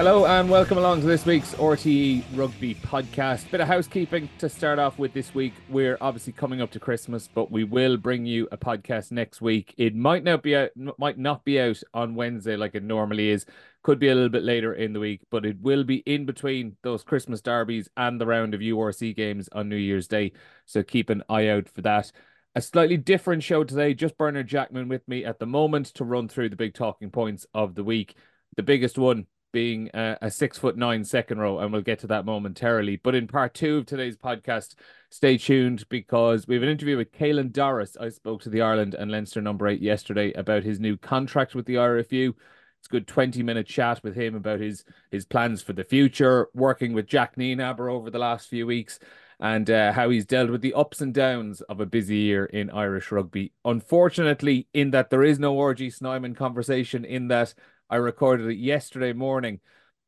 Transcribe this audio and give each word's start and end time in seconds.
Hello 0.00 0.24
and 0.24 0.48
welcome 0.48 0.78
along 0.78 1.02
to 1.02 1.06
this 1.06 1.26
week's 1.26 1.52
RTE 1.56 2.24
Rugby 2.34 2.74
podcast. 2.74 3.50
Bit 3.50 3.60
of 3.60 3.68
housekeeping 3.68 4.30
to 4.38 4.48
start 4.48 4.78
off 4.78 4.98
with 4.98 5.12
this 5.12 5.34
week. 5.34 5.52
We're 5.68 5.98
obviously 6.00 6.32
coming 6.32 6.62
up 6.62 6.70
to 6.70 6.80
Christmas, 6.80 7.28
but 7.28 7.50
we 7.50 7.64
will 7.64 7.98
bring 7.98 8.24
you 8.24 8.48
a 8.50 8.56
podcast 8.56 9.12
next 9.12 9.42
week. 9.42 9.74
It 9.76 9.94
might 9.94 10.24
not 10.24 10.42
be 10.42 10.56
out, 10.56 10.70
might 10.96 11.18
not 11.18 11.44
be 11.44 11.60
out 11.60 11.82
on 11.92 12.14
Wednesday 12.14 12.56
like 12.56 12.74
it 12.74 12.82
normally 12.82 13.28
is. 13.28 13.44
Could 13.82 13.98
be 13.98 14.08
a 14.08 14.14
little 14.14 14.30
bit 14.30 14.42
later 14.42 14.72
in 14.72 14.94
the 14.94 15.00
week, 15.00 15.20
but 15.30 15.44
it 15.44 15.60
will 15.60 15.84
be 15.84 15.96
in 15.96 16.24
between 16.24 16.78
those 16.82 17.04
Christmas 17.04 17.42
derbies 17.42 17.90
and 17.98 18.18
the 18.18 18.26
round 18.26 18.54
of 18.54 18.62
URC 18.62 19.14
games 19.14 19.50
on 19.52 19.68
New 19.68 19.76
Year's 19.76 20.08
Day. 20.08 20.32
So 20.64 20.82
keep 20.82 21.10
an 21.10 21.22
eye 21.28 21.48
out 21.48 21.68
for 21.68 21.82
that. 21.82 22.10
A 22.54 22.62
slightly 22.62 22.96
different 22.96 23.42
show 23.42 23.64
today. 23.64 23.92
Just 23.92 24.16
Bernard 24.16 24.46
Jackman 24.46 24.88
with 24.88 25.06
me 25.06 25.26
at 25.26 25.40
the 25.40 25.46
moment 25.46 25.88
to 25.88 26.04
run 26.04 26.26
through 26.26 26.48
the 26.48 26.56
big 26.56 26.72
talking 26.72 27.10
points 27.10 27.46
of 27.52 27.74
the 27.74 27.84
week. 27.84 28.14
The 28.56 28.62
biggest 28.62 28.96
one 28.96 29.26
being 29.52 29.90
a, 29.94 30.16
a, 30.22 30.30
six 30.30 30.58
foot 30.58 30.76
nine 30.76 31.04
second 31.04 31.38
row, 31.38 31.58
and 31.58 31.72
we'll 31.72 31.82
get 31.82 31.98
to 32.00 32.06
that 32.08 32.24
momentarily. 32.24 32.96
But 32.96 33.14
in 33.14 33.26
part 33.26 33.54
two 33.54 33.78
of 33.78 33.86
today's 33.86 34.16
podcast, 34.16 34.74
stay 35.10 35.38
tuned 35.38 35.88
because 35.88 36.46
we 36.46 36.54
have 36.54 36.62
an 36.62 36.68
interview 36.68 36.96
with 36.96 37.12
Caelan 37.12 37.52
Doris. 37.52 37.96
I 38.00 38.08
spoke 38.10 38.42
to 38.42 38.50
the 38.50 38.62
Ireland 38.62 38.94
and 38.94 39.10
Leinster 39.10 39.40
number 39.40 39.68
eight 39.68 39.80
yesterday 39.80 40.32
about 40.32 40.62
his 40.62 40.80
new 40.80 40.96
contract 40.96 41.54
with 41.54 41.66
the 41.66 41.74
IRFU. 41.74 42.34
It's 42.80 42.88
a 42.88 42.90
good 42.90 43.06
20 43.06 43.42
minute 43.42 43.66
chat 43.66 44.02
with 44.02 44.16
him 44.16 44.34
about 44.34 44.60
his 44.60 44.84
his 45.10 45.26
plans 45.26 45.62
for 45.62 45.72
the 45.72 45.84
future, 45.84 46.48
working 46.54 46.92
with 46.92 47.06
Jack 47.06 47.36
Nienaber 47.36 47.92
over 47.92 48.10
the 48.10 48.18
last 48.18 48.48
few 48.48 48.66
weeks, 48.66 48.98
and 49.38 49.70
uh, 49.70 49.92
how 49.92 50.10
he's 50.10 50.24
dealt 50.24 50.50
with 50.50 50.62
the 50.62 50.74
ups 50.74 51.00
and 51.00 51.12
downs 51.12 51.60
of 51.62 51.80
a 51.80 51.86
busy 51.86 52.16
year 52.16 52.44
in 52.46 52.70
Irish 52.70 53.10
rugby. 53.10 53.52
Unfortunately, 53.64 54.66
in 54.72 54.92
that 54.92 55.10
there 55.10 55.22
is 55.22 55.38
no 55.38 55.56
RG 55.56 55.92
Snyman 55.92 56.34
conversation, 56.34 57.04
in 57.04 57.28
that 57.28 57.54
I 57.90 57.96
recorded 57.96 58.48
it 58.48 58.58
yesterday 58.58 59.12
morning, 59.12 59.60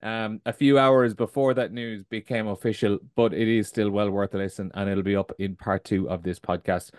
um, 0.02 0.40
a 0.46 0.52
few 0.52 0.78
hours 0.78 1.14
before 1.14 1.54
that 1.54 1.72
news 1.72 2.04
became 2.08 2.46
official, 2.46 2.98
but 3.16 3.34
it 3.34 3.48
is 3.48 3.68
still 3.68 3.90
well 3.90 4.10
worth 4.10 4.34
a 4.34 4.38
listen 4.38 4.70
and 4.74 4.88
it'll 4.88 5.02
be 5.02 5.16
up 5.16 5.32
in 5.38 5.56
part 5.56 5.84
two 5.84 6.08
of 6.08 6.22
this 6.22 6.38
podcast. 6.38 6.92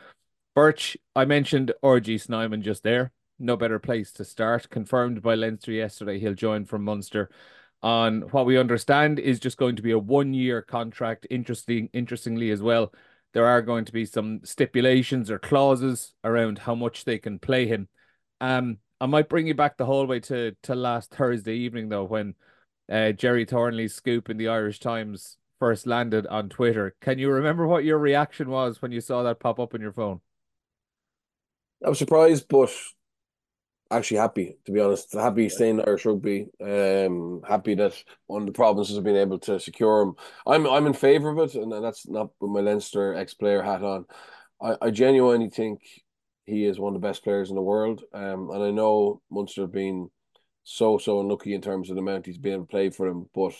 Birch, 0.55 0.97
I 1.15 1.25
mentioned 1.25 1.71
RG 1.83 2.21
Snyman 2.21 2.61
just 2.61 2.83
there. 2.83 3.11
No 3.39 3.57
better 3.57 3.79
place 3.79 4.11
to 4.13 4.25
start. 4.25 4.69
Confirmed 4.69 5.21
by 5.21 5.35
Leinster 5.35 5.71
yesterday, 5.71 6.19
he'll 6.19 6.33
join 6.33 6.65
from 6.65 6.83
Munster 6.83 7.29
on 7.81 8.21
what 8.31 8.45
we 8.45 8.57
understand 8.57 9.19
is 9.19 9.39
just 9.39 9.57
going 9.57 9.75
to 9.77 9.81
be 9.81 9.91
a 9.91 9.99
one 9.99 10.33
year 10.33 10.61
contract. 10.61 11.27
Interesting, 11.29 11.89
interestingly 11.93 12.51
as 12.51 12.61
well, 12.61 12.93
there 13.33 13.45
are 13.45 13.61
going 13.61 13.85
to 13.85 13.91
be 13.91 14.05
some 14.05 14.41
stipulations 14.43 15.31
or 15.31 15.39
clauses 15.39 16.13
around 16.23 16.59
how 16.59 16.75
much 16.75 17.03
they 17.03 17.17
can 17.17 17.39
play 17.39 17.67
him. 17.67 17.89
Um, 18.39 18.77
I 19.03 19.05
might 19.05 19.27
bring 19.27 19.47
you 19.47 19.53
back 19.53 19.75
the 19.75 19.85
whole 19.85 20.05
way 20.05 20.21
to 20.21 20.55
to 20.63 20.75
last 20.75 21.13
Thursday 21.13 21.55
evening 21.55 21.89
though, 21.89 22.05
when 22.05 22.35
uh, 22.89 23.11
Gerry 23.11 23.43
Thornley's 23.43 23.93
scoop 23.93 24.29
in 24.29 24.37
the 24.37 24.47
Irish 24.47 24.79
Times 24.79 25.35
first 25.59 25.85
landed 25.85 26.25
on 26.27 26.47
Twitter. 26.47 26.95
Can 27.01 27.19
you 27.19 27.29
remember 27.29 27.67
what 27.67 27.83
your 27.83 27.97
reaction 27.97 28.49
was 28.49 28.81
when 28.81 28.93
you 28.93 29.01
saw 29.01 29.23
that 29.23 29.41
pop 29.41 29.59
up 29.59 29.73
on 29.73 29.81
your 29.81 29.91
phone? 29.91 30.21
I 31.85 31.89
was 31.89 31.99
surprised, 31.99 32.47
but 32.47 32.69
actually 33.91 34.19
happy 34.19 34.57
to 34.63 34.71
be 34.71 34.79
honest. 34.79 35.11
Happy 35.11 35.49
staying 35.49 35.81
Irish 35.81 36.05
rugby. 36.05 36.47
Um, 36.61 37.41
happy 37.45 37.75
that 37.75 38.01
one 38.27 38.43
of 38.43 38.45
the 38.45 38.53
provinces 38.53 38.95
have 38.95 39.03
been 39.03 39.17
able 39.17 39.39
to 39.39 39.59
secure 39.59 40.01
him. 40.01 40.13
I'm 40.47 40.65
I'm 40.65 40.85
in 40.85 40.93
favour 40.93 41.31
of 41.31 41.39
it, 41.39 41.55
and 41.55 41.73
that's 41.83 42.07
not 42.07 42.29
with 42.39 42.51
my 42.51 42.61
Leinster 42.61 43.15
ex 43.15 43.33
player 43.33 43.63
hat 43.63 43.83
on. 43.83 44.05
I, 44.61 44.77
I 44.81 44.91
genuinely 44.91 45.49
think 45.49 45.81
he 46.45 46.65
is 46.65 46.79
one 46.79 46.95
of 46.95 47.01
the 47.01 47.07
best 47.07 47.23
players 47.23 47.49
in 47.49 47.55
the 47.55 47.61
world. 47.61 48.03
Um, 48.13 48.49
and 48.51 48.63
I 48.63 48.71
know 48.71 49.21
Munster 49.31 49.61
have 49.61 49.71
been 49.71 50.09
so 50.63 50.97
so 50.97 51.19
unlucky 51.19 51.53
in 51.53 51.61
terms 51.61 51.89
of 51.89 51.95
the 51.95 52.01
amount 52.01 52.25
he's 52.25 52.37
been 52.37 52.53
able 52.53 52.63
to 52.63 52.69
play 52.69 52.89
for 52.89 53.07
him, 53.07 53.29
but. 53.33 53.53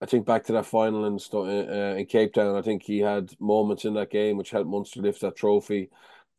I 0.00 0.06
think 0.06 0.26
back 0.26 0.42
to 0.46 0.52
that 0.54 0.66
final 0.66 1.04
in 1.04 1.16
uh, 1.32 1.94
in 1.96 2.06
Cape 2.06 2.32
Town. 2.34 2.56
I 2.56 2.62
think 2.62 2.82
he 2.82 2.98
had 2.98 3.32
moments 3.38 3.84
in 3.84 3.94
that 3.94 4.10
game 4.10 4.36
which 4.36 4.50
helped 4.50 4.68
Munster 4.68 5.00
lift 5.00 5.20
that 5.20 5.36
trophy. 5.36 5.90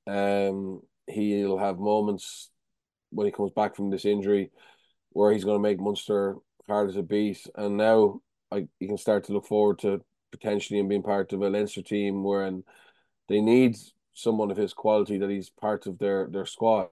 Um, 0.05 0.81
he'll 1.07 1.57
have 1.57 1.79
moments 1.79 2.49
when 3.11 3.25
he 3.25 3.31
comes 3.31 3.51
back 3.51 3.75
from 3.75 3.89
this 3.89 4.03
injury 4.03 4.51
where 5.11 5.31
he's 5.31 5.45
going 5.45 5.55
to 5.55 5.61
make 5.61 5.79
Munster 5.79 6.35
hard 6.67 6.89
as 6.89 6.95
a 6.95 7.03
beat. 7.03 7.45
And 7.55 7.77
now 7.77 8.21
I 8.51 8.67
you 8.79 8.87
can 8.87 8.97
start 8.97 9.25
to 9.25 9.33
look 9.33 9.45
forward 9.45 9.79
to 9.79 10.03
potentially 10.31 10.79
him 10.79 10.87
being 10.87 11.03
part 11.03 11.31
of 11.31 11.41
a 11.41 11.49
Leinster 11.49 11.81
team 11.81 12.23
where 12.23 12.51
they 13.29 13.41
need 13.41 13.77
someone 14.13 14.51
of 14.51 14.57
his 14.57 14.73
quality 14.73 15.17
that 15.17 15.29
he's 15.29 15.49
part 15.49 15.87
of 15.87 15.97
their 15.99 16.27
their 16.27 16.45
squad. 16.45 16.89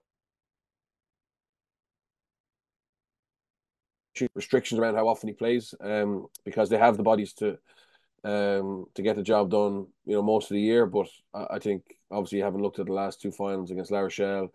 Restrictions 4.36 4.78
around 4.80 4.96
how 4.96 5.08
often 5.08 5.30
he 5.30 5.34
plays, 5.34 5.74
um, 5.80 6.28
because 6.46 6.70
they 6.70 6.78
have 6.78 6.96
the 6.96 7.02
bodies 7.02 7.34
to, 7.34 7.58
um, 8.24 8.86
to 8.94 9.02
get 9.02 9.16
the 9.16 9.24
job 9.24 9.50
done. 9.50 9.88
You 10.06 10.16
know, 10.16 10.22
most 10.22 10.52
of 10.52 10.56
the 10.56 10.62
year. 10.62 10.86
But 10.86 11.08
I, 11.34 11.56
I 11.56 11.60
think 11.60 11.84
obviously 12.12 12.38
you 12.38 12.44
haven't 12.44 12.62
looked 12.62 12.78
at 12.78 12.86
the 12.86 12.94
last 12.94 13.20
two 13.22 13.32
finals 13.32 13.72
against 13.72 13.90
La 13.90 14.02
Rochelle, 14.02 14.52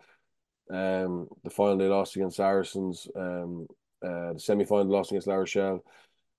um, 0.71 1.29
the 1.43 1.51
final 1.51 1.79
they 1.79 1.89
lost 1.89 2.15
against 2.17 2.37
Saracens, 2.37 3.09
um, 3.17 3.67
uh, 4.05 4.35
the 4.35 4.39
semi 4.39 4.65
final 4.65 4.87
lost 4.87 5.11
against 5.11 5.27
La 5.27 5.35
Rochelle. 5.35 5.83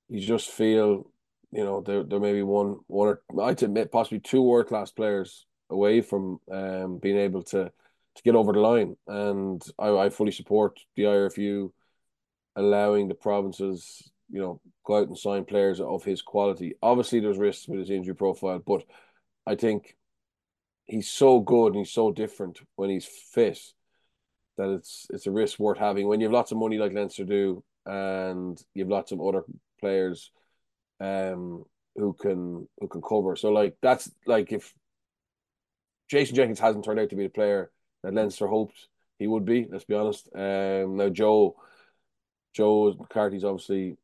You 0.07 0.21
just 0.21 0.49
feel, 0.49 1.11
you 1.51 1.63
know, 1.66 1.81
there 1.81 2.03
there 2.03 2.19
may 2.19 2.33
be 2.33 2.43
one 2.43 2.77
one 2.87 3.09
or 3.09 3.43
I'd 3.43 3.61
admit 3.63 3.91
possibly 3.91 4.19
two 4.19 4.41
world 4.41 4.67
class 4.67 4.91
players 4.91 5.45
away 5.69 6.01
from 6.01 6.39
um, 6.51 6.97
being 6.97 7.17
able 7.17 7.44
to 7.44 7.72
to 8.16 8.23
get 8.23 8.35
over 8.35 8.51
the 8.51 8.59
line. 8.59 8.95
And 9.07 9.61
I, 9.78 9.89
I 9.89 10.09
fully 10.09 10.31
support 10.31 10.79
the 10.95 11.03
IRFU 11.03 11.72
allowing 12.55 13.07
the 13.07 13.13
provinces, 13.13 14.09
you 14.29 14.41
know, 14.41 14.59
go 14.83 14.97
out 14.97 15.07
and 15.07 15.17
sign 15.17 15.45
players 15.45 15.79
of 15.79 16.03
his 16.03 16.23
quality. 16.23 16.73
Obviously, 16.81 17.19
there's 17.19 17.38
risks 17.38 17.67
with 17.67 17.79
his 17.79 17.91
injury 17.91 18.16
profile, 18.16 18.59
but 18.59 18.83
I 19.45 19.55
think 19.55 19.95
he's 20.85 21.09
so 21.09 21.39
good 21.39 21.67
and 21.67 21.78
he's 21.78 21.91
so 21.91 22.11
different 22.11 22.59
when 22.75 22.89
he's 22.89 23.05
fit 23.05 23.59
that 24.57 24.69
it's 24.69 25.05
it's 25.11 25.28
a 25.28 25.31
risk 25.31 25.59
worth 25.59 25.78
having. 25.78 26.07
When 26.07 26.19
you 26.19 26.25
have 26.25 26.34
lots 26.34 26.51
of 26.51 26.57
money 26.57 26.78
like 26.78 26.94
Leinster 26.94 27.23
do, 27.23 27.63
and 27.85 28.61
you 28.73 28.84
have 28.84 28.89
lots 28.89 29.11
of 29.11 29.22
other 29.22 29.44
players, 29.79 30.31
um, 30.99 31.63
who 31.95 32.13
can 32.13 32.67
who 32.79 32.88
can 32.88 33.01
cover. 33.01 33.35
So 33.35 33.49
like 33.51 33.75
that's 33.81 34.11
like 34.25 34.51
if 34.51 34.73
Jason 36.09 36.35
Jenkins 36.35 36.59
hasn't 36.59 36.85
turned 36.85 37.00
out 37.00 37.09
to 37.09 37.16
be 37.16 37.23
the 37.23 37.29
player 37.29 37.72
that 38.03 38.13
Leinster 38.13 38.47
hoped 38.47 38.88
he 39.19 39.28
would 39.28 39.45
be. 39.45 39.68
Let's 39.69 39.85
be 39.85 39.95
honest. 39.95 40.29
Um, 40.34 40.97
now 40.97 41.09
Joe, 41.09 41.56
Joe 42.53 42.94
McCarthy's 42.97 43.44
obviously 43.44 43.97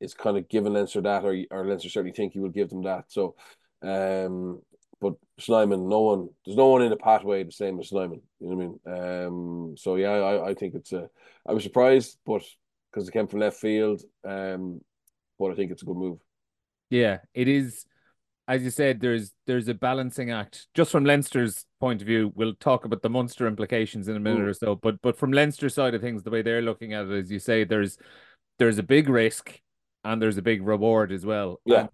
is 0.00 0.14
kind 0.14 0.36
of 0.36 0.48
given 0.48 0.72
Leinster 0.72 1.00
that, 1.00 1.24
or 1.24 1.36
or 1.50 1.66
Leinster 1.66 1.88
certainly 1.88 2.14
think 2.14 2.32
he 2.32 2.40
will 2.40 2.48
give 2.48 2.70
them 2.70 2.82
that. 2.82 3.04
So, 3.08 3.36
um, 3.82 4.62
but 5.00 5.14
Snyman, 5.38 5.88
no 5.88 6.00
one, 6.00 6.28
there's 6.44 6.56
no 6.56 6.68
one 6.68 6.82
in 6.82 6.90
the 6.90 6.96
pathway 6.96 7.42
the 7.42 7.52
same 7.52 7.78
as 7.80 7.88
Snyman. 7.88 8.22
You 8.40 8.48
know 8.48 8.56
what 8.56 8.92
I 8.92 8.96
mean? 9.00 9.26
Um, 9.26 9.76
so 9.76 9.96
yeah, 9.96 10.10
I, 10.10 10.50
I 10.50 10.54
think 10.54 10.74
it's 10.74 10.92
a. 10.92 11.08
I 11.46 11.52
was 11.52 11.64
surprised, 11.64 12.18
but 12.24 12.42
because 12.90 13.08
it 13.08 13.12
came 13.12 13.26
from 13.26 13.40
left 13.40 13.58
field, 13.58 14.02
um, 14.24 14.80
but 15.38 15.50
I 15.50 15.54
think 15.54 15.72
it's 15.72 15.82
a 15.82 15.86
good 15.86 15.96
move. 15.96 16.18
Yeah, 16.90 17.18
it 17.34 17.48
is 17.48 17.86
as 18.48 18.62
you 18.62 18.70
said, 18.70 19.00
there's 19.00 19.32
there's 19.46 19.68
a 19.68 19.74
balancing 19.74 20.30
act. 20.30 20.66
Just 20.74 20.90
from 20.90 21.04
Leinster's 21.04 21.64
point 21.80 22.00
of 22.00 22.06
view, 22.06 22.32
we'll 22.34 22.54
talk 22.54 22.84
about 22.84 23.02
the 23.02 23.10
Munster 23.10 23.46
implications 23.46 24.08
in 24.08 24.16
a 24.16 24.20
minute 24.20 24.42
Ooh. 24.42 24.48
or 24.48 24.54
so. 24.54 24.74
But 24.74 25.00
but 25.02 25.16
from 25.16 25.32
Leinster's 25.32 25.74
side 25.74 25.94
of 25.94 26.00
things, 26.00 26.22
the 26.22 26.30
way 26.30 26.42
they're 26.42 26.62
looking 26.62 26.92
at 26.92 27.06
it, 27.06 27.12
as 27.12 27.30
you 27.30 27.38
say, 27.38 27.64
there's 27.64 27.98
there's 28.58 28.78
a 28.78 28.82
big 28.82 29.08
risk 29.08 29.60
and 30.04 30.20
there's 30.20 30.38
a 30.38 30.42
big 30.42 30.66
reward 30.66 31.12
as 31.12 31.24
well. 31.24 31.60
Yeah. 31.64 31.80
And 31.80 31.90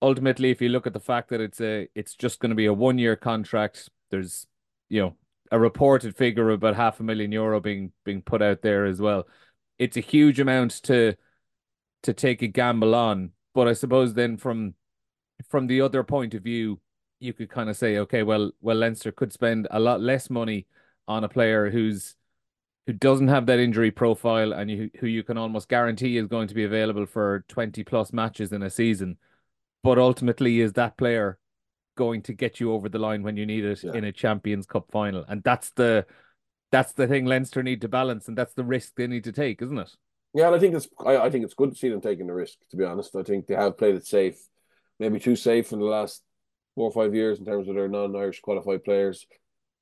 ultimately, 0.00 0.50
if 0.50 0.62
you 0.62 0.70
look 0.70 0.86
at 0.86 0.94
the 0.94 1.00
fact 1.00 1.28
that 1.30 1.40
it's 1.40 1.60
a 1.60 1.88
it's 1.94 2.14
just 2.14 2.40
going 2.40 2.50
to 2.50 2.56
be 2.56 2.66
a 2.66 2.72
one 2.72 2.98
year 2.98 3.16
contract, 3.16 3.90
there's 4.10 4.46
you 4.88 5.02
know 5.02 5.16
a 5.52 5.58
reported 5.58 6.16
figure 6.16 6.48
of 6.50 6.56
about 6.56 6.74
half 6.74 7.00
a 7.00 7.02
million 7.02 7.32
euro 7.32 7.60
being 7.60 7.92
being 8.04 8.22
put 8.22 8.40
out 8.40 8.62
there 8.62 8.86
as 8.86 9.00
well. 9.00 9.26
It's 9.78 9.98
a 9.98 10.00
huge 10.00 10.40
amount 10.40 10.82
to 10.84 11.16
to 12.04 12.14
take 12.14 12.40
a 12.40 12.46
gamble 12.46 12.94
on. 12.94 13.32
But 13.54 13.68
I 13.68 13.72
suppose 13.72 14.14
then 14.14 14.36
from 14.36 14.74
from 15.48 15.66
the 15.66 15.80
other 15.80 16.02
point 16.02 16.34
of 16.34 16.42
view, 16.42 16.80
you 17.20 17.32
could 17.32 17.48
kind 17.48 17.70
of 17.70 17.76
say, 17.76 17.98
okay, 17.98 18.22
well, 18.22 18.52
well, 18.60 18.76
Leinster 18.76 19.12
could 19.12 19.32
spend 19.32 19.66
a 19.70 19.80
lot 19.80 20.00
less 20.00 20.30
money 20.30 20.66
on 21.08 21.24
a 21.24 21.28
player 21.28 21.70
who's 21.70 22.14
who 22.86 22.92
doesn't 22.92 23.28
have 23.28 23.46
that 23.46 23.58
injury 23.58 23.90
profile 23.90 24.52
and 24.52 24.70
you, 24.70 24.90
who 25.00 25.08
you 25.08 25.24
can 25.24 25.36
almost 25.36 25.68
guarantee 25.68 26.16
is 26.18 26.28
going 26.28 26.46
to 26.46 26.54
be 26.54 26.62
available 26.62 27.04
for 27.04 27.44
20 27.48 27.82
plus 27.82 28.12
matches 28.12 28.52
in 28.52 28.62
a 28.62 28.70
season. 28.70 29.18
But 29.82 29.98
ultimately, 29.98 30.60
is 30.60 30.74
that 30.74 30.96
player 30.96 31.38
going 31.96 32.22
to 32.22 32.32
get 32.32 32.60
you 32.60 32.72
over 32.72 32.88
the 32.88 33.00
line 33.00 33.24
when 33.24 33.36
you 33.36 33.44
need 33.44 33.64
it 33.64 33.82
yeah. 33.82 33.92
in 33.94 34.04
a 34.04 34.12
Champions 34.12 34.66
Cup 34.66 34.86
final? 34.92 35.24
And 35.28 35.42
that's 35.42 35.70
the 35.70 36.06
that's 36.70 36.92
the 36.92 37.06
thing 37.06 37.26
Leinster 37.26 37.62
need 37.62 37.80
to 37.80 37.88
balance, 37.88 38.28
and 38.28 38.36
that's 38.36 38.54
the 38.54 38.64
risk 38.64 38.94
they 38.96 39.06
need 39.06 39.24
to 39.24 39.32
take, 39.32 39.62
isn't 39.62 39.78
it? 39.78 39.90
Yeah, 40.34 40.46
and 40.46 40.56
I 40.56 40.58
think 40.58 40.74
it's 40.74 40.88
I, 41.04 41.16
I 41.16 41.30
think 41.30 41.44
it's 41.44 41.54
good 41.54 41.70
to 41.72 41.76
see 41.76 41.88
them 41.88 42.00
taking 42.00 42.26
the 42.26 42.34
risk. 42.34 42.58
To 42.70 42.76
be 42.76 42.84
honest, 42.84 43.14
I 43.16 43.22
think 43.22 43.46
they 43.46 43.54
have 43.54 43.78
played 43.78 43.94
it 43.94 44.06
safe 44.06 44.38
maybe 44.98 45.20
too 45.20 45.36
safe 45.36 45.72
in 45.72 45.78
the 45.78 45.84
last 45.84 46.22
four 46.74 46.88
or 46.88 46.92
five 46.92 47.14
years 47.14 47.38
in 47.38 47.44
terms 47.44 47.68
of 47.68 47.74
their 47.74 47.88
non-Irish 47.88 48.40
qualified 48.40 48.84
players 48.84 49.26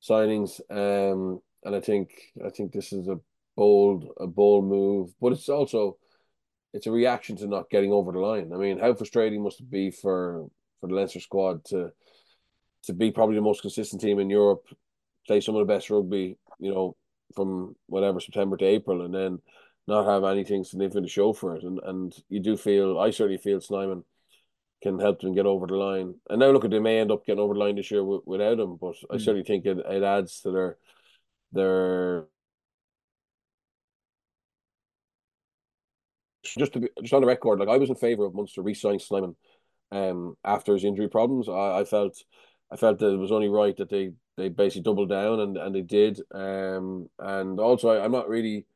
signings. 0.02 0.60
Um, 0.70 1.40
and 1.64 1.74
I 1.74 1.80
think 1.80 2.10
I 2.44 2.50
think 2.50 2.72
this 2.72 2.92
is 2.92 3.08
a 3.08 3.18
bold 3.56 4.08
a 4.18 4.26
bold 4.26 4.66
move, 4.66 5.14
but 5.20 5.32
it's 5.32 5.48
also 5.48 5.96
it's 6.72 6.86
a 6.86 6.92
reaction 6.92 7.36
to 7.36 7.46
not 7.46 7.70
getting 7.70 7.92
over 7.92 8.12
the 8.12 8.18
line. 8.18 8.52
I 8.52 8.56
mean, 8.56 8.78
how 8.78 8.94
frustrating 8.94 9.42
must 9.42 9.60
it 9.60 9.70
be 9.70 9.90
for 9.90 10.46
for 10.80 10.88
the 10.88 10.94
Leinster 10.94 11.20
squad 11.20 11.64
to 11.66 11.90
to 12.84 12.92
be 12.92 13.10
probably 13.10 13.36
the 13.36 13.42
most 13.42 13.62
consistent 13.62 14.02
team 14.02 14.18
in 14.18 14.28
Europe, 14.28 14.66
play 15.26 15.40
some 15.40 15.54
of 15.54 15.66
the 15.66 15.72
best 15.72 15.88
rugby, 15.88 16.36
you 16.58 16.72
know, 16.72 16.96
from 17.34 17.74
whatever 17.86 18.20
September 18.20 18.56
to 18.58 18.64
April, 18.64 19.02
and 19.02 19.14
then 19.14 19.38
not 19.86 20.06
have 20.06 20.24
anything 20.24 20.64
significant 20.64 21.06
to 21.06 21.12
show 21.12 21.32
for 21.32 21.56
it. 21.56 21.62
And 21.62 21.80
and 21.84 22.14
you 22.28 22.40
do 22.40 22.56
feel, 22.56 22.98
I 22.98 23.10
certainly 23.10 23.38
feel 23.38 23.60
Snyman 23.60 24.04
can 24.84 24.98
help 24.98 25.20
them 25.20 25.34
get 25.34 25.46
over 25.46 25.66
the 25.66 25.74
line. 25.74 26.14
And 26.28 26.38
now 26.38 26.50
look 26.50 26.66
at 26.66 26.70
they 26.70 26.78
may 26.78 26.98
end 27.00 27.10
up 27.10 27.24
getting 27.24 27.40
over 27.40 27.54
the 27.54 27.60
line 27.60 27.76
this 27.76 27.90
year 27.90 28.00
w- 28.00 28.22
without 28.26 28.60
him, 28.60 28.76
but 28.76 28.92
mm. 28.92 29.04
I 29.10 29.16
certainly 29.16 29.42
think 29.42 29.64
it, 29.64 29.78
it 29.78 30.02
adds 30.02 30.42
to 30.42 30.50
their 30.50 30.76
their 31.52 32.26
just 36.44 36.74
to 36.74 36.80
be 36.80 36.88
just 37.00 37.14
on 37.14 37.22
the 37.22 37.26
record, 37.26 37.60
like 37.60 37.68
I 37.70 37.78
was 37.78 37.88
in 37.88 37.96
favour 37.96 38.26
of 38.26 38.34
Munster 38.34 38.60
re-signing 38.60 39.34
um 39.90 40.36
after 40.44 40.74
his 40.74 40.84
injury 40.84 41.08
problems. 41.08 41.48
I, 41.48 41.80
I 41.80 41.84
felt 41.84 42.22
I 42.70 42.76
felt 42.76 42.98
that 42.98 43.14
it 43.14 43.16
was 43.16 43.32
only 43.32 43.48
right 43.48 43.76
that 43.78 43.88
they 43.88 44.12
they 44.36 44.50
basically 44.50 44.82
doubled 44.82 45.08
down 45.08 45.40
and 45.40 45.56
and 45.56 45.74
they 45.74 45.82
did. 45.82 46.20
Um 46.30 47.08
and 47.18 47.58
also 47.58 47.88
I, 47.88 48.04
I'm 48.04 48.12
not 48.12 48.28
really 48.28 48.66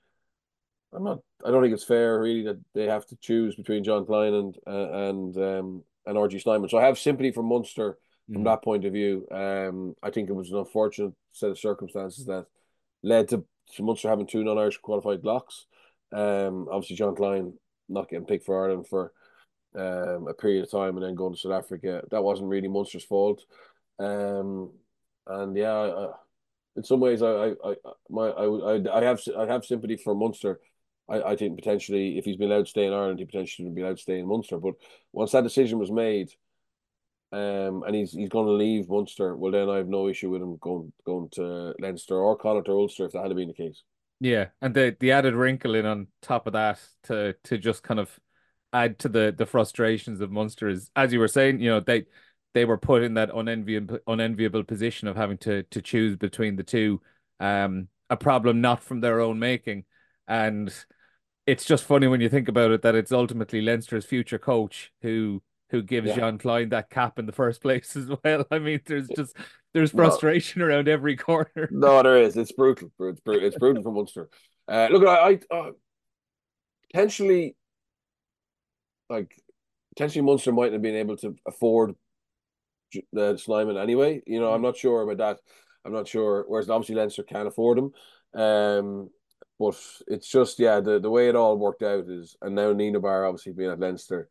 I'm 0.91 1.05
not 1.05 1.19
I 1.45 1.51
don't 1.51 1.63
think 1.63 1.75
it's 1.75 1.85
fair 1.85 2.19
really 2.19 2.45
that 2.45 2.61
they 2.75 2.87
have 2.87 3.05
to 3.09 3.17
choose 3.17 3.55
between 3.57 3.85
John 3.85 4.07
Kleyn 4.07 4.35
and 4.35 4.57
uh, 4.67 4.91
and 5.09 5.37
um 5.37 5.85
and 6.09 6.17
RG 6.17 6.43
Snyman. 6.43 6.69
So 6.69 6.79
I 6.79 6.87
have 6.87 6.99
sympathy 6.99 7.31
for 7.31 7.43
Munster 7.43 7.99
from 8.33 8.43
mm. 8.43 8.45
that 8.45 8.65
point 8.65 8.85
of 8.85 8.93
view. 8.93 9.27
Um 9.31 9.95
I 10.03 10.11
think 10.11 10.29
it 10.29 10.35
was 10.35 10.51
an 10.51 10.59
unfortunate 10.59 11.13
set 11.33 11.51
of 11.51 11.59
circumstances 11.59 12.27
that 12.27 12.47
led 13.03 13.29
to, 13.29 13.45
to 13.75 13.83
Munster 13.83 14.09
having 14.09 14.27
two 14.27 14.43
non-Irish 14.43 14.79
qualified 14.79 15.25
locks. 15.25 15.67
Um, 16.13 16.69
obviously 16.71 16.97
John 16.97 17.15
Kleyn 17.15 17.53
not 17.89 18.09
getting 18.09 18.27
picked 18.27 18.47
for 18.47 18.65
Ireland 18.65 18.89
for 18.89 19.13
um, 19.75 20.27
a 20.29 20.35
period 20.35 20.65
of 20.65 20.71
time 20.71 20.97
and 20.97 21.05
then 21.05 21.15
going 21.15 21.35
to 21.35 21.39
South 21.39 21.53
Africa. 21.53 22.03
That 22.11 22.25
wasn't 22.25 22.49
really 22.49 22.69
Munster's 22.69 23.05
fault. 23.05 23.45
Um, 23.99 24.73
and 25.27 25.57
yeah, 25.57 25.73
I, 25.73 26.09
in 26.77 26.85
some 26.85 27.01
ways, 27.01 27.23
I, 27.23 27.53
I, 27.65 27.75
my, 28.09 28.29
I, 28.29 28.99
I 28.99 29.05
have, 29.05 29.21
I 29.37 29.47
have 29.47 29.65
sympathy 29.65 29.97
for 29.97 30.15
Munster. 30.15 30.61
I, 31.09 31.23
I 31.23 31.37
think 31.37 31.57
potentially 31.57 32.19
if 32.19 32.25
he's 32.25 32.37
been 32.37 32.51
allowed 32.51 32.65
to 32.65 32.71
stay 32.71 32.87
in 32.87 32.93
Ireland, 32.93 33.19
he 33.19 33.25
potentially 33.25 33.67
would 33.67 33.75
be 33.75 33.83
allowed 33.83 33.97
to 33.97 34.03
stay 34.03 34.19
in 34.19 34.29
Munster. 34.29 34.59
But 34.59 34.75
once 35.13 35.33
that 35.33 35.45
decision 35.45 35.79
was 35.79 35.91
made, 35.91 36.31
um, 37.31 37.83
and 37.87 37.95
he's 37.95 38.13
he's 38.13 38.29
going 38.31 38.47
to 38.47 38.53
leave 38.53 38.89
Munster, 38.89 39.37
well 39.37 39.53
then 39.53 39.69
I 39.69 39.77
have 39.77 39.89
no 39.89 40.09
issue 40.09 40.31
with 40.31 40.43
him 40.43 40.57
going 40.61 40.93
going 41.05 41.29
to 41.33 41.75
Leinster 41.79 42.17
or 42.17 42.37
Connacht 42.37 42.69
or 42.69 42.79
Ulster 42.79 43.05
if 43.05 43.13
that 43.13 43.27
had 43.27 43.37
been 43.37 43.49
the 43.49 43.55
case. 43.55 43.83
Yeah, 44.21 44.47
and 44.61 44.75
the 44.75 44.97
the 44.99 45.13
added 45.13 45.35
wrinkle 45.35 45.75
in 45.75 45.87
on 45.87 46.09
top 46.23 46.47
of 46.47 46.55
that 46.55 46.81
to 47.05 47.35
to 47.45 47.59
just 47.59 47.83
kind 47.83 48.01
of 48.01 48.19
add 48.73 48.99
to 49.01 49.09
the 49.09 49.35
the 49.37 49.47
frustrations 49.47 50.21
of 50.21 50.31
Munster 50.31 50.69
is, 50.69 50.91
as 50.97 51.13
you 51.13 51.19
were 51.19 51.29
saying, 51.29 51.61
you 51.61 51.71
know 51.71 51.81
they 51.81 52.05
they 52.55 52.65
were 52.65 52.79
put 52.79 53.03
in 53.03 53.15
that 53.15 53.31
unenviable 53.35 53.99
unenviable 54.07 54.65
position 54.65 55.07
of 55.07 55.17
having 55.17 55.39
to 55.39 55.63
to 55.65 55.83
choose 55.83 56.17
between 56.17 56.57
the 56.57 56.63
two, 56.63 57.01
um, 57.41 57.89
a 58.11 58.17
problem 58.17 58.61
not 58.61 58.83
from 58.83 59.01
their 59.01 59.21
own 59.21 59.39
making, 59.39 59.85
and 60.27 60.75
it's 61.49 61.65
just 61.65 61.85
funny 61.85 62.07
when 62.07 62.21
you 62.21 62.29
think 62.29 62.47
about 62.47 62.73
it 62.73 62.83
that 62.83 62.95
it's 62.95 63.11
ultimately 63.11 63.63
Leinster's 63.63 64.05
future 64.05 64.39
coach 64.39 64.93
who 65.01 65.43
who 65.71 65.83
gives 65.83 66.09
yeah. 66.09 66.17
Jean 66.17 66.39
Kleyn 66.39 66.69
that 66.71 66.91
cap 66.91 67.19
in 67.19 67.25
the 67.25 67.33
first 67.33 67.63
place 67.63 67.97
as 67.97 68.11
well. 68.23 68.45
I 68.51 68.59
mean, 68.59 68.81
there's 68.85 69.09
just 69.09 69.35
there's 69.73 69.93
frustration 69.93 70.61
no. 70.61 70.67
around 70.67 70.89
every 70.89 71.17
corner. 71.17 71.69
No, 71.71 72.03
there 72.03 72.19
is. 72.19 72.37
It's 72.37 72.53
brutal. 72.53 72.91
It's 73.01 73.21
brutal. 73.21 73.47
It's 73.47 73.57
brutal 73.57 73.83
for 73.83 73.93
Munster. 73.93 74.29
Uh, 74.69 74.89
look, 74.91 75.07
I, 75.07 75.41
I 75.51 75.57
uh, 75.57 75.71
potentially 76.91 77.57
like 79.09 79.35
potentially 79.97 80.23
Munster 80.23 80.53
might 80.53 80.75
have 80.75 80.83
been 80.83 80.97
able 80.97 81.17
to 81.19 81.35
afford 81.47 81.95
the 83.15 83.39
Snyman 83.39 83.79
anyway. 83.79 84.23
You 84.27 84.41
know, 84.41 84.53
I'm 84.53 84.61
mm. 84.61 84.65
not 84.65 84.77
sure 84.77 85.01
about 85.01 85.17
that. 85.19 85.39
I'm 85.87 85.95
not 85.95 86.09
sure. 86.09 86.45
Whereas 86.47 86.69
obviously 86.69 86.97
Leinster 86.97 87.23
can't 87.23 87.49
afford 87.49 87.79
him. 87.79 87.93
Um, 88.39 89.09
but 89.59 89.77
it's 90.07 90.29
just 90.29 90.59
yeah, 90.59 90.81
the, 90.81 90.99
the 90.99 91.11
way 91.11 91.29
it 91.29 91.37
all 91.37 91.57
worked 91.57 91.83
out 91.83 92.05
is, 92.09 92.37
and 92.43 92.55
now 92.55 92.73
Nienaber 92.73 93.27
obviously 93.27 93.53
being 93.53 93.71
at 93.71 93.81
Leinster 93.81 94.29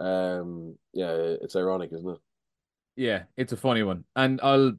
um, 0.00 0.76
yeah, 0.92 1.12
it's 1.12 1.56
ironic, 1.56 1.90
isn't 1.92 2.10
it? 2.10 2.18
Yeah, 2.96 3.22
it's 3.36 3.52
a 3.52 3.56
funny 3.56 3.82
one, 3.82 4.04
and 4.16 4.40
I'll 4.42 4.72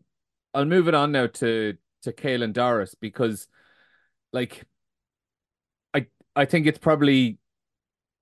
I'll 0.53 0.65
move 0.65 0.87
it 0.87 0.95
on 0.95 1.11
now 1.11 1.27
to 1.27 1.77
to 2.03 2.11
Caelan 2.11 2.53
Doris 2.53 2.95
because, 2.95 3.47
like, 4.33 4.63
I 5.93 6.07
I 6.35 6.45
think 6.45 6.67
it's 6.67 6.79
probably 6.79 7.37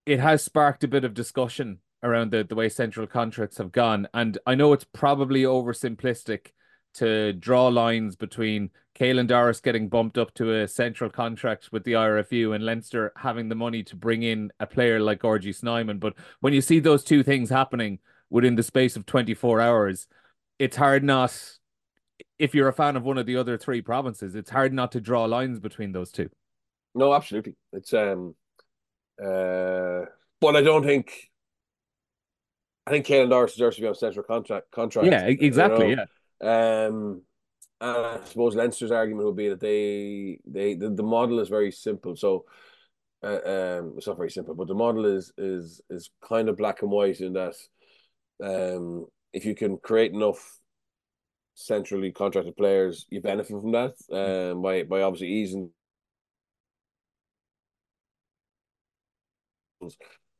it 0.06 0.20
has 0.20 0.44
sparked 0.44 0.84
a 0.84 0.88
bit 0.88 1.06
of 1.06 1.14
discussion 1.14 1.80
around 2.04 2.32
the 2.32 2.44
the 2.44 2.56
way 2.56 2.70
central 2.70 3.08
contracts 3.08 3.58
have 3.58 3.72
gone, 3.72 4.08
and 4.14 4.38
I 4.46 4.56
know 4.56 4.74
it's 4.74 4.86
probably 4.86 5.44
oversimplistic 5.44 6.48
to 6.96 7.34
draw 7.34 7.68
lines 7.68 8.16
between 8.16 8.70
Caelan 9.00 9.28
Doris 9.28 9.62
getting 9.62 9.88
bumped 9.88 10.18
up 10.18 10.34
to 10.36 10.54
a 10.54 10.68
central 10.68 11.10
contract 11.10 11.70
with 11.72 11.86
the 11.86 11.94
IRFU 11.94 12.54
and 12.54 12.66
Leinster 12.66 13.14
having 13.16 13.48
the 13.48 13.56
money 13.56 13.82
to 13.84 13.96
bring 13.96 14.24
in 14.24 14.52
a 14.60 14.68
player 14.68 15.00
like 15.00 15.22
RG 15.22 15.56
Snyman. 15.56 16.00
But 16.00 16.16
when 16.42 16.54
you 16.54 16.62
see 16.62 16.80
those 16.80 17.04
two 17.04 17.24
things 17.24 17.50
happening 17.50 18.00
within 18.30 18.56
the 18.56 18.64
space 18.64 18.98
of 18.98 19.06
24 19.06 19.62
hours, 19.62 20.08
it's 20.58 20.76
hard 20.76 21.04
not, 21.04 21.58
if 22.38 22.54
you're 22.54 22.68
a 22.68 22.74
fan 22.74 22.98
of 22.98 23.04
one 23.04 23.18
of 23.18 23.26
the 23.26 23.38
other 23.38 23.58
three 23.58 23.82
provinces, 23.82 24.36
it's 24.36 24.50
hard 24.50 24.74
not 24.74 24.92
to 24.92 25.02
draw 25.02 25.24
lines 25.26 25.60
between 25.60 25.94
those 25.94 26.12
two. 26.12 26.30
No, 26.94 27.14
absolutely. 27.14 27.56
It's, 27.72 27.94
um, 27.94 28.36
uh, 29.18 30.02
but 30.42 30.56
I 30.58 30.62
don't 30.62 30.84
think, 30.84 31.30
I 32.86 32.92
think 32.92 33.06
Caelan 33.06 33.30
Doris 33.30 33.54
deserves 33.54 33.78
to 33.78 33.82
be 33.82 33.88
on 33.88 33.96
central 33.96 34.24
contract. 34.24 34.72
contract 34.72 35.08
yeah, 35.08 35.26
exactly. 35.26 35.92
Yeah. 35.92 36.06
Um, 36.42 37.24
and 37.82 38.06
I 38.06 38.20
suppose 38.26 38.56
Leinster's 38.56 38.92
argument 38.92 39.26
would 39.26 39.36
be 39.36 39.50
that 39.50 39.60
they 39.60 40.40
they 40.46 40.76
the, 40.76 40.90
the 40.90 41.04
model 41.04 41.40
is 41.40 41.50
very 41.50 41.72
simple. 41.72 42.16
So 42.16 42.46
uh, 43.24 43.40
um, 43.46 43.94
it's 43.98 44.08
not 44.08 44.18
very 44.18 44.32
simple, 44.32 44.56
but 44.56 44.68
the 44.68 44.74
model 44.74 45.06
is 45.06 45.32
is 45.38 45.82
is 45.90 46.10
kind 46.28 46.50
of 46.50 46.58
black 46.58 46.82
and 46.82 46.92
white 46.92 47.22
in 47.22 47.34
that 47.34 47.56
um, 48.44 49.06
if 49.34 49.46
you 49.46 49.56
can 49.56 49.78
create 49.78 50.14
enough 50.14 50.58
centrally 51.56 52.12
contracted 52.12 52.56
players, 52.56 53.06
you 53.10 53.22
benefit 53.22 53.62
from 53.62 53.72
that 53.72 53.94
um, 54.12 54.62
by 54.62 54.84
by 54.84 55.02
obviously 55.02 55.28
easing. 55.28 55.72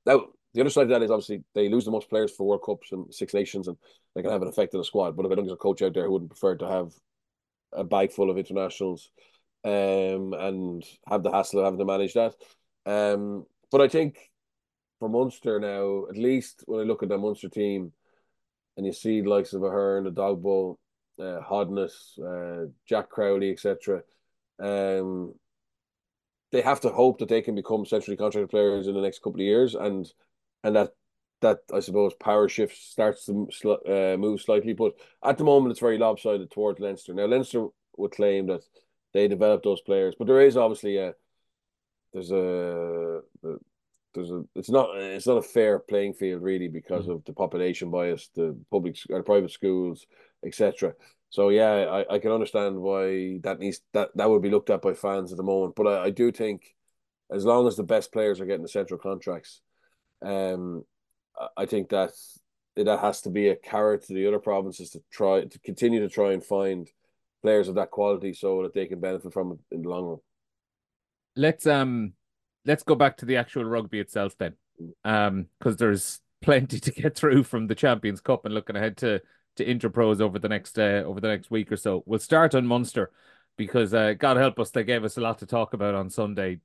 Now 0.06 0.28
the 0.54 0.62
other 0.62 0.70
side 0.70 0.84
of 0.84 0.90
that 0.90 1.04
is 1.04 1.12
obviously 1.12 1.44
they 1.54 1.70
lose 1.70 1.86
the 1.86 1.92
most 1.92 2.10
players 2.10 2.32
for 2.32 2.48
World 2.48 2.64
Cups 2.66 2.92
and 2.92 3.14
Six 3.14 3.34
Nations, 3.34 3.68
and 3.68 3.78
they 4.16 4.22
can 4.22 4.32
have 4.32 4.42
an 4.42 4.48
effect 4.48 4.74
on 4.74 4.80
the 4.80 4.86
squad. 4.86 5.16
But 5.16 5.26
if 5.26 5.32
I 5.32 5.36
don't 5.36 5.46
there's 5.46 5.54
a 5.54 5.58
coach 5.58 5.82
out 5.82 5.94
there 5.94 6.06
who 6.06 6.12
wouldn't 6.12 6.32
prefer 6.32 6.56
to 6.56 6.68
have 6.68 6.94
a 7.74 7.84
bag 7.84 8.12
full 8.12 8.30
of 8.30 8.38
internationals 8.38 9.12
um, 9.64 10.34
and 10.34 10.84
have 11.08 11.24
the 11.24 11.32
hassle 11.32 11.60
of 11.60 11.66
having 11.66 11.80
to 11.80 11.86
manage 11.86 12.14
that. 12.14 12.34
Um, 12.86 13.46
but 13.72 13.82
I 13.82 13.88
think 13.88 14.18
for 15.00 15.10
Munster 15.10 15.60
now, 15.60 16.06
at 16.10 16.18
least 16.18 16.64
when 16.66 16.82
I 16.82 16.84
look 16.84 17.04
at 17.04 17.10
the 17.10 17.18
Munster 17.18 17.50
team 17.50 17.94
and 18.78 18.86
you 18.86 18.94
see 18.94 19.22
the 19.22 19.30
likes 19.30 19.54
of 19.54 19.64
Ahern, 19.64 20.06
Edogbo, 20.06 20.78
uh, 21.20 21.42
Hodnett, 21.42 21.94
uh, 22.20 22.72
Jack 22.88 23.10
Crowley, 23.10 23.52
etc., 23.52 24.02
um, 24.60 25.34
they 26.52 26.62
have 26.62 26.82
to 26.82 26.90
hope 26.90 27.20
that 27.20 27.30
they 27.30 27.42
can 27.42 27.56
become 27.56 27.86
centrally 27.86 28.18
contracted 28.18 28.50
players 28.50 28.88
in 28.88 28.96
the 28.96 29.02
next 29.02 29.22
couple 29.22 29.40
of 29.40 29.46
years, 29.46 29.76
and 29.76 30.12
and 30.64 30.76
that 30.76 30.92
that 31.42 31.60
I 31.74 31.80
suppose 31.80 32.14
power 32.16 32.50
shift 32.50 32.76
starts 32.76 33.26
to 33.26 33.48
uh, 33.72 34.18
move 34.18 34.42
slightly. 34.42 34.74
But 34.74 34.94
at 35.24 35.38
the 35.38 35.44
moment, 35.44 35.72
it's 35.72 35.80
very 35.80 35.98
lopsided 35.98 36.52
towards 36.52 36.80
Leinster. 36.80 37.14
Now, 37.14 37.26
Leinster 37.26 37.68
would 37.98 38.12
claim 38.12 38.48
that 38.48 38.62
they 39.14 39.28
developed 39.28 39.64
those 39.64 39.82
players, 39.82 40.16
but 40.18 40.28
there 40.28 40.42
is 40.42 40.58
obviously 40.58 40.98
a 40.98 41.14
there's 42.14 42.32
a 42.32 43.22
there's 44.14 44.32
a 44.32 44.44
it's 44.56 44.70
not 44.70 44.90
it's 44.98 45.28
not 45.28 45.38
a 45.38 45.42
fair 45.42 45.80
playing 45.80 46.14
field 46.14 46.42
really 46.42 46.68
because 46.68 47.04
mm-hmm. 47.04 47.14
of 47.14 47.26
the 47.26 47.34
population 47.34 47.92
bias, 47.92 48.30
the 48.36 48.58
public 48.72 48.98
or 49.10 49.24
private 49.24 49.52
schools, 49.52 50.06
etc. 50.46 50.94
So 51.30 51.50
yeah, 51.50 51.72
I, 51.72 52.16
I 52.16 52.20
can 52.20 52.32
understand 52.32 52.76
why 52.78 53.40
that 53.44 53.60
needs 53.60 53.82
that 53.94 54.10
that 54.16 54.30
would 54.30 54.42
be 54.42 54.50
looked 54.50 54.70
at 54.70 54.82
by 54.82 54.94
fans 54.94 55.32
at 55.32 55.38
the 55.38 55.44
moment. 55.44 55.76
But 55.76 55.88
I, 55.88 56.04
I 56.06 56.10
do 56.10 56.32
think 56.32 56.76
as 57.32 57.46
long 57.46 57.68
as 57.68 57.76
the 57.76 57.84
best 57.84 58.12
players 58.12 58.40
are 58.40 58.46
getting 58.46 58.64
the 58.64 58.70
central 58.70 59.00
contracts, 59.00 59.62
um, 60.22 60.84
I 61.56 61.66
think 61.66 61.90
that 61.90 62.12
that 62.76 63.00
has 63.00 63.22
to 63.22 63.30
be 63.30 63.50
a 63.50 63.56
carrot 63.56 64.06
to 64.08 64.14
the 64.14 64.28
other 64.28 64.40
provinces 64.40 64.92
to 64.92 65.02
try 65.12 65.46
to 65.46 65.60
continue 65.60 66.00
to 66.02 66.10
try 66.10 66.34
and 66.34 66.44
find 66.44 66.88
players 67.42 67.68
of 67.68 67.76
that 67.76 67.92
quality 67.92 68.34
so 68.34 68.64
that 68.64 68.74
they 68.74 68.86
can 68.86 69.00
benefit 69.00 69.34
from 69.34 69.54
it 69.54 69.76
in 69.76 69.82
the 69.82 69.90
long 69.90 70.06
run. 70.06 70.18
Let's 71.36 71.66
um 71.68 72.14
let's 72.66 72.84
go 72.84 72.96
back 72.96 73.18
to 73.18 73.26
the 73.26 73.38
actual 73.38 73.66
rugby 73.66 74.00
itself 74.00 74.38
then. 74.38 74.54
Um 75.04 75.48
because 75.58 75.78
there's 75.78 76.20
plenty 76.42 76.80
to 76.80 76.92
get 76.92 77.16
through 77.16 77.44
from 77.44 77.68
the 77.68 77.76
Champions 77.76 78.22
Cup 78.22 78.46
and 78.46 78.54
looking 78.54 78.76
ahead 78.76 78.98
to 78.98 79.22
to 79.58 79.66
Interpros 79.66 80.22
over 80.22 80.40
the 80.40 80.50
next 80.50 80.80
uh, 80.80 81.04
over 81.06 81.20
the 81.20 81.28
next 81.28 81.52
week 81.52 81.72
or 81.72 81.78
so. 81.78 82.04
We'll 82.06 82.20
start 82.20 82.56
on 82.56 82.66
Munster 82.66 83.12
because 83.58 83.94
uh, 83.94 84.14
God 84.14 84.38
help 84.38 84.58
us, 84.58 84.72
they 84.72 84.86
gave 84.86 85.04
us 85.04 85.18
a 85.18 85.22
lot 85.22 85.40
to 85.40 85.46
talk 85.46 85.74
about 85.74 85.94
on 85.94 86.10
Sunday 86.10 86.62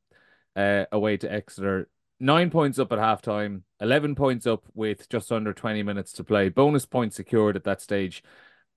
uh, 0.54 0.84
away 0.92 1.16
to 1.16 1.32
Exeter 1.32 1.88
nine 2.21 2.50
points 2.50 2.78
up 2.78 2.92
at 2.92 2.99
halftime, 2.99 3.62
11 3.80 4.14
points 4.14 4.47
up 4.47 4.64
with 4.75 5.09
just 5.09 5.33
under 5.33 5.52
20 5.52 5.83
minutes 5.83 6.12
to 6.12 6.25
play, 6.25 6.49
bonus 6.49 6.87
points 6.87 7.16
secured 7.16 7.56
at 7.56 7.64
that 7.64 7.80
stage. 7.80 8.23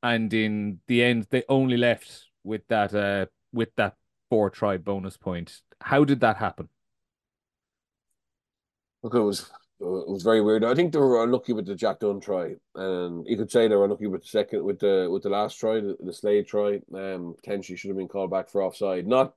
And 0.03 0.33
in 0.33 0.79
the 0.87 1.03
end, 1.03 1.27
they 1.29 1.43
only 1.49 1.77
left 1.77 2.25
with 2.43 2.65
that 2.69 2.93
uh 2.93 3.25
with 3.51 3.69
that 3.75 3.95
four 4.29 4.49
try 4.49 4.77
bonus 4.77 5.17
point. 5.17 5.61
How 5.81 6.03
did 6.03 6.19
that 6.21 6.37
happen? 6.37 6.69
Look, 9.03 9.15
it 9.15 9.19
was 9.19 9.49
it 9.79 10.09
was 10.09 10.23
very 10.23 10.41
weird. 10.41 10.63
I 10.63 10.73
think 10.73 10.91
they 10.91 10.99
were 10.99 11.23
unlucky 11.23 11.53
with 11.53 11.65
the 11.67 11.75
Jack 11.75 11.99
Dunne 11.99 12.19
try, 12.19 12.55
and 12.75 13.27
you 13.27 13.37
could 13.37 13.51
say 13.51 13.67
they 13.67 13.75
were 13.75 13.85
unlucky 13.85 14.07
with 14.07 14.21
the 14.21 14.27
second 14.27 14.63
with 14.63 14.79
the 14.79 15.07
with 15.11 15.23
the 15.23 15.29
last 15.29 15.59
try, 15.59 15.79
the, 15.79 15.95
the 15.99 16.13
Slade 16.13 16.47
try. 16.47 16.79
Um, 16.93 17.35
potentially 17.35 17.77
should 17.77 17.89
have 17.89 17.97
been 17.97 18.07
called 18.07 18.31
back 18.31 18.49
for 18.49 18.63
offside. 18.63 19.05
Not 19.07 19.33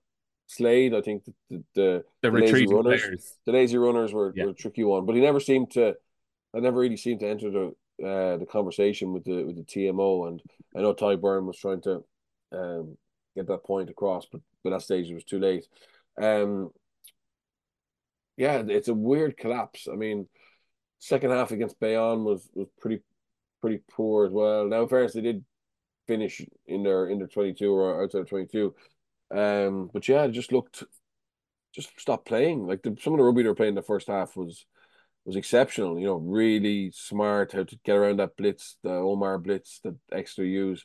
Slade. 0.51 0.95
I 0.95 1.01
think 1.01 1.25
the 1.25 1.35
the, 1.51 1.63
the, 1.75 2.05
The, 2.23 2.31
lazy 2.31 2.67
runners, 2.67 3.03
players. 3.03 3.35
the 3.47 3.53
lazy 3.53 3.79
runners 3.79 4.13
were, 4.13 4.33
Yeah. 4.35 4.45
were 4.47 4.51
a 4.51 4.55
tricky 4.55 4.85
one, 4.85 5.07
but 5.07 5.15
he 5.15 5.21
never 5.21 5.41
seemed 5.41 5.71
to. 5.73 5.95
I 6.55 6.59
never 6.59 6.81
really 6.81 6.97
seemed 6.97 7.21
to 7.21 7.29
enter 7.29 7.51
the 7.51 7.67
uh, 8.05 8.37
the 8.39 8.47
conversation 8.47 9.13
with 9.13 9.25
the 9.25 9.45
with 9.45 9.57
the 9.57 9.63
TMO, 9.65 10.27
and 10.29 10.43
I 10.77 10.81
know 10.83 10.93
Tadhg 10.95 11.21
Beirne 11.21 11.47
was 11.47 11.59
trying 11.59 11.83
to 11.83 12.05
um, 12.53 12.97
get 13.37 13.47
that 13.47 13.63
point 13.65 13.91
across, 13.91 14.27
but 14.27 14.41
by 14.65 14.71
that 14.71 14.83
stage 14.83 15.09
it 15.11 15.15
was 15.15 15.25
too 15.25 15.39
late. 15.39 15.67
Um, 16.21 16.71
yeah, 18.37 18.63
it's 18.67 18.89
a 18.89 18.95
weird 18.95 19.37
collapse. 19.37 19.87
I 19.91 19.95
mean, 19.97 20.27
second 20.99 21.31
half 21.31 21.53
against 21.53 21.79
Bayonne 21.79 22.25
was 22.25 22.49
was 22.55 22.69
pretty 22.81 23.03
pretty 23.61 23.81
poor 23.91 24.27
as 24.27 24.33
well. 24.33 24.67
Now, 24.67 24.83
in 24.83 24.89
fairness, 24.89 25.13
they 25.13 25.21
did 25.21 25.45
finish 26.09 26.43
in 26.67 26.83
their 26.83 27.07
in 27.07 27.19
their 27.19 27.29
twenty 27.29 27.55
two 27.55 27.73
or 27.73 28.03
outside 28.03 28.23
of 28.23 28.29
twenty 28.29 28.47
two, 28.47 28.75
um, 29.31 29.91
but 29.93 30.09
yeah, 30.09 30.25
it 30.25 30.33
just 30.33 30.53
looked 30.53 30.85
just 31.73 31.99
stopped 32.01 32.27
playing. 32.27 32.67
Like 32.67 32.83
the, 32.83 32.97
some 33.01 33.13
of 33.13 33.19
the 33.19 33.25
rugby 33.25 33.43
they 33.43 33.49
were 33.49 33.55
playing 33.55 33.71
in 33.71 33.75
the 33.77 33.83
first 33.83 34.09
half 34.09 34.37
was 34.37 34.67
was 35.25 35.37
exceptional. 35.37 35.99
You 35.99 36.07
know, 36.07 36.17
really 36.17 36.91
smart 36.93 37.53
how 37.53 37.65
to 37.65 37.79
get 37.85 37.97
around 37.97 38.19
that 38.19 38.37
blitz, 38.37 38.77
the 38.83 38.91
Omar 38.91 39.39
blitz 39.39 39.81
that 39.85 39.97
Exeter 40.13 40.45
use, 40.45 40.85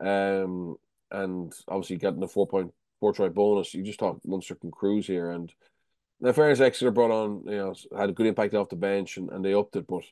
um, 0.00 0.76
and 1.10 1.52
obviously 1.68 1.96
getting 1.96 2.20
the 2.20 2.28
four 2.28 2.46
point 2.46 2.72
four 3.00 3.12
try 3.12 3.28
bonus. 3.28 3.74
You 3.74 3.82
just 3.82 3.98
thought 3.98 4.20
Munster 4.24 4.54
can 4.54 4.70
cruise 4.70 5.06
here, 5.06 5.30
and 5.30 5.52
in 6.22 6.32
fairness, 6.32 6.60
Exeter 6.60 6.90
brought 6.90 7.10
on 7.10 7.42
you 7.46 7.56
know 7.56 7.74
had 7.96 8.10
a 8.10 8.14
good 8.14 8.26
impact 8.26 8.54
off 8.54 8.70
the 8.70 8.76
bench 8.76 9.16
and, 9.16 9.30
and 9.30 9.44
they 9.44 9.54
upped 9.54 9.76
it, 9.76 9.86
but 9.86 10.04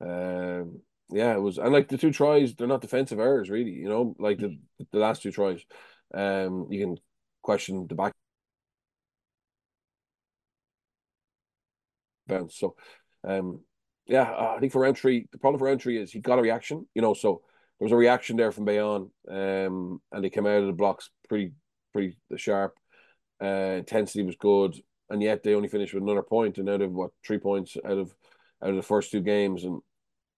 um, 0.00 0.80
yeah, 1.10 1.34
it 1.34 1.40
was 1.40 1.58
and 1.58 1.72
like 1.72 1.88
the 1.88 1.98
two 1.98 2.10
tries, 2.12 2.54
they're 2.54 2.66
not 2.66 2.80
defensive 2.80 3.20
errors 3.20 3.50
really. 3.50 3.70
You 3.70 3.88
know, 3.88 4.16
like 4.18 4.38
the 4.38 4.58
the 4.90 4.98
last 4.98 5.22
two 5.22 5.30
tries, 5.30 5.64
um, 6.16 6.66
you 6.70 6.80
can 6.80 6.96
question 7.42 7.86
the 7.86 7.94
back 7.94 8.12
bounce. 12.26 12.56
So, 12.56 12.74
um, 13.24 13.60
yeah, 14.06 14.22
I 14.22 14.58
think 14.58 14.72
for 14.72 14.92
three, 14.94 15.28
the 15.32 15.38
problem 15.38 15.58
for 15.58 15.76
three 15.78 15.98
is 15.98 16.12
he 16.12 16.20
got 16.20 16.38
a 16.38 16.42
reaction. 16.42 16.86
You 16.94 17.02
know, 17.02 17.14
so 17.14 17.42
there 17.78 17.86
was 17.86 17.92
a 17.92 17.96
reaction 17.96 18.36
there 18.36 18.52
from 18.52 18.64
Bayonne, 18.64 19.10
um, 19.28 20.00
and 20.12 20.24
they 20.24 20.30
came 20.30 20.46
out 20.46 20.60
of 20.60 20.66
the 20.66 20.72
blocks 20.72 21.10
pretty 21.28 21.52
pretty 21.92 22.16
the 22.30 22.38
sharp. 22.38 22.74
Uh, 23.42 23.76
intensity 23.78 24.22
was 24.22 24.36
good, 24.36 24.80
and 25.10 25.22
yet 25.22 25.42
they 25.42 25.54
only 25.54 25.68
finished 25.68 25.92
with 25.92 26.02
another 26.02 26.22
point, 26.22 26.58
and 26.58 26.68
out 26.68 26.82
of 26.82 26.92
what 26.92 27.10
three 27.24 27.38
points 27.38 27.76
out 27.84 27.98
of 27.98 28.14
out 28.62 28.70
of 28.70 28.76
the 28.76 28.82
first 28.82 29.10
two 29.10 29.20
games. 29.20 29.64
And 29.64 29.80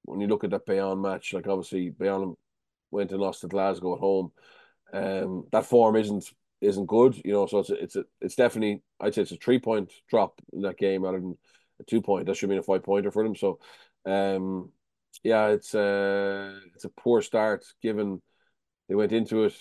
when 0.05 0.21
you 0.21 0.27
look 0.27 0.45
at 0.45 0.51
that 0.51 0.67
Bayonne 0.67 1.01
match, 1.01 1.33
like 1.33 1.47
obviously 1.47 1.91
Bayonne 1.91 2.35
went 2.91 3.13
and 3.13 3.21
lost 3.21 3.43
to 3.43 3.49
Glasgow 3.49 3.95
at 3.95 4.01
home. 4.01 4.33
Um, 4.93 5.47
that 5.53 5.67
form 5.67 5.97
isn't 5.97 6.33
isn't 6.61 6.87
good, 6.87 7.21
you 7.25 7.33
know. 7.33 7.47
So 7.47 7.59
it's 7.61 7.71
a, 7.71 7.75
it's 7.75 7.97
a, 7.97 8.05
it's 8.21 8.35
definitely 8.37 8.83
I'd 9.01 9.15
say 9.15 9.23
it's 9.23 9.33
a 9.33 9.37
three 9.37 9.59
point 9.59 9.93
drop 10.09 10.41
in 10.53 10.63
that 10.63 10.79
game 10.79 11.03
rather 11.03 11.21
than 11.21 11.37
a 11.81 11.85
two 11.85 12.03
point. 12.03 12.27
That 12.27 12.37
should 12.37 12.49
been 12.49 12.59
a 12.59 12.63
five 12.63 12.83
pointer 12.83 13.11
for 13.11 13.23
them. 13.23 13.37
So, 13.37 13.59
um, 14.07 14.71
yeah, 15.23 15.49
it's 15.49 15.75
uh 15.75 16.59
it's 16.75 16.85
a 16.85 16.91
poor 16.91 17.23
start 17.23 17.65
given 17.83 18.23
they 18.89 18.95
went 18.95 19.13
into 19.13 19.45
it. 19.45 19.55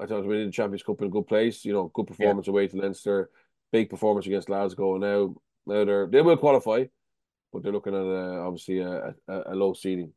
I 0.00 0.06
thought 0.06 0.24
went 0.26 0.40
into 0.40 0.46
the 0.46 0.52
Champions 0.52 0.82
Cup 0.82 1.00
in 1.00 1.06
a 1.06 1.10
good 1.10 1.26
place. 1.26 1.64
You 1.64 1.72
know, 1.72 1.90
good 1.94 2.08
performance 2.08 2.48
away 2.48 2.66
to 2.66 2.76
Leinster, 2.76 3.30
big 3.72 3.88
performance 3.88 4.26
against 4.26 4.48
Glasgow. 4.48 4.96
Now, 4.96 5.36
now 5.66 5.84
they're 5.84 6.06
they 6.08 6.20
will 6.20 6.36
qualify, 6.36 6.84
but 7.52 7.62
they're 7.62 7.72
looking 7.72 7.94
at 7.94 8.00
uh, 8.00 8.46
obviously 8.46 8.80
a, 8.80 9.14
a, 9.28 9.42
a 9.52 9.54
low 9.54 9.72
seeding. 9.72 10.12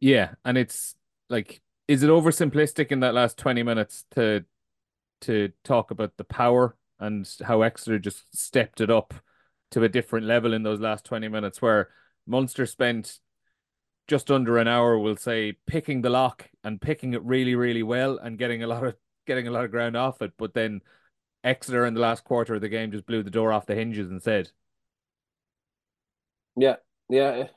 Yeah, 0.00 0.34
and 0.44 0.58
it's 0.58 0.96
like, 1.30 1.62
is 1.92 2.02
it 2.02 2.08
oversimplistic 2.08 2.90
in 2.90 3.00
that 3.00 3.12
last 3.12 3.36
20 3.36 3.62
minutes 3.62 4.06
to 4.12 4.42
to 5.20 5.52
talk 5.62 5.90
about 5.90 6.16
the 6.16 6.24
power 6.24 6.74
and 6.98 7.28
how 7.44 7.60
Exeter 7.60 7.98
just 7.98 8.24
stepped 8.34 8.80
it 8.80 8.90
up 8.90 9.12
to 9.70 9.84
a 9.84 9.90
different 9.90 10.26
level 10.26 10.54
in 10.54 10.62
those 10.62 10.80
last 10.80 11.04
20 11.04 11.28
minutes 11.28 11.60
where 11.60 11.90
Munster 12.26 12.64
spent 12.64 13.18
just 14.08 14.30
under 14.30 14.56
an 14.56 14.68
hour, 14.68 14.98
we'll 14.98 15.16
say, 15.16 15.58
picking 15.66 16.00
the 16.00 16.08
lock 16.10 16.48
and 16.64 16.80
picking 16.80 17.12
it 17.12 17.22
really, 17.24 17.54
really 17.54 17.82
well 17.82 18.18
and 18.18 18.38
getting 18.38 18.62
a 18.62 18.66
lot 18.66 18.84
of 18.84 18.96
getting 19.26 19.46
a 19.46 19.50
lot 19.50 19.64
of 19.64 19.70
ground 19.70 19.94
off 19.94 20.22
it. 20.22 20.32
But 20.38 20.54
then 20.54 20.80
Exeter 21.44 21.84
in 21.84 21.92
the 21.92 22.00
last 22.00 22.24
quarter 22.24 22.54
of 22.54 22.62
the 22.62 22.70
game 22.70 22.90
just 22.90 23.06
blew 23.06 23.22
the 23.22 23.30
door 23.30 23.52
off 23.52 23.66
the 23.66 23.74
hinges 23.74 24.10
and 24.10 24.22
said, 24.22 24.50
Yeah, 26.56 26.76
yeah. 27.10 27.48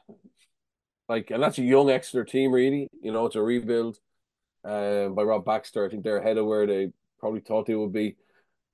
Like, 1.07 1.31
and 1.31 1.41
that's 1.41 1.57
a 1.57 1.63
young 1.63 1.89
Exeter 1.89 2.25
team, 2.25 2.51
really. 2.51 2.89
You 3.01 3.13
know, 3.13 3.27
it's 3.27 3.35
a 3.37 3.41
rebuild 3.41 3.97
um, 4.65 5.15
by 5.15 5.23
Rob 5.23 5.45
Baxter. 5.45 5.85
I 5.85 5.89
think 5.89 6.03
they're 6.03 6.17
ahead 6.17 6.37
of 6.37 6.45
where 6.45 6.65
they 6.65 6.91
probably 7.19 7.41
thought 7.41 7.67
they 7.67 7.75
would 7.75 7.93
be. 7.93 8.15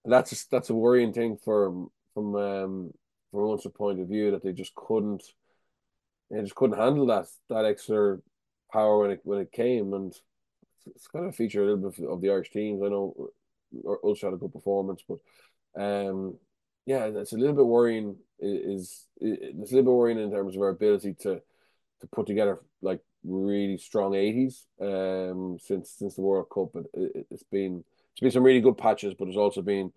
And 0.03 0.11
that's 0.11 0.31
a, 0.31 0.49
that's 0.49 0.69
a 0.69 0.73
worrying 0.73 1.13
thing 1.13 1.37
for 1.37 1.87
from 2.13 2.35
um, 2.35 2.93
from 3.31 3.59
a 3.63 3.69
point 3.69 3.99
of 3.99 4.07
view 4.07 4.31
that 4.31 4.43
they 4.43 4.51
just 4.51 4.73
couldn't 4.75 5.23
they 6.29 6.41
just 6.41 6.55
couldn't 6.55 6.77
handle 6.77 7.05
that 7.07 7.27
that 7.49 7.65
extra 7.65 8.17
power 8.71 8.99
when 8.99 9.11
it 9.11 9.21
when 9.23 9.39
it 9.39 9.51
came, 9.51 9.93
and 9.93 10.13
it's, 10.87 11.07
kind 11.07 11.25
of 11.25 11.33
a 11.33 11.35
feature 11.35 11.61
a 11.61 11.65
little 11.65 11.91
bit 11.91 12.07
of 12.07 12.21
the 12.21 12.29
Irish 12.29 12.51
teams. 12.51 12.81
I 12.83 12.87
know 12.87 13.29
Ulster 14.03 14.27
had 14.27 14.33
a 14.33 14.37
good 14.37 14.53
performance, 14.53 15.03
but 15.07 15.19
um, 15.79 16.37
yeah, 16.85 17.05
it's 17.05 17.33
a 17.33 17.37
little 17.37 17.55
bit 17.55 17.65
worrying. 17.65 18.15
Is, 18.39 19.07
is 19.19 19.57
it's 19.61 19.71
a 19.71 19.75
little 19.75 19.91
bit 19.91 19.97
worrying 19.97 20.19
in 20.19 20.31
terms 20.31 20.55
of 20.55 20.61
our 20.61 20.69
ability 20.69 21.15
to 21.21 21.41
to 22.01 22.07
put 22.11 22.25
together 22.25 22.59
like 22.81 23.01
really 23.23 23.77
strong 23.77 24.15
eighties 24.15 24.65
um 24.81 25.57
since 25.59 25.91
since 25.91 26.15
the 26.15 26.21
World 26.21 26.47
Cup. 26.53 26.69
But 26.73 26.85
it, 26.93 27.27
it's 27.31 27.43
been 27.43 27.83
it's 28.13 28.21
been 28.21 28.31
some 28.31 28.43
really 28.43 28.61
good 28.61 28.77
patches, 28.77 29.13
but 29.17 29.27
it's 29.27 29.37
also 29.37 29.61
been 29.61 29.91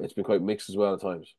it's 0.00 0.14
been 0.14 0.24
quite 0.24 0.42
mixed 0.42 0.70
as 0.70 0.76
well 0.76 0.94
at 0.94 1.00
times. 1.00 1.34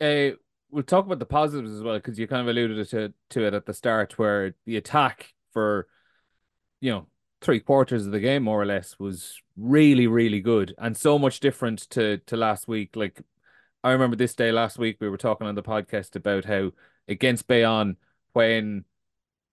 uh, 0.00 0.30
we'll 0.70 0.82
talk 0.82 1.06
about 1.06 1.18
the 1.18 1.26
positives 1.26 1.72
as 1.72 1.82
well 1.82 1.96
because 1.96 2.18
you 2.18 2.26
kind 2.26 2.42
of 2.42 2.48
alluded 2.48 2.88
to 2.88 3.12
to 3.30 3.46
it 3.46 3.54
at 3.54 3.66
the 3.66 3.74
start 3.74 4.18
where 4.18 4.54
the 4.66 4.76
attack 4.76 5.32
for 5.52 5.86
you 6.80 6.90
know 6.90 7.06
three 7.40 7.60
quarters 7.60 8.06
of 8.06 8.12
the 8.12 8.20
game 8.20 8.44
more 8.44 8.60
or 8.60 8.66
less 8.66 8.98
was 8.98 9.40
really 9.56 10.06
really 10.06 10.40
good 10.40 10.74
and 10.78 10.96
so 10.96 11.18
much 11.18 11.40
different 11.40 11.80
to 11.90 12.18
to 12.26 12.36
last 12.36 12.68
week 12.68 12.96
like 12.96 13.22
I 13.84 13.92
remember 13.92 14.16
this 14.16 14.34
day 14.34 14.52
last 14.52 14.78
week 14.78 14.98
we 15.00 15.08
were 15.08 15.16
talking 15.18 15.46
on 15.46 15.54
the 15.54 15.62
podcast 15.62 16.16
about 16.16 16.44
how 16.44 16.72
against 17.08 17.46
Bayonne 17.48 17.96
when 18.32 18.84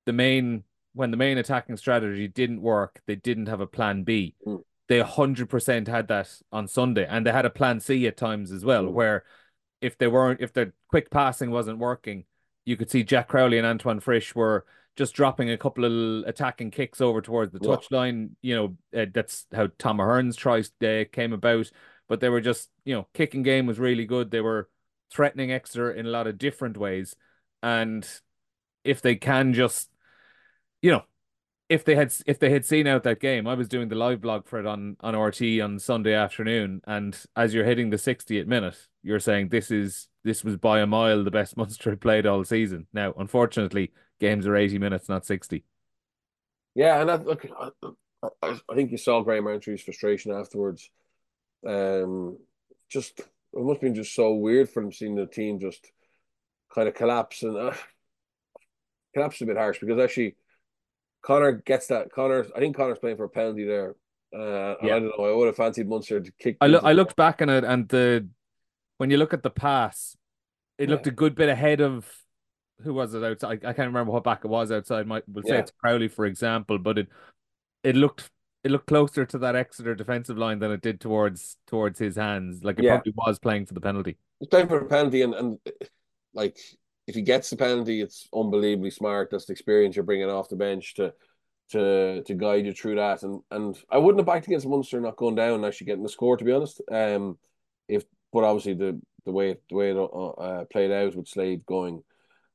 the 0.06 0.14
main 0.14 0.64
when 0.98 1.12
the 1.12 1.18
main 1.18 1.38
attacking 1.38 1.78
strategy 1.78 2.28
didn't 2.28 2.62
work 2.62 3.02
they 3.08 3.16
didn't 3.16 3.48
have 3.48 3.62
a 3.62 3.68
plan 3.68 4.04
B 4.04 4.36
Mm. 4.46 4.64
they 4.88 5.00
100% 5.02 5.88
had 5.88 6.08
that 6.08 6.30
on 6.52 6.68
Sunday 6.68 7.06
and 7.08 7.26
they 7.26 7.32
had 7.32 7.46
a 7.46 7.50
plan 7.50 7.80
C 7.80 8.08
at 8.08 8.18
times 8.18 8.52
as 8.52 8.64
well 8.66 8.86
Mm. 8.86 8.92
where 8.94 9.24
if 9.82 9.98
they 9.98 10.08
weren't 10.08 10.42
if 10.42 10.54
the 10.54 10.74
quick 10.90 11.10
passing 11.12 11.52
wasn't 11.52 11.80
working 11.80 12.26
you 12.66 12.76
could 12.76 12.90
see 12.92 13.04
Jack 13.04 13.28
Crowley 13.30 13.58
and 13.58 13.68
Antoine 13.68 14.00
Frisch 14.02 14.36
were 14.36 14.66
just 14.98 15.14
dropping 15.14 15.50
a 15.52 15.58
couple 15.58 15.86
of 15.86 16.28
attacking 16.28 16.72
kicks 16.72 17.00
over 17.00 17.22
towards 17.22 17.54
the 17.54 17.60
Yeah. 17.62 17.70
touchline. 17.76 18.32
You 18.42 18.56
know, 18.56 18.78
uh, 19.00 19.06
that's 19.14 19.46
how 19.54 19.68
Tom 19.78 20.00
Ahern's 20.00 20.36
tries 20.36 20.72
uh, 20.84 21.04
came 21.12 21.32
about. 21.34 21.70
But 22.10 22.20
they 22.20 22.30
were 22.30 22.42
just, 22.42 22.70
you 22.84 22.96
know, 22.96 23.08
kicking 23.14 23.44
game 23.44 23.68
was 23.68 23.80
really 23.80 24.06
good. 24.06 24.32
They 24.32 24.42
were 24.42 24.70
threatening 25.12 25.52
Exeter 25.52 25.92
in 25.92 26.08
a 26.08 26.10
lot 26.10 26.26
of 26.26 26.40
different 26.40 26.78
ways. 26.78 27.16
And 27.62 28.06
if 28.84 29.02
they 29.02 29.16
can 29.16 29.54
just, 29.54 29.90
you 30.88 30.94
know, 30.94 31.04
if 31.68 31.84
they 31.84 31.96
had 31.96 32.14
if 32.26 32.40
they 32.40 32.50
had 32.50 32.66
seen 32.66 32.88
out 32.88 33.04
that 33.04 33.20
game, 33.20 33.46
I 33.46 33.56
was 33.56 33.68
doing 33.68 33.90
the 33.90 33.96
live 33.96 34.22
blog 34.22 34.48
for 34.48 34.58
it 34.58 34.66
on 34.66 34.96
on 35.02 35.18
RT 35.18 35.60
on 35.62 35.80
Sunday 35.80 36.14
afternoon, 36.14 36.80
and 36.88 37.14
as 37.36 37.54
you're 37.54 37.66
hitting 37.66 37.90
the 37.90 37.98
60th 37.98 38.48
minute, 38.48 38.78
you're 39.04 39.20
saying 39.20 39.50
this 39.50 39.70
is 39.70 40.08
this 40.24 40.46
was 40.46 40.56
by 40.56 40.80
a 40.80 40.88
mile 40.88 41.26
the 41.26 41.32
best 41.32 41.58
Munster 41.58 41.98
played 41.98 42.26
all 42.26 42.46
season. 42.46 42.88
Now, 42.94 43.14
unfortunately, 43.18 43.92
games 44.22 44.48
are 44.48 44.56
80 44.56 44.80
minutes, 44.80 45.10
not 45.10 45.26
60. 45.26 45.66
Yeah, 46.74 47.02
and 47.02 47.10
that 47.10 47.26
look, 47.26 47.46
I, 47.60 47.70
I, 48.42 48.60
I 48.70 48.76
think 48.76 48.92
you 48.92 48.98
saw 48.98 49.22
Graham 49.24 49.44
Rowntree's 49.44 49.82
frustration 49.82 50.32
afterwards. 50.32 50.90
Um, 51.68 52.38
just 52.90 53.20
it 53.20 53.28
must 53.54 53.76
have 53.76 53.82
been 53.82 53.96
just 53.96 54.16
so 54.16 54.36
weird 54.36 54.70
for 54.70 54.82
him 54.82 54.94
seeing 54.94 55.16
the 55.16 55.26
team 55.26 55.60
just 55.60 55.92
kind 56.74 56.88
of 56.88 56.94
collapse 56.94 57.44
and 57.44 57.58
uh, 57.58 57.74
collapse 59.14 59.38
is 59.38 59.42
a 59.42 59.46
bit 59.48 59.58
harsh 59.58 59.80
because 59.82 60.00
actually 60.00 60.36
Connor 61.28 61.52
gets 61.52 61.88
that. 61.88 62.10
Connor, 62.12 62.46
I 62.56 62.60
think 62.60 62.78
Connor's 62.78 63.00
playing 63.00 63.18
for 63.18 63.26
a 63.26 63.30
penalty 63.30 63.66
there. 63.66 63.96
Uh, 64.34 64.76
Yeah. 64.82 64.96
I 64.96 65.00
don't 65.00 65.12
know. 65.18 65.26
I 65.26 65.36
would 65.36 65.48
have 65.48 65.58
fancied 65.58 65.88
Munster 65.90 66.22
to 66.22 66.32
kick. 66.40 66.56
I, 66.62 66.68
lo- 66.68 66.80
I 66.82 66.94
looked 66.94 67.18
back 67.18 67.42
on 67.42 67.50
it, 67.50 67.66
and 67.66 67.88
the 67.90 68.28
when 68.98 69.12
you 69.12 69.18
look 69.18 69.34
at 69.34 69.44
the 69.44 69.50
pass, 69.50 70.16
it 70.78 70.90
looked 70.90 71.06
a 71.06 71.12
good 71.12 71.36
bit 71.36 71.50
ahead 71.50 71.82
of 71.82 72.10
who 72.82 72.94
was 72.94 73.14
it 73.14 73.24
outside? 73.24 73.66
I 73.66 73.74
can't 73.74 73.88
remember 73.88 74.12
what 74.14 74.24
back 74.24 74.46
it 74.46 74.48
was 74.48 74.72
outside. 74.72 75.06
Might 75.06 75.24
we'll 75.28 75.44
say 75.44 75.56
Yeah. 75.56 75.60
it's 75.60 75.72
Crowley, 75.84 76.08
for 76.08 76.26
example, 76.26 76.78
but 76.80 76.98
it 76.98 77.08
it 77.84 77.96
looked 77.98 78.30
it 78.64 78.72
looked 78.72 78.88
closer 78.88 79.26
to 79.26 79.38
that 79.40 79.56
Exeter 79.56 79.96
defensive 79.96 80.38
line 80.38 80.60
than 80.60 80.72
it 80.72 80.82
did 80.82 81.02
towards 81.02 81.58
towards 81.68 82.00
his 82.00 82.16
hands. 82.16 82.64
Like 82.64 82.80
it 82.80 82.86
Yeah. 82.86 82.96
probably 82.98 83.14
was 83.18 83.38
playing 83.40 83.66
for 83.66 83.74
the 83.74 83.82
penalty. 83.82 84.18
He's 84.40 84.48
playing 84.50 84.68
for 84.68 84.80
a 84.80 84.86
penalty, 84.86 85.22
and, 85.24 85.34
and 85.34 85.60
like 86.34 86.58
if 87.08 87.16
he 87.16 87.22
gets 87.22 87.50
the 87.50 87.56
penalty, 87.56 88.02
it's 88.02 88.28
unbelievably 88.34 88.92
smart. 88.92 89.30
That's 89.32 89.46
the 89.46 89.54
experience 89.54 89.96
you're 89.96 90.04
bringing 90.04 90.30
off 90.30 90.50
the 90.50 90.56
bench 90.58 90.96
to 90.96 91.14
to 91.72 92.24
to 92.24 92.34
guide 92.34 92.66
you 92.66 92.74
through 92.74 92.96
that. 92.96 93.24
And 93.24 93.42
and 93.50 93.78
I 93.90 93.98
wouldn't 93.98 94.20
have 94.20 94.28
backed 94.28 94.48
against 94.48 94.68
Munster 94.68 95.00
not 95.00 95.16
going 95.16 95.36
down 95.36 95.56
and 95.56 95.66
actually 95.66 95.88
getting 95.88 96.04
the 96.04 96.10
score, 96.10 96.38
to 96.38 96.46
be 96.46 96.52
honest. 96.52 96.82
Um, 96.92 97.38
if 97.88 98.04
but 98.34 98.44
obviously 98.44 98.74
the 98.74 99.02
the 99.26 99.32
way 99.32 99.58
the 99.70 99.76
way 99.76 99.92
it 99.92 99.98
uh, 99.98 100.30
uh, 100.30 100.66
played 100.66 100.92
out 100.92 101.16
with 101.16 101.28
Slade 101.28 101.66
going 101.66 102.04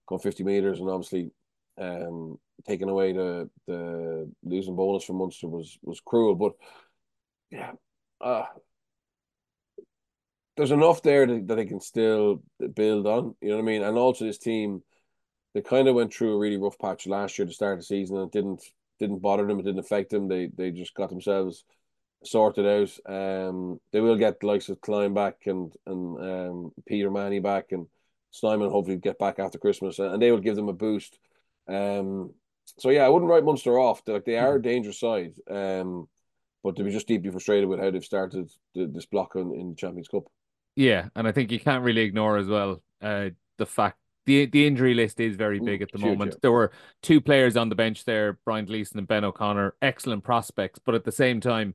going 0.07 0.21
fifty 0.21 0.45
meters 0.45 0.81
and 0.81 0.89
obviously 0.89 1.31
um 1.79 2.39
taking 2.67 2.91
away 2.91 3.13
the 3.13 3.49
the 3.67 4.31
losing 4.45 4.77
bonus 4.77 5.05
from 5.05 5.17
Munster 5.17 5.49
was 5.49 5.79
was 5.83 6.01
cruel. 6.01 6.35
But 6.35 6.53
yeah, 7.51 7.73
uh, 8.21 8.45
there's 10.57 10.71
enough 10.71 11.03
there 11.03 11.27
that, 11.27 11.47
that 11.49 11.55
they 11.55 11.67
can 11.67 11.81
still 11.81 12.43
build 12.75 13.07
on. 13.07 13.35
You 13.41 13.51
know 13.51 13.57
what 13.57 13.63
I 13.63 13.67
mean? 13.67 13.83
And 13.83 13.97
also 13.97 14.25
this 14.25 14.39
team, 14.39 14.83
they 15.55 15.63
kind 15.63 15.89
of 15.89 15.95
went 15.95 16.13
through 16.13 16.35
a 16.35 16.39
really 16.39 16.57
rough 16.57 16.79
patch 16.79 17.07
last 17.07 17.39
year 17.39 17.47
to 17.47 17.53
start 17.53 17.79
the 17.79 17.85
season, 17.85 18.17
and 18.17 18.27
it 18.27 18.33
didn't 18.33 18.63
didn't 18.99 19.21
bother 19.21 19.47
them. 19.47 19.59
It 19.59 19.65
didn't 19.65 19.81
affect 19.81 20.11
them. 20.11 20.29
They 20.29 20.47
they 20.47 20.71
just 20.71 20.95
got 20.95 21.11
themselves 21.11 21.65
sorted 22.25 22.67
out. 22.67 23.13
Um, 23.13 23.81
they 23.93 24.01
will 24.01 24.17
get 24.17 24.41
the 24.41 24.47
likes 24.47 24.69
of 24.69 24.81
Kleyn 24.81 25.15
back 25.15 25.47
and 25.47 25.73
and 25.87 26.19
um, 26.21 26.73
Peter 26.87 27.09
O'Mahony 27.09 27.41
back 27.41 27.73
and 27.73 27.87
Snyman 28.31 28.71
hopefully 28.71 28.97
get 28.97 29.19
back 29.19 29.39
after 29.39 29.59
Christmas, 29.59 29.99
and 29.99 30.21
they 30.21 30.31
will 30.31 30.39
give 30.39 30.57
them 30.57 30.69
a 30.69 30.73
boost. 30.73 31.19
Um, 31.69 32.33
so 32.79 32.91
yeah, 32.91 33.05
I 33.05 33.09
wouldn't 33.09 33.31
write 33.31 33.45
Munster 33.45 33.79
off. 33.79 34.05
They're, 34.05 34.17
like 34.17 34.25
they 34.25 34.39
are 34.39 34.57
a 34.57 34.63
dangerous 34.63 35.01
side. 35.01 35.35
Um, 35.51 36.09
but 36.63 36.77
to 36.77 36.85
be 36.85 36.93
just 36.93 37.09
deeply 37.09 37.31
frustrated 37.31 37.69
with 37.69 37.81
how 37.81 37.91
they've 37.91 38.05
started 38.05 38.51
the, 38.75 38.87
this 38.87 39.07
block 39.07 39.33
in, 39.35 39.53
in 39.53 39.71
the 39.71 39.77
Champions 39.77 40.09
Cup. 40.09 40.25
Yeah, 40.77 41.09
and 41.15 41.29
I 41.29 41.33
think 41.33 41.51
you 41.51 41.61
can't 41.61 41.85
really 41.85 42.03
ignore 42.03 42.39
as 42.39 42.47
well 42.47 42.83
uh, 43.01 43.31
the 43.59 43.67
fact 43.67 43.99
the 44.25 44.47
the 44.47 44.67
injury 44.67 44.95
list 44.95 45.21
is 45.21 45.37
very 45.37 45.59
Ooh, 45.59 45.65
big 45.65 45.83
at 45.83 45.93
the 45.93 45.99
huge, 45.99 46.05
moment. 46.09 46.33
yeah. 46.33 46.39
There 46.43 46.53
were 46.53 46.73
two 47.03 47.21
players 47.21 47.57
on 47.57 47.69
the 47.69 47.75
bench 47.75 48.05
there, 48.05 48.39
Brian 48.45 48.65
Gleeson 48.65 48.99
and 48.99 49.09
Ben 49.09 49.25
O'Connor, 49.25 49.75
excellent 49.83 50.25
prospects, 50.25 50.79
but 50.79 50.95
at 50.95 51.05
the 51.05 51.13
same 51.13 51.41
time, 51.41 51.75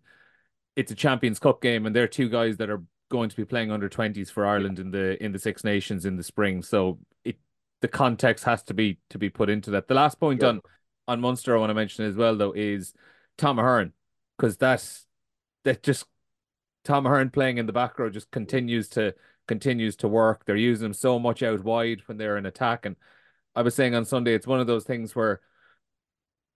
it's 0.75 0.92
a 0.92 0.96
Champions 0.96 1.39
Cup 1.39 1.62
game, 1.62 1.86
and 1.86 1.96
they're 1.96 2.08
two 2.08 2.30
guys 2.30 2.58
that 2.58 2.70
are 2.70 2.84
going 3.10 3.30
to 3.30 3.36
be 3.36 3.46
playing 3.46 3.72
under 3.72 3.89
twenties 3.89 4.30
for 4.30 4.46
Ireland 4.46 4.80
in 4.80 4.92
the 4.92 5.22
in 5.24 5.32
the 5.32 5.39
Six 5.39 5.63
Nations 5.63 6.06
in 6.06 6.16
the 6.16 6.24
spring. 6.24 6.62
So 6.62 7.00
it 7.24 7.38
the 7.82 7.88
context 7.88 8.46
has 8.46 8.63
to 8.63 8.74
be 8.74 9.00
to 9.10 9.18
be 9.18 9.30
put 9.30 9.50
into 9.50 9.72
that. 9.72 9.88
The 9.88 9.94
last 9.96 10.20
point 10.20 10.42
Yeah. 10.42 10.50
on 10.50 10.62
on 11.08 11.22
Munster 11.22 11.56
I 11.56 11.60
want 11.60 11.70
to 11.70 11.74
mention 11.74 12.06
as 12.06 12.16
well 12.16 12.36
though 12.36 12.54
is 12.54 12.94
Tom 13.38 13.60
Ahern 13.60 13.94
because 14.38 14.58
that's 14.58 15.06
that 15.63 15.84
just 15.84 16.06
Tom 16.88 17.06
Ahern 17.06 17.29
playing 17.29 17.58
in 17.58 17.65
the 17.65 17.74
back 17.74 18.00
row 18.00 18.10
just 18.10 18.32
continues 18.32 18.88
to 18.89 19.13
continues 19.46 19.98
to 19.98 20.08
work. 20.08 20.46
They're 20.46 20.56
using 20.56 20.86
him 20.86 20.94
so 20.94 21.20
much 21.20 21.44
out 21.44 21.62
wide 21.63 22.01
when 22.06 22.17
they're 22.17 22.38
in 22.38 22.46
attack. 22.46 22.86
And 22.86 22.96
I 23.53 23.62
was 23.62 23.75
saying 23.75 23.94
on 23.94 24.06
Sunday, 24.06 24.34
it's 24.34 24.48
one 24.48 24.62
of 24.62 24.67
those 24.67 24.86
things 24.86 25.13
where 25.13 25.41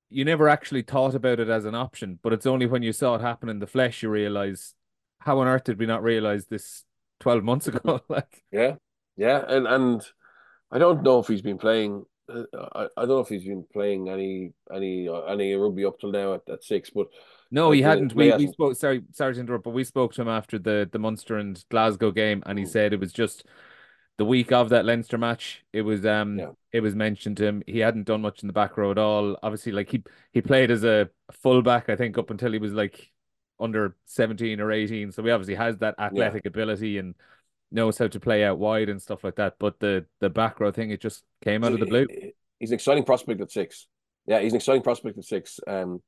you 0.10 0.24
never 0.24 0.48
actually 0.48 0.84
thought 0.84 1.16
about 1.16 1.42
it 1.42 1.50
as 1.50 1.66
an 1.66 1.76
option, 1.76 2.18
but 2.24 2.32
it's 2.32 2.46
only 2.46 2.66
when 2.66 2.82
you 2.82 2.94
saw 2.94 3.16
it 3.16 3.22
happen 3.22 3.50
in 3.50 3.60
the 3.60 3.68
flesh 3.68 4.04
you 4.04 4.10
realize 4.10 4.74
how 5.20 5.40
on 5.40 5.48
earth 5.48 5.66
did 5.66 5.78
we 5.78 5.86
not 5.86 6.02
realize 6.02 6.46
this 6.46 6.86
12 7.20 7.44
months 7.44 7.68
ago? 7.68 8.00
like 8.10 8.44
Yeah, 8.54 8.76
yeah, 9.18 9.44
and 9.48 9.68
and 9.68 10.02
I 10.72 10.80
don't 10.80 11.04
know 11.04 11.20
if 11.20 11.28
he's 11.28 11.42
been 11.42 11.58
playing. 11.58 12.06
Uh, 12.34 12.44
I, 12.74 12.84
I 12.96 13.02
don't 13.02 13.10
know 13.10 13.20
if 13.20 13.28
he's 13.28 13.44
been 13.44 13.66
playing 13.74 14.08
any 14.08 14.54
any 14.74 15.10
uh, 15.10 15.24
any 15.24 15.54
rugby 15.56 15.84
up 15.84 16.00
till 16.00 16.12
now 16.12 16.36
at, 16.36 16.42
at 16.50 16.64
six, 16.64 16.90
but 16.90 17.08
no, 17.52 17.70
Like, 17.70 17.76
he 17.76 17.82
hadn't. 17.82 18.16
We 18.16 18.32
we 18.34 18.48
spoke 18.48 18.76
sorry, 18.76 19.04
sorry 19.12 19.34
to 19.36 19.40
interrupt, 19.40 19.64
but 19.66 19.72
we 19.72 19.84
spoke 19.84 20.14
to 20.14 20.22
him 20.22 20.28
after 20.30 20.58
the 20.58 20.90
the 20.92 21.00
Munster 21.00 21.38
and 21.38 21.64
Glasgow 21.70 22.12
game 22.12 22.42
and 22.46 22.58
he 22.58 22.66
said 22.66 22.94
it 22.94 23.00
was 23.00 23.14
just 23.14 23.46
the 24.18 24.26
week 24.26 24.52
of 24.52 24.70
that 24.70 24.86
Leinster 24.86 25.18
match, 25.18 25.64
it 25.74 25.82
was 25.82 26.06
um 26.06 26.38
Yeah. 26.38 26.52
it 26.72 26.82
was 26.82 26.96
mentioned 26.96 27.38
to 27.38 27.46
him. 27.46 27.64
He 27.66 27.80
hadn't 27.80 28.04
done 28.04 28.22
much 28.22 28.44
in 28.44 28.48
the 28.48 28.54
back 28.54 28.78
row 28.78 28.92
at 28.92 28.98
all. 28.98 29.38
Obviously, 29.42 29.72
like 29.72 29.90
he 29.90 30.04
he 30.32 30.42
played 30.42 30.72
as 30.72 30.84
a 30.84 31.10
fullback, 31.32 31.90
I 31.90 31.96
think, 31.96 32.18
up 32.18 32.30
until 32.30 32.52
he 32.52 32.60
was 32.60 32.74
like 32.74 33.12
under 33.60 33.96
17 34.06 34.60
or 34.60 34.72
18. 34.72 35.12
So 35.12 35.24
he 35.24 35.32
obviously 35.32 35.56
has 35.56 35.78
that 35.78 35.96
athletic 36.00 36.46
ability 36.46 36.98
and 36.98 37.16
knows 37.72 37.98
how 37.98 38.08
to 38.08 38.20
play 38.20 38.44
out 38.44 38.60
wide 38.60 38.90
and 38.90 39.02
stuff 39.02 39.24
like 39.24 39.36
that. 39.36 39.56
But 39.60 39.80
the 39.80 40.06
the 40.20 40.30
back 40.30 40.60
row 40.60 40.72
thing, 40.72 40.92
it 40.92 41.02
just 41.02 41.24
came 41.44 41.64
out 41.64 41.74
of 41.74 41.80
the 41.80 41.86
blue. 41.86 42.08
He's 42.60 42.70
an 42.72 42.76
exciting 42.76 43.04
prospect 43.06 43.42
at 43.42 43.52
six. 43.52 43.88
Yeah, 44.28 44.40
he's 44.40 44.54
an 44.54 44.58
exciting 44.58 44.84
prospect 44.84 45.18
at 45.18 45.24
six. 45.24 45.60
Um, 45.66 46.02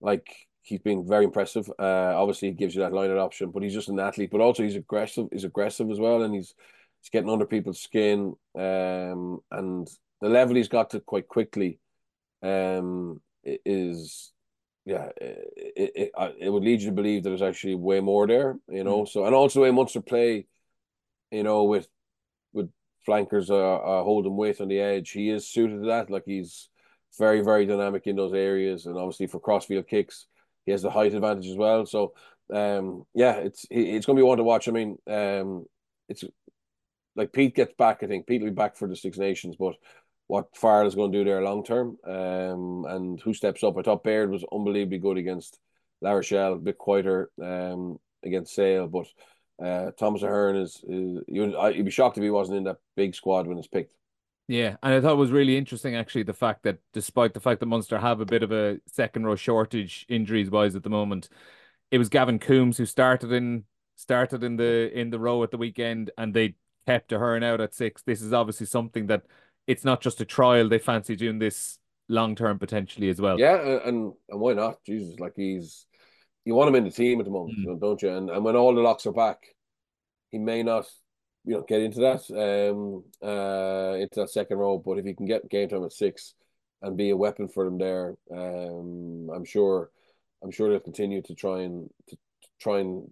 like 0.00 0.47
he's 0.68 0.80
been 0.80 1.06
very 1.06 1.24
impressive. 1.24 1.68
Uh, 1.78 2.12
obviously 2.16 2.48
he 2.48 2.54
gives 2.54 2.74
you 2.74 2.82
that 2.82 2.92
line 2.92 3.10
out 3.10 3.18
option, 3.18 3.50
but 3.50 3.62
he's 3.62 3.74
just 3.74 3.88
an 3.88 3.98
athlete. 3.98 4.30
But 4.30 4.40
also 4.40 4.62
he's 4.62 4.76
aggressive. 4.76 5.28
He's 5.32 5.44
aggressive 5.44 5.90
as 5.90 5.98
well, 5.98 6.22
and 6.22 6.34
he's 6.34 6.54
he's 7.00 7.10
getting 7.10 7.30
under 7.30 7.46
people's 7.46 7.80
skin. 7.80 8.34
Um, 8.54 9.40
and 9.50 9.88
the 10.20 10.28
level 10.28 10.56
he's 10.56 10.68
got 10.68 10.90
to 10.90 11.00
quite 11.00 11.28
quickly, 11.28 11.78
um, 12.42 13.20
is 13.44 14.32
yeah, 14.84 15.08
it, 15.20 15.72
it, 15.76 15.92
it, 15.94 16.34
it 16.40 16.48
would 16.50 16.62
lead 16.62 16.80
you 16.80 16.88
to 16.88 16.94
believe 16.94 17.22
that 17.22 17.30
there's 17.30 17.42
actually 17.42 17.74
way 17.74 18.00
more 18.00 18.26
there, 18.26 18.58
you 18.68 18.84
know. 18.84 19.04
So 19.04 19.24
and 19.24 19.34
also 19.34 19.60
the 19.60 19.64
way 19.64 19.70
Munster 19.70 20.00
play, 20.00 20.46
you 21.30 21.42
know, 21.42 21.64
with 21.64 21.88
with 22.52 22.70
flankers 23.04 23.50
uh, 23.50 23.76
uh 23.76 24.02
holding 24.02 24.36
weight 24.36 24.60
on 24.60 24.68
the 24.68 24.80
edge, 24.80 25.10
he 25.10 25.30
is 25.30 25.48
suited 25.48 25.80
to 25.80 25.86
that. 25.88 26.10
Like 26.10 26.24
he's 26.24 26.70
very 27.18 27.42
very 27.42 27.66
dynamic 27.66 28.06
in 28.06 28.16
those 28.16 28.32
areas, 28.32 28.86
and 28.86 28.96
obviously 28.96 29.26
for 29.26 29.40
crossfield 29.40 29.86
kicks, 29.88 30.26
he 30.68 30.72
has 30.72 30.82
the 30.82 30.90
height 30.90 31.14
advantage 31.14 31.46
as 31.46 31.56
well. 31.56 31.86
So 31.86 32.12
um, 32.52 33.04
yeah, 33.14 33.36
it's 33.36 33.64
it's 33.70 34.04
going 34.04 34.16
to 34.16 34.20
be 34.20 34.26
one 34.26 34.36
to 34.36 34.44
watch. 34.44 34.68
I 34.68 34.72
mean, 34.72 34.98
um, 35.06 35.64
it's 36.10 36.24
like 37.16 37.32
Pete 37.32 37.54
gets 37.54 37.72
back. 37.78 38.02
I 38.02 38.06
think 38.06 38.26
Pete 38.26 38.42
will 38.42 38.50
be 38.50 38.54
back 38.54 38.76
for 38.76 38.86
the 38.86 38.94
Six 38.94 39.16
Nations, 39.16 39.56
but 39.58 39.76
what 40.26 40.54
Farrell 40.54 40.86
is 40.86 40.94
going 40.94 41.10
to 41.10 41.18
do 41.18 41.24
there 41.24 41.40
long 41.42 41.64
term, 41.64 41.96
um, 42.04 42.84
and 42.86 43.18
who 43.18 43.32
steps 43.32 43.64
up. 43.64 43.78
I 43.78 43.82
thought 43.82 44.04
Baird 44.04 44.30
was 44.30 44.44
unbelievably 44.52 44.98
good 44.98 45.16
against 45.16 45.58
La 46.02 46.10
Rochelle, 46.12 46.52
a 46.52 46.56
bit 46.56 46.76
quieter 46.76 47.30
um, 47.42 47.98
against 48.22 48.54
Sale, 48.54 48.88
but 48.88 49.06
uh, 49.64 49.92
Thomas 49.92 50.22
Ahern 50.22 50.56
is, 50.56 50.84
is 50.86 51.22
you, 51.28 51.56
I, 51.56 51.70
you'd 51.70 51.86
be 51.86 51.90
shocked 51.90 52.18
if 52.18 52.22
he 52.22 52.28
wasn't 52.28 52.58
in 52.58 52.64
that 52.64 52.76
big 52.94 53.14
squad 53.14 53.46
when 53.46 53.56
it's 53.56 53.66
picked. 53.66 53.94
Yeah, 54.48 54.76
and 54.82 54.94
I 54.94 55.00
thought 55.00 55.12
it 55.12 55.16
was 55.16 55.30
really 55.30 55.58
interesting 55.58 55.94
actually 55.94 56.22
the 56.22 56.32
fact 56.32 56.62
that 56.62 56.78
despite 56.94 57.34
the 57.34 57.40
fact 57.40 57.60
that 57.60 57.66
Munster 57.66 57.98
have 57.98 58.20
a 58.20 58.26
bit 58.26 58.42
of 58.42 58.50
a 58.50 58.78
second 58.86 59.26
row 59.26 59.36
shortage 59.36 60.06
injuries 60.08 60.50
wise 60.50 60.74
at 60.74 60.82
the 60.82 60.90
moment, 60.90 61.28
it 61.90 61.98
was 61.98 62.08
Gavin 62.08 62.38
Coombs 62.38 62.78
who 62.78 62.86
started 62.86 63.30
in 63.30 63.64
started 63.96 64.42
in 64.42 64.56
the 64.56 64.90
in 64.98 65.10
the 65.10 65.18
row 65.18 65.42
at 65.42 65.50
the 65.50 65.58
weekend 65.58 66.10
and 66.16 66.32
they 66.32 66.54
kept 66.86 67.12
Ahern 67.12 67.42
out 67.42 67.60
at 67.60 67.74
six. 67.74 68.02
This 68.02 68.22
is 68.22 68.32
obviously 68.32 68.66
something 68.66 69.08
that 69.08 69.22
it's 69.66 69.84
not 69.84 70.00
just 70.00 70.20
a 70.22 70.24
trial, 70.24 70.68
they 70.68 70.78
fancy 70.78 71.14
doing 71.14 71.38
this 71.38 71.78
long 72.08 72.34
term 72.34 72.58
potentially 72.58 73.10
as 73.10 73.20
well. 73.20 73.38
Yeah, 73.38 73.60
and 73.84 74.14
and 74.30 74.40
why 74.40 74.54
not? 74.54 74.82
Jesus, 74.84 75.20
like 75.20 75.34
he's 75.36 75.84
you 76.46 76.54
want 76.54 76.68
him 76.68 76.76
in 76.76 76.84
the 76.84 76.90
team 76.90 77.18
at 77.18 77.26
the 77.26 77.30
moment, 77.30 77.58
Mm. 77.58 77.80
don't 77.80 78.00
you? 78.00 78.08
And 78.08 78.30
and 78.30 78.42
when 78.42 78.56
all 78.56 78.74
the 78.74 78.80
locks 78.80 79.04
are 79.04 79.12
back, 79.12 79.42
he 80.30 80.38
may 80.38 80.62
not, 80.62 80.86
you 81.48 81.54
know, 81.54 81.64
get 81.66 81.80
into 81.80 82.00
that 82.00 82.20
um 82.30 83.04
uh 83.26 83.94
into 83.94 84.20
that 84.20 84.30
second 84.30 84.58
row. 84.58 84.76
But 84.76 84.98
if 84.98 85.06
he 85.06 85.14
can 85.14 85.24
get 85.24 85.48
game 85.48 85.70
time 85.70 85.82
at 85.82 85.94
six 85.94 86.34
and 86.82 86.94
be 86.94 87.08
a 87.08 87.16
weapon 87.16 87.48
for 87.48 87.64
them 87.64 87.78
there, 87.78 88.16
um, 88.30 89.30
I'm 89.34 89.46
sure, 89.46 89.90
I'm 90.44 90.50
sure 90.50 90.68
they'll 90.68 90.80
continue 90.80 91.22
to 91.22 91.34
try 91.34 91.62
and 91.62 91.88
to, 92.10 92.16
to 92.16 92.48
try 92.60 92.80
and 92.80 93.08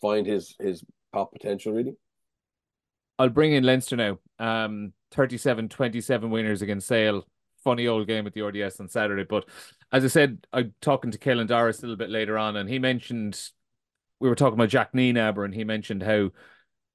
find 0.00 0.26
his 0.26 0.54
his 0.60 0.84
top 1.12 1.32
potential. 1.32 1.72
Really, 1.72 1.96
I'll 3.18 3.30
bring 3.30 3.52
in 3.52 3.64
Leinster 3.64 3.96
now. 3.96 4.18
Um 4.38 4.92
37-27 5.12 6.30
winners 6.30 6.62
against 6.62 6.86
Sale. 6.86 7.26
Funny 7.64 7.86
old 7.88 8.06
game 8.06 8.26
at 8.26 8.34
the 8.34 8.42
RDS 8.42 8.78
on 8.78 8.88
Saturday. 8.88 9.24
But 9.24 9.48
as 9.92 10.04
I 10.04 10.08
said, 10.08 10.46
I'm 10.52 10.74
talking 10.80 11.10
to 11.12 11.18
Caelan 11.18 11.46
Doris 11.48 11.78
a 11.78 11.82
little 11.82 11.96
bit 11.96 12.10
later 12.10 12.38
on, 12.38 12.56
and 12.56 12.68
he 12.68 12.78
mentioned 12.78 13.40
we 14.20 14.28
were 14.28 14.34
talking 14.36 14.54
about 14.54 14.68
Jack 14.68 14.92
Nienaber, 14.92 15.44
and 15.44 15.54
he 15.54 15.64
mentioned 15.64 16.02
how 16.02 16.30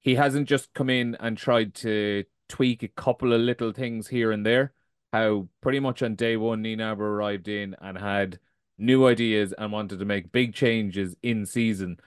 he 0.01 0.15
hasn't 0.15 0.47
just 0.47 0.73
come 0.73 0.89
in 0.89 1.15
and 1.19 1.37
tried 1.37 1.73
to 1.75 2.23
tweak 2.47 2.83
a 2.83 2.87
couple 2.87 3.33
of 3.33 3.41
little 3.41 3.71
things 3.71 4.07
here 4.07 4.31
and 4.31 4.45
there. 4.45 4.73
How 5.13 5.47
pretty 5.61 5.79
much 5.79 6.03
on 6.03 6.15
day 6.15 6.37
one, 6.37 6.63
Nienaber 6.63 6.99
arrived 6.99 7.47
in 7.47 7.75
and 7.81 7.97
had 7.97 8.39
new 8.77 9.07
ideas 9.07 9.53
and 9.57 9.71
wanted 9.71 9.99
to 9.99 10.05
make 10.05 10.31
big 10.31 10.53
changes 10.53 11.15
in 11.21 11.45
season, 11.45 11.99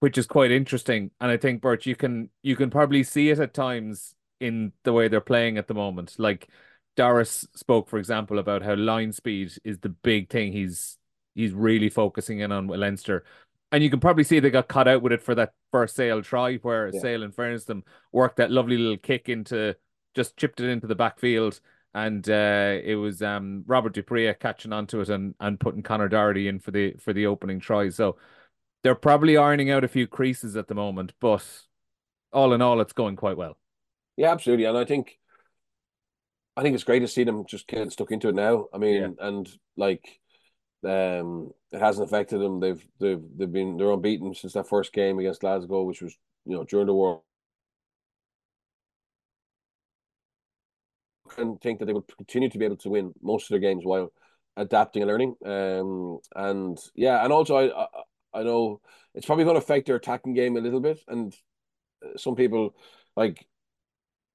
which 0.00 0.18
is 0.18 0.26
quite 0.26 0.50
interesting. 0.50 1.10
And 1.20 1.30
I 1.30 1.36
think, 1.36 1.62
Bert, 1.62 1.86
you 1.86 1.96
can 1.96 2.30
you 2.42 2.56
can 2.56 2.70
probably 2.70 3.02
see 3.02 3.30
it 3.30 3.38
at 3.38 3.54
times 3.54 4.14
in 4.40 4.72
the 4.84 4.92
way 4.92 5.08
they're 5.08 5.20
playing 5.20 5.58
at 5.58 5.68
the 5.68 5.74
moment. 5.74 6.16
Like 6.18 6.48
Doris 6.96 7.46
spoke, 7.54 7.88
for 7.88 7.98
example, 7.98 8.38
about 8.38 8.62
how 8.62 8.74
line 8.74 9.12
speed 9.12 9.52
is 9.64 9.78
the 9.78 9.88
big 9.88 10.28
thing 10.30 10.52
he's 10.52 10.98
he's 11.34 11.52
really 11.52 11.90
focusing 11.90 12.40
in 12.40 12.52
on 12.52 12.66
with 12.66 12.80
Leinster. 12.80 13.24
And 13.72 13.82
you 13.82 13.90
can 13.90 14.00
probably 14.00 14.24
see 14.24 14.38
they 14.38 14.50
got 14.50 14.68
caught 14.68 14.88
out 14.88 15.02
with 15.02 15.12
it 15.12 15.22
for 15.22 15.34
that 15.34 15.52
first 15.72 15.96
Sale 15.96 16.22
try, 16.22 16.56
where 16.58 16.88
Yeah. 16.92 17.00
Sale, 17.00 17.30
fairness 17.32 17.64
them, 17.64 17.84
worked 18.12 18.36
that 18.36 18.50
lovely 18.50 18.78
little 18.78 18.96
kick 18.96 19.28
into 19.28 19.76
just 20.14 20.36
chipped 20.36 20.60
it 20.60 20.70
into 20.70 20.86
the 20.86 20.94
backfield. 20.94 21.60
And 21.94 22.28
uh, 22.28 22.78
it 22.84 22.94
was 22.96 23.22
um, 23.22 23.64
Robert 23.66 23.94
du 23.94 24.02
Preez 24.02 24.38
catching 24.38 24.72
onto 24.72 25.00
it 25.00 25.08
and, 25.08 25.34
and 25.40 25.58
putting 25.58 25.82
Connor 25.82 26.08
Doherty 26.08 26.46
in 26.46 26.58
for 26.58 26.70
the 26.70 26.92
for 26.98 27.12
the 27.12 27.26
opening 27.26 27.58
try. 27.58 27.88
So 27.88 28.16
they're 28.82 28.94
probably 28.94 29.36
ironing 29.36 29.70
out 29.70 29.82
a 29.82 29.88
few 29.88 30.06
creases 30.06 30.56
at 30.56 30.68
the 30.68 30.74
moment, 30.74 31.14
but 31.20 31.42
all 32.32 32.52
in 32.52 32.60
all, 32.60 32.80
it's 32.82 32.92
going 32.92 33.16
quite 33.16 33.36
well. 33.38 33.56
Yeah, 34.16 34.30
absolutely. 34.30 34.66
And 34.66 34.76
I 34.76 34.84
think 34.84 35.18
I 36.56 36.62
think 36.62 36.74
it's 36.74 36.84
great 36.84 37.00
to 37.00 37.08
see 37.08 37.24
them 37.24 37.44
just 37.46 37.66
getting 37.66 37.90
stuck 37.90 38.10
into 38.12 38.28
it 38.28 38.34
now. 38.34 38.66
I 38.72 38.78
mean, 38.78 38.94
Yeah. 38.94 39.26
and 39.26 39.48
like 39.76 40.20
um 40.84 41.52
it 41.72 41.80
hasn't 41.80 42.06
affected 42.08 42.38
them. 42.38 42.60
They've 42.60 42.86
they've 43.00 43.22
they've 43.36 43.52
been 43.52 43.76
they're 43.76 43.90
unbeaten 43.92 44.34
since 44.34 44.52
that 44.54 44.68
first 44.68 44.92
game 44.92 45.18
against 45.18 45.40
Glasgow, 45.40 45.82
which 45.84 46.02
was, 46.02 46.16
you 46.44 46.54
know, 46.56 46.64
during 46.64 46.86
the 46.86 46.94
war. 46.94 47.22
And 51.38 51.60
think 51.60 51.78
that 51.80 51.86
they 51.86 51.92
will 51.92 52.02
continue 52.16 52.48
to 52.48 52.58
be 52.58 52.64
able 52.64 52.76
to 52.78 52.88
win 52.90 53.12
most 53.20 53.44
of 53.44 53.48
their 53.50 53.58
games 53.58 53.84
while 53.84 54.12
adapting 54.56 55.02
and 55.02 55.10
learning. 55.10 55.36
Um 55.44 56.20
and 56.34 56.78
yeah, 56.94 57.22
and 57.24 57.32
also 57.32 57.56
I 57.56 57.82
I, 57.84 58.40
I 58.40 58.42
know 58.42 58.80
it's 59.14 59.26
probably 59.26 59.44
going 59.44 59.54
to 59.56 59.62
affect 59.62 59.86
their 59.86 59.96
attacking 59.96 60.34
game 60.34 60.56
a 60.56 60.60
little 60.60 60.80
bit. 60.80 61.00
And 61.08 61.34
some 62.16 62.36
people 62.36 62.76
like 63.16 63.46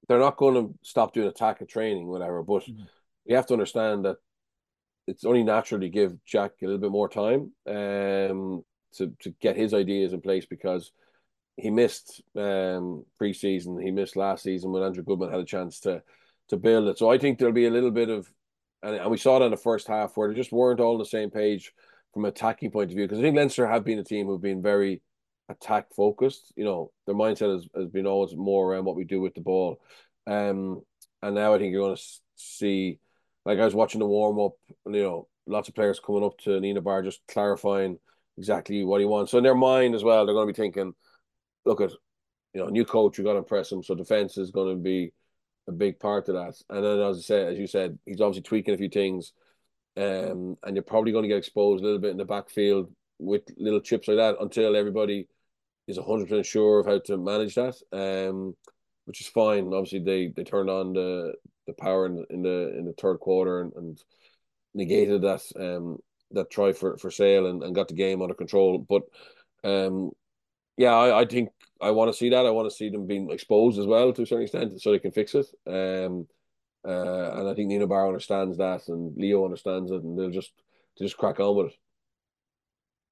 they're 0.08 0.20
not 0.20 0.38
going 0.38 0.56
to 0.56 0.74
stop 0.84 1.14
doing 1.14 1.28
attack 1.28 1.62
and 1.62 1.70
training, 1.70 2.08
whatever. 2.08 2.44
But 2.44 2.64
Mhm. 2.68 2.88
you 3.26 3.36
have 3.36 3.48
to 3.48 3.54
understand 3.54 4.06
that 4.06 4.18
it's 5.08 5.26
only 5.26 5.44
natural 5.44 5.82
to 5.82 5.90
give 5.90 6.14
Jack 6.26 6.52
a 6.62 6.66
little 6.66 6.80
bit 6.80 6.92
more 6.92 7.10
time 7.10 7.52
um, 7.68 8.64
to 8.96 9.14
to 9.22 9.34
get 9.42 9.56
his 9.56 9.74
ideas 9.74 10.14
in 10.14 10.22
place 10.22 10.46
because 10.46 10.92
he 11.58 11.70
missed 11.70 12.22
um, 12.36 13.06
preseason, 13.22 13.82
he 13.82 13.92
missed 13.92 14.16
last 14.16 14.44
season 14.44 14.72
when 14.72 14.84
Andrew 14.84 15.04
Goodman 15.04 15.32
had 15.32 15.40
a 15.40 15.46
chance 15.46 15.80
to 15.82 16.02
to 16.50 16.58
build 16.58 16.88
it. 16.88 16.98
So 16.98 17.10
I 17.10 17.18
think 17.18 17.38
there'll 17.38 17.54
be 17.54 17.68
a 17.68 17.72
little 17.72 17.92
bit 17.92 18.10
of, 18.10 18.28
and, 18.84 18.96
and 18.96 19.10
we 19.10 19.18
saw 19.18 19.38
it 19.38 19.46
in 19.46 19.52
the 19.52 19.58
first 19.58 19.88
half 19.88 20.16
where 20.16 20.28
they 20.30 20.36
just 20.36 20.52
weren't 20.52 20.80
all 20.80 20.94
on 20.94 21.00
the 21.00 21.06
same 21.06 21.30
page 21.30 21.72
from 22.14 22.26
an 22.26 22.30
attacking 22.30 22.72
point 22.72 22.92
of 22.92 22.96
view. 22.96 23.06
Because 23.06 23.20
I 23.20 23.22
think 23.22 23.38
Leinster 23.38 23.68
have 23.68 23.86
been 23.86 24.00
a 24.00 24.04
team 24.04 24.28
who've 24.28 24.42
been 24.42 24.62
very 24.62 25.02
attack 25.50 25.88
focused. 25.96 26.52
You 26.56 26.66
know, 26.66 26.92
their 27.06 27.16
mindset 27.16 27.54
has, 27.54 27.68
has 27.76 27.88
been 27.88 28.06
always 28.06 28.36
more 28.36 28.72
around 28.74 28.86
what 28.86 28.98
we 28.98 29.06
do 29.06 29.22
with 29.22 29.34
the 29.34 29.42
ball. 29.42 29.80
Um, 30.28 30.82
and 31.22 31.36
now 31.36 31.54
I 31.54 31.58
think 31.58 31.72
you're 31.72 31.84
going 31.84 31.96
to 31.96 32.04
see, 32.36 33.00
like 33.46 33.60
I 33.60 33.66
was 33.66 33.76
watching 33.76 34.00
the 34.00 34.06
warm 34.06 34.40
up, 34.40 34.54
you 34.86 35.04
know, 35.04 35.28
lots 35.48 35.68
of 35.68 35.76
players 35.76 36.00
coming 36.00 36.24
up 36.24 36.38
to 36.40 36.52
Nienaber 36.52 37.04
just 37.04 37.22
clarifying 37.28 37.98
exactly 38.38 38.84
what 38.84 39.02
he 39.02 39.06
wants. 39.06 39.32
So 39.32 39.38
in 39.38 39.44
their 39.44 39.56
mind 39.56 39.96
as 39.96 40.04
well, 40.04 40.26
they're 40.26 40.36
going 40.36 40.48
to 40.48 40.54
be 40.54 40.62
thinking, 40.62 40.94
look 41.66 41.82
at, 41.82 41.92
you 42.54 42.62
know, 42.62 42.68
new 42.68 42.86
coach, 42.86 43.18
you 43.18 43.24
got 43.24 43.34
to 43.34 43.40
impress 43.40 43.72
him. 43.72 43.84
So 43.84 43.96
defense 43.96 44.38
is 44.38 44.52
going 44.52 44.76
to 44.76 44.82
be 44.82 45.12
a 45.68 45.72
big 45.72 46.00
part 46.00 46.30
of 46.30 46.36
that. 46.36 46.56
And 46.70 46.84
then 46.84 47.00
as 47.00 47.18
I 47.18 47.22
said, 47.22 47.54
as 47.54 47.60
you 47.60 47.68
said, 47.68 47.98
he's 48.06 48.22
obviously 48.22 48.44
tweaking 48.44 48.74
a 48.74 48.78
few 48.78 48.90
things. 48.90 49.34
Um, 49.98 50.58
and 50.64 50.76
you're 50.76 50.84
probably 50.84 51.12
going 51.12 51.24
to 51.24 51.30
get 51.30 51.38
exposed 51.38 51.82
a 51.82 51.86
little 51.86 52.00
bit 52.00 52.12
in 52.12 52.18
the 52.18 52.26
backfield 52.26 52.92
with 53.20 53.44
little 53.58 53.82
chips 53.82 54.08
like 54.08 54.18
that 54.18 54.38
until 54.40 54.76
everybody 54.76 55.28
is 55.88 55.98
100% 55.98 56.46
sure 56.46 56.80
of 56.80 56.86
how 56.86 57.00
to 57.00 57.18
manage 57.18 57.56
that. 57.56 57.76
Um, 57.92 58.56
which 59.06 59.22
is 59.22 59.28
fine. 59.28 59.66
Obviously, 59.74 60.00
they 60.00 60.28
they 60.28 60.44
turned 60.44 60.70
on 60.70 60.94
the 60.94 61.34
the 61.68 61.74
power 61.74 62.06
in, 62.06 62.26
in 62.30 62.42
the 62.44 62.76
in 62.78 62.86
the 62.86 62.94
third 62.94 63.20
quarter 63.20 63.62
and, 63.62 63.74
and 63.76 64.04
negated 64.74 65.22
that 65.24 65.42
um 65.60 65.98
that 66.32 66.50
try 66.50 66.74
for 66.74 66.98
for 66.98 67.12
Sale 67.12 67.48
and, 67.48 67.64
and 67.64 67.76
got 67.76 67.88
the 67.90 67.94
game 67.94 68.22
under 68.22 68.34
control. 68.36 68.80
But 68.80 69.04
um 69.64 70.12
yeah, 70.78 70.94
I, 70.94 71.22
I 71.22 71.26
think 71.26 71.50
I 71.82 71.92
want 71.92 72.12
to 72.12 72.18
see 72.18 72.30
that. 72.30 72.46
I 72.46 72.52
want 72.52 72.70
to 72.70 72.76
see 72.76 72.90
them 72.90 73.08
being 73.08 73.32
exposed 73.32 73.80
as 73.80 73.88
well 73.88 74.14
to 74.14 74.24
a 74.24 74.26
certain 74.26 74.44
extent 74.44 74.82
so 74.82 74.92
they 74.92 75.00
can 75.00 75.12
fix 75.12 75.36
it. 75.36 75.48
Um 75.68 76.28
uh 76.88 77.40
and 77.40 77.48
I 77.50 77.54
think 77.56 77.72
Nienaber 77.72 78.08
understands 78.08 78.58
that 78.58 78.88
and 78.88 79.16
Leo 79.18 79.46
understands 79.46 79.92
it 79.92 80.04
and 80.04 80.18
they'll 80.18 80.32
just 80.32 80.52
they 81.00 81.06
just 81.06 81.18
crack 81.18 81.40
on 81.40 81.56
with 81.56 81.68
it. 81.68 81.74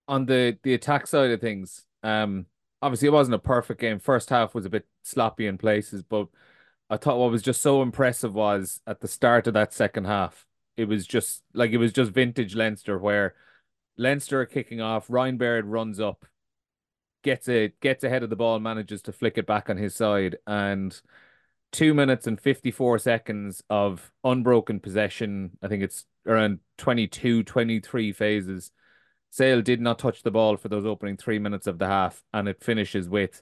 on 0.07 0.25
the 0.25 0.57
the 0.63 0.73
attack 0.73 1.07
side 1.07 1.31
of 1.31 1.41
things, 1.41 1.85
um, 2.03 2.45
obviously 2.81 3.07
it 3.07 3.11
wasn't 3.13 3.35
a 3.35 3.39
perfect 3.39 3.79
game. 3.81 3.99
First 3.99 4.29
half 4.29 4.55
was 4.55 4.65
a 4.65 4.69
bit 4.69 4.87
sloppy 5.03 5.47
in 5.47 5.57
places, 5.57 6.03
but 6.03 6.27
I 6.89 6.97
thought 6.97 7.19
what 7.19 7.31
was 7.31 7.41
just 7.43 7.61
so 7.61 7.81
impressive 7.81 8.33
was 8.33 8.81
at 8.87 8.99
the 8.99 9.07
start 9.07 9.47
of 9.47 9.53
that 9.53 9.73
second 9.73 10.05
half, 10.05 10.45
it 10.75 10.85
was 10.85 11.05
just 11.05 11.43
like 11.53 11.71
it 11.71 11.77
was 11.77 11.93
just 11.93 12.11
vintage 12.11 12.55
Leinster 12.55 12.97
where 12.97 13.35
Leinster 13.97 14.41
are 14.41 14.45
kicking 14.45 14.81
off, 14.81 15.05
Ryan 15.09 15.37
Baird 15.37 15.65
runs 15.65 15.99
up, 15.99 16.25
gets 17.23 17.47
it 17.47 17.79
gets 17.81 18.03
ahead 18.03 18.23
of 18.23 18.29
the 18.29 18.35
ball, 18.35 18.59
manages 18.59 19.01
to 19.03 19.11
flick 19.11 19.37
it 19.37 19.45
back 19.45 19.69
on 19.69 19.77
his 19.77 19.95
side, 19.95 20.37
and 20.47 20.99
two 21.71 21.93
minutes 21.93 22.27
and 22.27 22.39
54 22.39 22.99
seconds 22.99 23.63
of 23.69 24.11
unbroken 24.23 24.79
possession. 24.79 25.51
I 25.61 25.67
think 25.67 25.83
it's 25.83 26.05
around 26.25 26.59
22, 26.77 27.43
23 27.43 28.11
phases. 28.13 28.71
Sale 29.31 29.61
did 29.61 29.79
not 29.81 29.99
touch 29.99 30.23
the 30.23 30.31
ball 30.31 30.57
for 30.57 30.69
those 30.69 30.85
opening 30.85 31.17
three 31.17 31.39
minutes 31.39 31.67
of 31.67 31.77
the 31.77 31.87
half, 31.87 32.23
and 32.33 32.47
it 32.47 32.63
finishes 32.63 33.07
with 33.07 33.41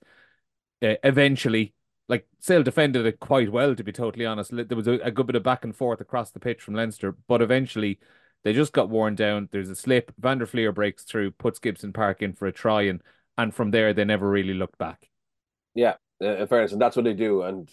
uh, 0.82 0.96
eventually, 1.04 1.74
like 2.08 2.28
Sale 2.40 2.64
defended 2.64 3.06
it 3.06 3.20
quite 3.20 3.52
well, 3.52 3.76
to 3.76 3.84
be 3.84 3.92
totally 3.92 4.26
honest. 4.26 4.52
There 4.54 4.78
was 4.78 4.88
a, 4.88 4.94
a 5.00 5.12
good 5.12 5.28
bit 5.28 5.36
of 5.36 5.44
back 5.44 5.64
and 5.64 5.76
forth 5.76 6.02
across 6.02 6.32
the 6.32 6.40
pitch 6.40 6.62
from 6.62 6.76
Leinster, 6.76 7.12
but 7.28 7.42
eventually 7.42 8.00
they 8.44 8.54
just 8.54 8.74
got 8.74 8.90
worn 8.90 9.16
down. 9.16 9.50
There's 9.52 9.70
a 9.70 9.76
slip. 9.76 10.12
Van 10.18 10.38
der 10.38 10.46
Flier 10.46 10.72
breaks 10.72 11.04
through, 11.04 11.32
puts 11.32 11.60
Gibson 11.60 11.94
Park 11.94 12.22
in 12.22 12.34
for 12.34 12.48
a 12.48 12.52
try, 12.52 12.84
and 12.84 13.02
and 13.38 13.54
from 13.54 13.72
there 13.72 13.94
they 13.94 14.06
never 14.06 14.30
really 14.30 14.54
looked 14.54 14.78
back. 14.78 15.10
Yeah, 15.76 15.96
uh, 16.24 16.38
in 16.38 16.48
fairness, 16.48 16.72
and 16.72 16.82
that's 16.82 16.96
what 16.96 17.06
they 17.06 17.14
do. 17.14 17.44
And 17.44 17.70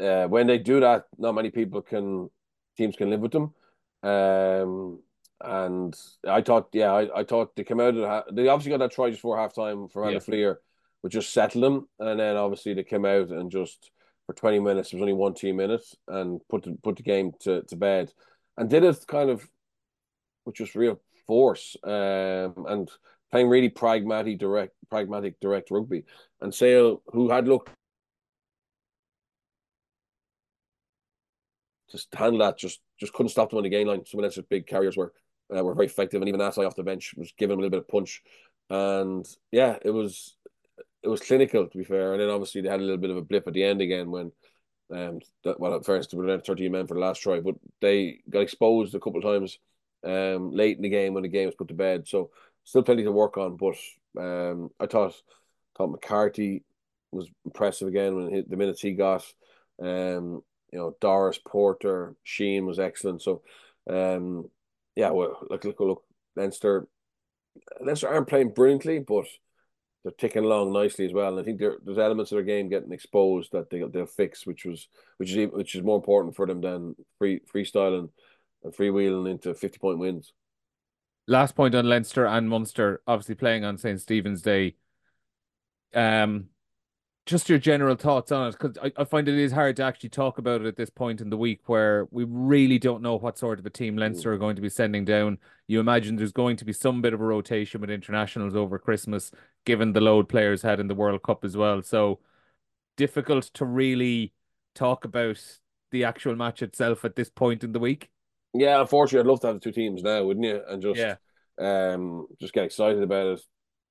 uh, 0.00 0.26
when 0.26 0.46
they 0.46 0.58
do 0.58 0.80
that, 0.80 1.04
not 1.18 1.34
many 1.34 1.50
people 1.50 1.82
can 1.82 2.30
teams 2.76 2.96
can 2.96 3.10
live 3.10 3.20
with 3.20 3.32
them. 3.32 3.54
Um, 4.02 5.00
and 5.40 5.94
I 6.28 6.40
thought, 6.42 6.68
yeah, 6.72 6.92
I, 6.92 7.20
I 7.20 7.24
thought 7.24 7.54
they 7.56 7.64
came 7.64 7.80
out 7.80 7.96
of 7.96 7.96
the, 7.96 8.24
they 8.32 8.48
obviously 8.48 8.70
got 8.70 8.78
that 8.78 8.92
try 8.92 9.10
just 9.10 9.18
before 9.20 9.36
halftime 9.36 9.90
for 9.90 10.02
Van 10.02 10.12
Yeah. 10.12 10.18
der 10.18 10.20
Flier, 10.24 10.60
which 11.02 11.12
just 11.12 11.32
settled 11.32 11.64
them. 11.64 11.88
And 11.98 12.18
then 12.18 12.36
obviously 12.36 12.74
they 12.74 12.84
came 12.84 13.04
out 13.04 13.28
and 13.28 13.50
just 13.50 13.90
for 14.26 14.34
20 14.34 14.60
minutes, 14.60 14.90
there 14.90 14.98
was 14.98 15.02
only 15.02 15.12
one 15.12 15.34
team 15.34 15.60
in 15.60 15.70
it 15.70 15.84
and 16.08 16.40
put 16.48 16.62
the, 16.62 16.76
put 16.82 16.96
the 16.96 17.02
game 17.02 17.32
to, 17.40 17.62
to 17.62 17.76
bed 17.76 18.12
and 18.56 18.70
did 18.70 18.84
it 18.84 19.04
kind 19.06 19.30
of, 19.30 19.46
which 20.44 20.60
was 20.60 20.74
real 20.74 21.00
force 21.26 21.76
um, 21.84 22.64
and 22.68 22.90
playing 23.30 23.48
really 23.48 23.68
pragmatic, 23.68 24.38
direct, 24.38 24.72
pragmatic, 24.90 25.38
direct 25.40 25.70
rugby. 25.70 26.04
And 26.40 26.54
Sale, 26.54 27.02
who 27.12 27.30
had 27.30 27.46
looked 27.48 27.70
just 31.92 32.12
handle 32.14 32.38
that, 32.40 32.58
just 32.58 32.80
just 32.98 33.12
couldn't 33.12 33.30
stop 33.30 33.50
them 33.50 33.58
on 33.58 33.64
the 33.64 33.68
gain 33.68 33.86
line. 33.86 34.04
Some 34.06 34.18
of 34.18 34.22
Leinster's 34.22 34.46
big 34.48 34.66
carriers 34.66 34.96
were 34.96 35.12
uh, 35.54 35.62
were 35.62 35.74
very 35.74 35.86
effective, 35.86 36.20
and 36.20 36.28
even 36.28 36.40
Asai 36.40 36.66
off 36.66 36.74
the 36.74 36.82
bench 36.82 37.14
was 37.16 37.32
giving 37.36 37.52
them 37.52 37.60
a 37.60 37.62
little 37.62 37.78
bit 37.78 37.84
of 37.84 37.88
punch. 37.88 38.22
And 38.70 39.26
yeah, 39.52 39.76
it 39.82 39.90
was 39.90 40.36
it 41.02 41.08
was 41.08 41.20
clinical 41.20 41.66
to 41.66 41.78
be 41.78 41.84
fair. 41.84 42.12
And 42.12 42.20
then 42.20 42.30
obviously 42.30 42.60
they 42.60 42.68
had 42.68 42.80
a 42.80 42.82
little 42.82 42.98
bit 42.98 43.10
of 43.10 43.16
a 43.16 43.22
blip 43.22 43.46
at 43.46 43.54
the 43.54 43.64
end 43.64 43.80
again 43.80 44.10
when 44.10 44.32
um 44.94 45.20
that, 45.44 45.58
well 45.58 45.74
at 45.74 45.84
first 45.84 46.10
they 46.10 46.16
were 46.16 46.38
13 46.38 46.72
men 46.72 46.86
for 46.86 46.94
the 46.94 47.00
last 47.00 47.20
try, 47.20 47.40
but 47.40 47.56
they 47.80 48.20
got 48.28 48.40
exposed 48.40 48.94
a 48.94 49.00
couple 49.00 49.18
of 49.18 49.24
times 49.24 49.58
um 50.04 50.52
late 50.52 50.76
in 50.76 50.82
the 50.82 50.88
game 50.88 51.14
when 51.14 51.22
the 51.22 51.28
game 51.28 51.46
was 51.46 51.54
put 51.54 51.68
to 51.68 51.74
bed. 51.74 52.06
So 52.08 52.30
still 52.64 52.82
plenty 52.82 53.04
to 53.04 53.12
work 53.12 53.36
on, 53.36 53.56
but 53.56 53.76
um 54.20 54.70
I 54.78 54.86
thought 54.86 55.14
thought 55.76 55.90
McCarthy 55.90 56.62
was 57.10 57.28
impressive 57.44 57.88
again 57.88 58.14
when 58.16 58.34
he, 58.34 58.40
the 58.42 58.56
minutes 58.56 58.80
he 58.80 58.92
got. 58.92 59.24
Um, 59.80 60.42
you 60.72 60.78
know, 60.78 60.96
Doris 61.00 61.38
Porter, 61.38 62.14
Sheehan 62.22 62.66
was 62.66 62.78
excellent. 62.78 63.22
So, 63.22 63.42
um, 63.88 64.48
yeah, 64.96 65.10
well, 65.10 65.38
look, 65.50 65.64
look, 65.64 65.80
look, 65.80 66.04
Leinster, 66.34 66.86
Leinster 67.80 68.08
aren't 68.08 68.28
playing 68.28 68.50
brilliantly, 68.50 68.98
but 69.00 69.26
they're 70.02 70.12
ticking 70.12 70.44
along 70.44 70.72
nicely 70.72 71.04
as 71.06 71.12
well. 71.12 71.30
And 71.32 71.40
I 71.40 71.44
think 71.44 71.60
there, 71.60 71.76
there's 71.84 71.98
elements 71.98 72.32
of 72.32 72.36
their 72.36 72.44
game 72.44 72.68
getting 72.68 72.92
exposed 72.92 73.52
that 73.52 73.70
they 73.70 73.82
they'll 73.82 74.06
fix, 74.06 74.46
which 74.46 74.64
was 74.64 74.88
which 75.18 75.32
is 75.32 75.50
which 75.52 75.74
is 75.74 75.82
more 75.82 75.96
important 75.96 76.34
for 76.34 76.46
them 76.46 76.60
than 76.60 76.96
free 77.18 77.40
freestyling 77.52 78.10
and 78.64 78.74
freewheeling 78.74 79.30
into 79.30 79.54
fifty 79.54 79.78
point 79.78 79.98
wins. 79.98 80.32
Last 81.28 81.54
point 81.54 81.74
on 81.74 81.88
Leinster 81.88 82.26
and 82.26 82.48
Munster, 82.48 83.00
obviously 83.06 83.36
playing 83.36 83.64
on 83.64 83.78
St. 83.78 84.00
Stephen's 84.00 84.42
Day. 84.42 84.74
Um, 85.94 86.48
just 87.24 87.48
your 87.48 87.58
general 87.58 87.94
thoughts 87.94 88.32
on 88.32 88.48
it, 88.48 88.56
because 88.58 88.76
I, 88.82 88.92
I 88.96 89.04
find 89.04 89.28
it 89.28 89.38
is 89.38 89.52
hard 89.52 89.76
to 89.76 89.84
actually 89.84 90.08
talk 90.08 90.38
about 90.38 90.60
it 90.60 90.66
at 90.66 90.76
this 90.76 90.90
point 90.90 91.20
in 91.20 91.30
the 91.30 91.36
week 91.36 91.60
where 91.66 92.08
we 92.10 92.24
really 92.24 92.78
don't 92.78 93.02
know 93.02 93.16
what 93.16 93.38
sort 93.38 93.58
of 93.60 93.66
a 93.66 93.70
team 93.70 93.96
Leinster 93.96 94.32
are 94.32 94.38
going 94.38 94.56
to 94.56 94.62
be 94.62 94.68
sending 94.68 95.04
down. 95.04 95.38
You 95.68 95.78
imagine 95.78 96.16
there's 96.16 96.32
going 96.32 96.56
to 96.56 96.64
be 96.64 96.72
some 96.72 97.00
bit 97.00 97.14
of 97.14 97.20
a 97.20 97.24
rotation 97.24 97.80
with 97.80 97.90
internationals 97.90 98.56
over 98.56 98.78
Christmas, 98.78 99.30
given 99.64 99.92
the 99.92 100.00
load 100.00 100.28
players 100.28 100.62
had 100.62 100.80
in 100.80 100.88
the 100.88 100.94
World 100.96 101.22
Cup 101.22 101.44
as 101.44 101.56
well. 101.56 101.82
So 101.82 102.18
difficult 102.96 103.44
to 103.54 103.64
really 103.64 104.32
talk 104.74 105.04
about 105.04 105.40
the 105.92 106.04
actual 106.04 106.34
match 106.34 106.62
itself 106.62 107.04
at 107.04 107.14
this 107.14 107.30
point 107.30 107.62
in 107.62 107.72
the 107.72 107.78
week. 107.78 108.10
Yeah, 108.52 108.80
unfortunately, 108.80 109.20
I'd 109.20 109.30
love 109.30 109.40
to 109.40 109.46
have 109.46 109.56
the 109.56 109.60
two 109.60 109.72
teams 109.72 110.02
now, 110.02 110.24
wouldn't 110.24 110.44
you? 110.44 110.60
And 110.68 110.82
just 110.82 110.98
Yeah. 110.98 111.16
um 111.58 112.26
just 112.40 112.52
get 112.52 112.64
excited 112.64 113.02
about 113.02 113.26
it. 113.38 113.40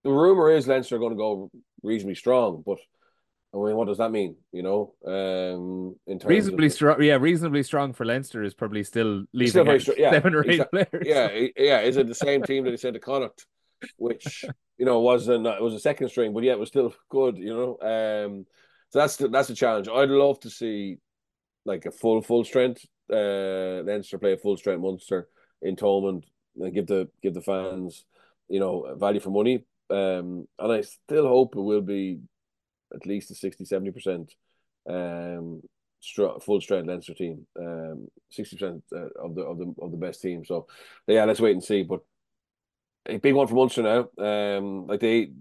the 0.04 0.12
rumor 0.12 0.50
is 0.50 0.68
Leinster 0.68 0.98
are 0.98 1.00
going 1.00 1.14
to 1.14 1.18
go 1.18 1.50
reasonably 1.82 2.16
strong, 2.16 2.64
but 2.66 2.78
I 3.54 3.58
mean, 3.58 3.76
what 3.76 3.88
does 3.88 3.98
that 3.98 4.12
mean? 4.12 4.38
You 4.54 4.64
know, 4.64 4.94
um, 5.06 5.96
in 6.08 6.20
terms 6.20 6.30
reasonably 6.30 6.68
of, 6.68 6.74
strong. 6.74 7.04
Yeah, 7.04 7.16
reasonably 7.16 7.64
strong 7.64 7.92
for 7.92 8.06
Leinster 8.06 8.44
is 8.44 8.54
probably 8.54 8.84
still 8.84 9.26
leaving 9.34 9.50
still 9.50 9.66
very 9.66 9.80
str- 9.82 9.92
yeah, 9.98 10.12
seven 10.12 10.36
or 10.36 10.44
eight 10.44 10.62
exactly. 10.62 10.86
players. 10.86 11.06
yeah, 11.06 11.48
yeah. 11.58 11.82
Is 11.82 11.98
it 11.98 12.08
the 12.08 12.16
same 12.16 12.44
team 12.44 12.64
that 12.64 12.72
he 12.72 12.78
sent 12.78 12.94
to 12.94 13.02
Connacht, 13.02 13.46
which 13.98 14.46
you 14.78 14.86
know 14.86 15.02
was 15.02 15.28
an 15.28 15.46
it 15.46 15.62
was 15.62 15.74
a 15.74 15.80
second 15.80 16.10
string, 16.10 16.34
but 16.34 16.44
yeah, 16.44 16.54
it 16.54 16.60
was 16.60 16.70
still 16.70 16.94
good. 17.10 17.38
You 17.38 17.54
know, 17.54 18.26
um, 18.26 18.46
so 18.90 19.00
that's 19.00 19.18
the, 19.18 19.28
that's 19.28 19.50
the 19.50 19.56
challenge. 19.56 19.90
I'd 19.90 20.10
love 20.10 20.40
to 20.42 20.50
see 20.50 21.00
like 21.66 21.86
a 21.86 21.92
full 21.92 22.22
full 22.22 22.44
strength 22.44 22.86
uh 23.12 23.84
Leinster 23.86 24.18
play 24.18 24.34
a 24.34 24.38
full 24.38 24.58
strength 24.58 24.82
Munster 24.82 25.28
in 25.62 25.76
Thomond 25.76 26.24
and 26.56 26.74
give 26.74 26.88
the 26.88 27.10
give 27.22 27.34
the 27.34 27.42
fans 27.42 28.06
you 28.48 28.62
know 28.62 28.96
value 28.96 29.20
for 29.20 29.30
money. 29.30 29.66
Um, 29.90 30.48
and 30.58 30.72
I 30.72 30.82
still 30.82 31.28
hope 31.28 31.56
it 31.58 31.62
will 31.62 31.82
be 31.82 32.22
at 32.94 33.06
least 33.06 33.32
a 33.32 33.36
60 33.36 33.66
70 33.66 33.92
percent 33.92 34.34
um 34.90 35.62
full 36.42 36.62
strength 36.62 36.88
Leinster 36.88 37.14
team. 37.14 37.46
Um, 37.60 38.08
sixty 38.30 38.56
percent 38.56 38.84
uh, 38.94 39.10
of 39.24 39.36
the 39.36 39.42
of 39.42 39.58
the 39.58 39.74
of 39.82 39.92
the 39.92 39.98
best 39.98 40.22
team. 40.22 40.44
So 40.46 40.68
yeah, 41.08 41.26
let's 41.26 41.40
wait 41.40 41.54
and 41.54 41.64
see. 41.64 41.84
But 41.84 42.02
a 43.06 43.18
big 43.18 43.36
one 43.36 43.48
for 43.48 43.56
Munster 43.56 43.84
now. 43.84 44.10
Um, 44.24 44.88
like 44.88 45.00
they 45.00 45.32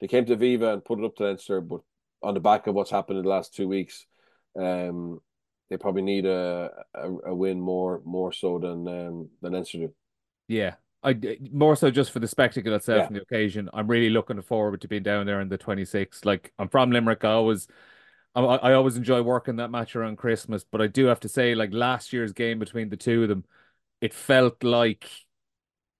they 0.00 0.08
came 0.08 0.24
to 0.26 0.36
Aviva 0.36 0.72
and 0.72 0.84
put 0.84 0.98
it 0.98 1.04
up 1.04 1.16
to 1.16 1.24
Leinster, 1.24 1.60
but 1.60 1.80
on 2.22 2.34
the 2.34 2.40
back 2.40 2.66
of 2.66 2.74
what's 2.74 2.90
happened 2.90 3.18
in 3.18 3.24
the 3.24 3.30
last 3.30 3.54
two 3.54 3.68
weeks, 3.68 4.06
um, 4.58 5.20
they 5.70 5.76
probably 5.76 6.02
need 6.02 6.26
a, 6.26 6.70
a, 6.94 7.10
a 7.26 7.34
win 7.34 7.60
more 7.60 8.02
more 8.04 8.32
so 8.32 8.58
than 8.58 8.86
um, 8.88 9.28
than 9.40 9.52
Leinster 9.52 9.78
do. 9.78 9.94
Yeah. 10.48 10.74
I 11.02 11.38
more 11.50 11.74
so 11.76 11.90
just 11.90 12.12
for 12.12 12.20
the 12.20 12.28
spectacle 12.28 12.74
itself 12.74 13.00
Yeah. 13.00 13.06
and 13.08 13.16
the 13.16 13.22
occasion. 13.22 13.68
I'm 13.72 13.88
really 13.88 14.10
looking 14.10 14.40
forward 14.42 14.80
to 14.82 14.88
being 14.88 15.02
down 15.02 15.26
there 15.26 15.40
in 15.40 15.48
the 15.48 15.58
26th. 15.58 16.24
Like 16.24 16.52
I'm 16.58 16.68
from 16.68 16.90
Limerick. 16.92 17.24
I 17.24 17.32
always, 17.32 17.66
I, 18.34 18.40
I 18.40 18.72
always 18.74 18.96
enjoy 18.96 19.22
working 19.22 19.56
that 19.56 19.70
match 19.70 19.96
around 19.96 20.16
Christmas. 20.16 20.64
But 20.64 20.80
I 20.80 20.86
do 20.86 21.06
have 21.06 21.20
to 21.20 21.28
say, 21.28 21.54
like 21.54 21.72
last 21.72 22.12
year's 22.12 22.32
game 22.32 22.58
between 22.58 22.88
the 22.88 22.96
two 22.96 23.24
of 23.24 23.28
them, 23.28 23.44
it 24.00 24.14
felt 24.14 24.62
like, 24.62 25.08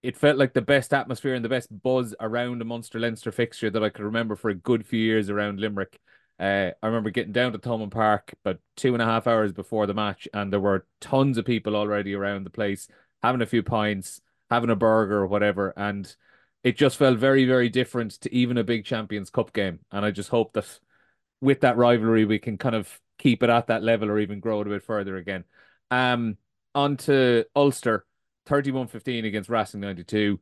it 0.02 0.16
felt 0.16 0.38
like 0.38 0.52
the 0.52 0.62
best 0.62 0.94
atmosphere 0.94 1.34
and 1.34 1.44
the 1.44 1.48
best 1.48 1.68
buzz 1.82 2.14
around 2.20 2.62
a 2.62 2.64
Munster 2.64 2.98
Leinster 3.00 3.32
fixture 3.32 3.70
that 3.70 3.84
I 3.84 3.88
could 3.88 4.04
remember 4.04 4.36
for 4.36 4.50
a 4.50 4.54
good 4.54 4.86
few 4.86 5.00
years 5.00 5.30
around 5.30 5.60
Limerick. 5.60 5.98
Uh, 6.38 6.70
I 6.82 6.86
remember 6.86 7.10
getting 7.10 7.32
down 7.32 7.52
to 7.52 7.58
Thomond 7.58 7.90
Park 7.92 8.34
about 8.44 8.58
two 8.76 8.94
and 8.94 9.02
a 9.02 9.06
half 9.06 9.26
hours 9.28 9.52
before 9.52 9.86
the 9.86 9.94
match, 9.94 10.26
and 10.34 10.52
there 10.52 10.58
were 10.58 10.86
tons 11.00 11.38
of 11.38 11.44
people 11.44 11.76
already 11.76 12.14
around 12.14 12.44
the 12.44 12.50
place 12.50 12.88
having 13.22 13.42
a 13.42 13.46
few 13.46 13.62
pints 13.62 14.20
having 14.52 14.70
a 14.70 14.76
burger 14.76 15.18
or 15.18 15.26
whatever. 15.26 15.72
And 15.76 16.14
it 16.62 16.76
just 16.76 16.96
felt 16.96 17.18
very, 17.18 17.44
very 17.44 17.68
different 17.68 18.12
to 18.20 18.34
even 18.34 18.58
a 18.58 18.64
big 18.64 18.84
Champions 18.84 19.30
Cup 19.30 19.52
game. 19.52 19.80
And 19.90 20.04
I 20.04 20.10
just 20.10 20.28
hope 20.28 20.52
that 20.52 20.78
with 21.40 21.60
that 21.62 21.76
rivalry, 21.76 22.24
we 22.24 22.38
can 22.38 22.58
kind 22.58 22.74
of 22.74 23.00
keep 23.18 23.42
it 23.42 23.50
at 23.50 23.66
that 23.66 23.82
level 23.82 24.10
or 24.10 24.18
even 24.18 24.40
grow 24.40 24.60
it 24.60 24.66
a 24.66 24.70
bit 24.70 24.82
further 24.82 25.16
again. 25.16 25.44
Um, 25.90 26.36
on 26.74 26.96
to 26.98 27.44
Ulster, 27.54 28.06
31-15 28.46 29.26
against 29.26 29.50
Racing 29.50 29.80
92. 29.80 30.40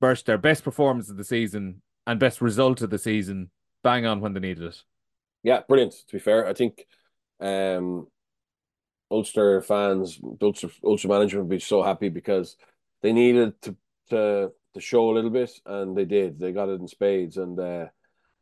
Burst 0.00 0.26
their 0.26 0.38
best 0.38 0.62
performance 0.62 1.10
of 1.10 1.16
the 1.16 1.24
season 1.24 1.82
and 2.06 2.20
best 2.20 2.40
result 2.40 2.80
of 2.82 2.90
the 2.90 2.98
season, 2.98 3.50
bang 3.82 4.06
on 4.06 4.20
when 4.20 4.32
they 4.32 4.40
needed 4.40 4.64
it. 4.64 4.82
Yeah, 5.42 5.60
brilliant. 5.68 5.92
To 5.92 6.12
be 6.12 6.18
fair, 6.18 6.46
I 6.46 6.54
think 6.54 6.86
um, 7.40 8.06
Ulster 9.10 9.60
fans, 9.62 10.20
Ulster, 10.40 10.70
Ulster 10.84 11.08
management 11.08 11.46
would 11.46 11.56
be 11.56 11.60
so 11.60 11.82
happy 11.82 12.08
because 12.08 12.56
they 13.02 13.12
needed 13.12 13.60
to 13.62 13.76
to 14.10 14.50
to 14.74 14.80
show 14.80 15.10
a 15.10 15.14
little 15.14 15.30
bit, 15.30 15.50
and 15.66 15.96
they 15.96 16.04
did. 16.04 16.38
They 16.38 16.52
got 16.52 16.68
it 16.68 16.80
in 16.80 16.88
spades, 16.88 17.36
and 17.36 17.58
uh, 17.58 17.86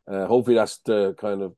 uh, 0.09 0.27
hopefully 0.27 0.57
that's 0.57 0.79
the 0.79 1.15
kind 1.19 1.43
of 1.43 1.55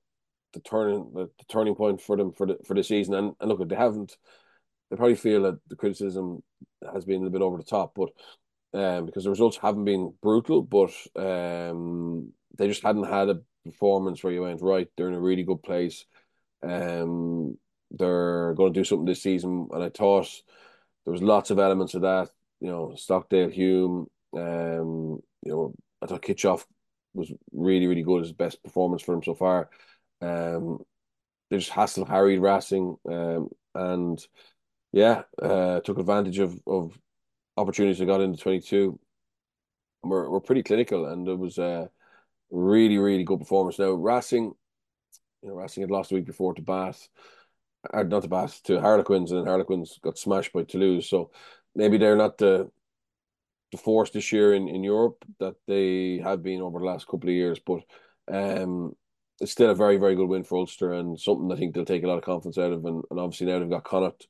the 0.52 0.60
turning 0.60 1.10
the, 1.14 1.26
the 1.38 1.44
turning 1.48 1.74
point 1.74 2.00
for 2.00 2.16
them 2.16 2.32
for 2.32 2.46
the 2.46 2.58
for 2.66 2.74
the 2.74 2.82
season. 2.82 3.14
And, 3.14 3.34
and 3.40 3.48
look, 3.48 3.66
they 3.68 3.76
haven't. 3.76 4.16
They 4.90 4.96
probably 4.96 5.16
feel 5.16 5.42
that 5.42 5.60
the 5.68 5.76
criticism 5.76 6.42
has 6.94 7.04
been 7.04 7.26
a 7.26 7.30
bit 7.30 7.42
over 7.42 7.58
the 7.58 7.64
top, 7.64 7.94
but 7.94 8.08
um, 8.72 9.06
because 9.06 9.24
the 9.24 9.30
results 9.30 9.58
haven't 9.58 9.84
been 9.84 10.14
brutal, 10.22 10.62
but 10.62 10.92
um, 11.16 12.32
they 12.56 12.68
just 12.68 12.82
hadn't 12.82 13.04
had 13.04 13.28
a 13.28 13.40
performance 13.64 14.22
where 14.22 14.32
you 14.32 14.42
went 14.42 14.62
right. 14.62 14.88
They're 14.96 15.08
in 15.08 15.14
a 15.14 15.20
really 15.20 15.42
good 15.42 15.62
place. 15.62 16.06
Um, 16.62 17.58
they're 17.90 18.54
going 18.54 18.72
to 18.72 18.80
do 18.80 18.84
something 18.84 19.06
this 19.06 19.22
season, 19.22 19.68
and 19.72 19.82
I 19.82 19.90
thought 19.90 20.28
there 21.04 21.12
was 21.12 21.22
lots 21.22 21.50
of 21.50 21.58
elements 21.58 21.94
of 21.94 22.02
that. 22.02 22.30
You 22.60 22.68
know, 22.68 22.94
Stockdale, 22.96 23.50
Hume. 23.50 24.06
Um, 24.36 25.20
you 25.42 25.52
know, 25.52 25.74
I 26.02 26.06
thought 26.06 26.22
Kitshoff 26.22 26.64
was 27.14 27.32
really, 27.52 27.86
really 27.86 28.02
good. 28.02 28.22
His 28.22 28.32
best 28.32 28.62
performance 28.62 29.02
for 29.02 29.14
him 29.14 29.22
so 29.22 29.34
far. 29.34 29.70
Um, 30.20 30.78
they 31.50 31.58
just 31.58 31.70
hassled 31.70 32.08
harried 32.08 32.40
Racing, 32.40 32.96
um, 33.08 33.48
and 33.74 34.26
yeah, 34.92 35.22
uh, 35.40 35.80
took 35.80 35.98
advantage 35.98 36.38
of 36.38 36.60
of 36.66 36.98
opportunities 37.56 37.98
they 37.98 38.06
got 38.06 38.20
into 38.20 38.40
twenty 38.40 38.60
two. 38.60 38.98
We're 40.02 40.28
we're 40.28 40.40
pretty 40.40 40.62
clinical, 40.62 41.06
and 41.06 41.26
it 41.26 41.38
was 41.38 41.58
a 41.58 41.90
really, 42.50 42.98
really 42.98 43.24
good 43.24 43.38
performance. 43.38 43.78
Now 43.78 43.92
Racing, 43.92 44.52
you 45.42 45.48
know, 45.48 45.54
Racing 45.54 45.82
had 45.82 45.90
lost 45.90 46.10
the 46.10 46.16
week 46.16 46.26
before 46.26 46.54
to 46.54 46.62
Bath 46.62 47.08
not 47.92 48.22
to 48.22 48.28
Bath 48.28 48.62
to 48.64 48.80
Harlequins, 48.80 49.30
and 49.30 49.40
then 49.40 49.46
Harlequins 49.46 49.98
got 50.02 50.18
smashed 50.18 50.52
by 50.52 50.62
Toulouse. 50.64 51.08
So 51.08 51.30
maybe 51.74 51.98
they're 51.98 52.16
not 52.16 52.38
the 52.38 52.70
the 53.70 53.78
force 53.78 54.10
this 54.10 54.32
year 54.32 54.54
in, 54.54 54.66
in 54.66 54.82
Europe 54.82 55.24
that 55.40 55.54
they 55.66 56.18
have 56.24 56.42
been 56.42 56.62
over 56.62 56.78
the 56.78 56.86
last 56.86 57.06
couple 57.06 57.28
of 57.28 57.34
years, 57.34 57.58
but 57.58 57.82
um, 58.32 58.96
it's 59.40 59.52
still 59.52 59.70
a 59.70 59.74
very 59.74 59.98
very 59.98 60.14
good 60.14 60.28
win 60.28 60.44
for 60.44 60.58
Ulster 60.58 60.94
and 60.94 61.18
something 61.18 61.52
I 61.52 61.56
think 61.56 61.74
they'll 61.74 61.84
take 61.84 62.02
a 62.04 62.08
lot 62.08 62.18
of 62.18 62.24
confidence 62.24 62.58
out 62.58 62.72
of. 62.72 62.84
And, 62.84 63.04
and 63.10 63.20
obviously 63.20 63.46
now 63.46 63.58
they've 63.58 63.70
got 63.70 63.84
Connacht 63.84 64.26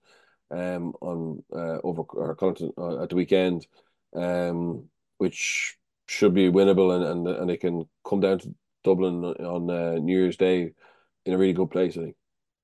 um 0.50 0.94
on 1.00 1.42
uh, 1.54 1.78
over 1.84 2.02
or 2.02 2.34
Connacht 2.34 2.62
uh, 2.76 3.02
at 3.02 3.10
the 3.10 3.16
weekend, 3.16 3.66
um, 4.14 4.88
which 5.18 5.76
should 6.06 6.34
be 6.34 6.50
winnable, 6.50 6.94
and 6.94 7.04
and 7.04 7.28
and 7.28 7.50
they 7.50 7.56
can 7.56 7.84
come 8.08 8.20
down 8.20 8.38
to 8.40 8.54
Dublin 8.82 9.24
on 9.24 9.70
uh, 9.70 9.98
New 10.00 10.18
Year's 10.18 10.36
Day 10.36 10.72
in 11.26 11.34
a 11.34 11.38
really 11.38 11.52
good 11.52 11.70
place. 11.70 11.96
I 11.96 12.02
think. 12.02 12.16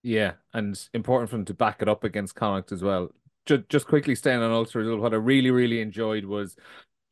Yeah, 0.02 0.32
and 0.52 0.78
important 0.92 1.30
for 1.30 1.36
them 1.36 1.44
to 1.46 1.54
back 1.54 1.82
it 1.82 1.88
up 1.88 2.04
against 2.04 2.34
Connacht 2.34 2.72
as 2.72 2.82
well. 2.82 3.10
Just, 3.46 3.68
just 3.68 3.86
quickly 3.86 4.14
staying 4.14 4.40
on 4.40 4.50
Ulster, 4.50 4.96
what 4.96 5.12
I 5.12 5.16
really, 5.16 5.50
really 5.50 5.80
enjoyed 5.80 6.24
was 6.24 6.56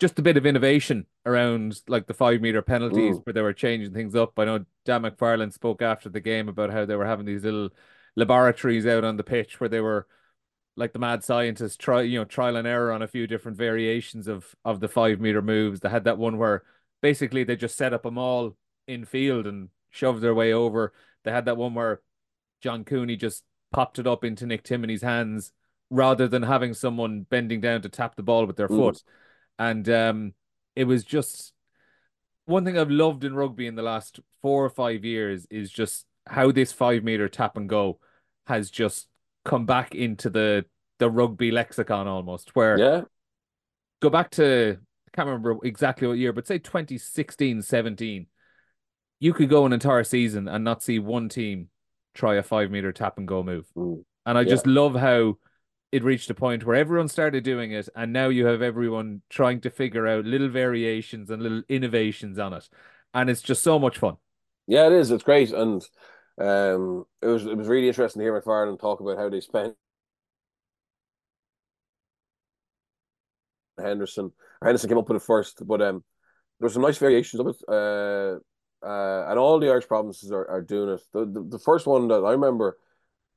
just 0.00 0.18
a 0.18 0.22
bit 0.22 0.36
of 0.36 0.46
innovation 0.46 1.06
around 1.26 1.80
like 1.88 2.06
the 2.06 2.14
five 2.14 2.40
meter 2.40 2.62
penalties 2.62 3.16
Mm. 3.18 3.26
where 3.26 3.32
they 3.34 3.42
were 3.42 3.52
changing 3.52 3.92
things 3.92 4.14
up. 4.14 4.38
I 4.38 4.44
know 4.46 4.64
Dan 4.84 5.02
McFarland 5.02 5.52
spoke 5.52 5.82
after 5.82 6.08
the 6.08 6.20
game 6.20 6.48
about 6.48 6.70
how 6.72 6.84
they 6.86 6.96
were 6.96 7.06
having 7.06 7.26
these 7.26 7.44
little 7.44 7.70
laboratories 8.16 8.86
out 8.86 9.04
on 9.04 9.16
the 9.16 9.22
pitch 9.24 9.60
where 9.60 9.68
they 9.68 9.80
were 9.80 10.06
like 10.76 10.92
the 10.94 10.98
mad 10.98 11.22
scientists 11.22 11.76
try 11.76 12.00
you 12.02 12.18
know 12.18 12.24
trial 12.24 12.56
and 12.56 12.66
error 12.66 12.92
on 12.92 13.02
a 13.02 13.06
few 13.08 13.26
different 13.26 13.58
variations 13.58 14.26
of 14.26 14.54
of 14.64 14.80
the 14.80 14.88
five 14.88 15.20
meter 15.20 15.42
moves. 15.42 15.80
They 15.80 15.88
had 15.90 16.04
that 16.04 16.18
one 16.18 16.38
where 16.38 16.62
basically 17.02 17.44
they 17.44 17.56
just 17.56 17.76
set 17.76 17.92
up 17.92 18.02
them 18.04 18.18
all 18.18 18.56
in 18.88 19.04
field 19.04 19.46
and 19.46 19.68
shoved 19.90 20.22
their 20.22 20.34
way 20.34 20.52
over. 20.52 20.92
They 21.24 21.30
had 21.30 21.44
that 21.44 21.56
one 21.58 21.74
where 21.74 22.00
John 22.62 22.84
Cooney 22.84 23.16
just 23.16 23.44
popped 23.70 23.98
it 23.98 24.06
up 24.06 24.24
into 24.24 24.46
Nick 24.46 24.64
Timoney's 24.64 25.02
hands 25.02 25.52
rather 25.92 26.26
than 26.26 26.42
having 26.42 26.72
someone 26.72 27.20
bending 27.28 27.60
down 27.60 27.82
to 27.82 27.88
tap 27.88 28.16
the 28.16 28.22
ball 28.22 28.46
with 28.46 28.56
their 28.56 28.68
Mm. 28.68 28.76
foot. 28.76 29.02
And 29.58 29.88
um, 29.90 30.34
it 30.74 30.84
was 30.84 31.04
just 31.04 31.52
one 32.46 32.64
thing 32.64 32.78
I've 32.78 32.90
loved 32.90 33.24
in 33.24 33.34
rugby 33.34 33.66
in 33.66 33.74
the 33.74 33.82
last 33.82 34.18
four 34.40 34.64
or 34.64 34.70
five 34.70 35.04
years 35.04 35.46
is 35.50 35.70
just 35.70 36.06
how 36.26 36.50
this 36.50 36.72
five 36.72 37.04
meter 37.04 37.28
tap 37.28 37.56
and 37.58 37.68
go 37.68 37.98
has 38.46 38.70
just 38.70 39.08
come 39.44 39.66
back 39.66 39.94
into 39.94 40.30
the 40.30 40.64
the 40.98 41.10
rugby 41.10 41.50
lexicon 41.50 42.08
almost. 42.08 42.56
Where 42.56 42.78
Yeah, 42.78 43.02
go 44.00 44.08
back 44.08 44.30
to 44.32 44.78
I 44.80 45.10
can't 45.14 45.26
remember 45.26 45.58
exactly 45.62 46.08
what 46.08 46.16
year, 46.16 46.32
but 46.32 46.46
say 46.46 46.58
2016, 46.58 47.60
17, 47.60 48.26
you 49.20 49.34
could 49.34 49.50
go 49.50 49.66
an 49.66 49.74
entire 49.74 50.04
season 50.04 50.48
and 50.48 50.64
not 50.64 50.82
see 50.82 50.98
one 50.98 51.28
team 51.28 51.68
try 52.14 52.36
a 52.36 52.42
five 52.42 52.70
meter 52.70 52.92
tap 52.92 53.18
and 53.18 53.28
go 53.28 53.42
move. 53.42 53.66
Mm. 53.76 54.04
And 54.24 54.38
I 54.38 54.42
Yeah. 54.42 54.48
just 54.48 54.66
love 54.66 54.94
how 54.94 55.36
it 55.92 56.02
reached 56.04 56.30
a 56.30 56.34
point 56.34 56.64
where 56.64 56.76
everyone 56.76 57.08
started 57.08 57.44
doing 57.44 57.72
it, 57.72 57.88
and 57.94 58.12
now 58.12 58.28
you 58.28 58.46
have 58.46 58.62
everyone 58.62 59.22
trying 59.30 59.60
to 59.60 59.70
figure 59.70 60.08
out 60.08 60.24
little 60.24 60.48
variations 60.48 61.30
and 61.30 61.42
little 61.42 61.62
innovations 61.68 62.38
on 62.38 62.54
it. 62.54 62.68
And 63.14 63.28
it's 63.30 63.42
just 63.42 63.62
so 63.62 63.78
much 63.78 63.98
fun. 63.98 64.16
yeah, 64.66 64.86
it 64.86 64.92
is. 64.92 65.10
It's 65.10 65.24
great, 65.24 65.52
and 65.52 65.82
um, 66.38 67.04
it 67.20 67.26
was 67.26 67.46
it 67.46 67.56
was 67.56 67.68
really 67.68 67.88
interesting 67.88 68.20
to 68.20 68.24
hear 68.24 68.40
McFarland 68.40 68.80
talk 68.80 69.00
about 69.00 69.18
how 69.18 69.28
they 69.28 69.40
spent 69.40 69.74
Henderson. 73.78 74.32
Henderson 74.62 74.88
came 74.88 74.98
up 74.98 75.08
with 75.08 75.22
it 75.22 75.26
first, 75.26 75.66
but 75.66 75.82
um, 75.82 76.04
there 76.58 76.66
was 76.66 76.74
some 76.74 76.82
nice 76.82 76.98
variations 76.98 77.40
of 77.40 77.48
it. 77.48 77.56
Uh, 77.68 78.38
uh, 78.84 79.30
and 79.30 79.38
all 79.38 79.60
the 79.60 79.68
Irish 79.70 79.86
provinces 79.86 80.32
are, 80.32 80.48
are 80.48 80.62
doing 80.62 80.90
it. 80.90 81.02
The, 81.12 81.26
the 81.26 81.42
the 81.50 81.58
first 81.58 81.86
one 81.86 82.08
that 82.08 82.22
I 82.24 82.32
remember 82.32 82.78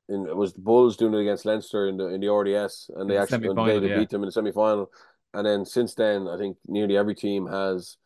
in 0.10 0.28
it 0.28 0.36
was 0.36 0.54
the 0.54 0.62
Bulls 0.62 0.98
doing 0.98 1.14
it 1.14 1.22
against 1.22 1.46
Leinster 1.46 1.88
in 1.88 1.98
the 1.98 2.08
in 2.08 2.22
the 2.22 2.32
RDS, 2.32 2.92
and 2.96 3.10
they 3.10 3.16
the 3.16 3.22
actually 3.22 3.40
they 3.80 3.90
yeah. 3.90 4.00
beat 4.00 4.10
them 4.10 4.22
in 4.24 4.28
the 4.28 4.32
semi 4.32 4.52
final. 4.52 4.92
And 5.34 5.46
then 5.46 5.66
since 5.66 5.94
then, 5.96 6.28
I 6.28 6.38
think 6.38 6.58
nearly 6.68 6.96
every 6.96 7.16
team 7.16 7.48
has 7.48 7.98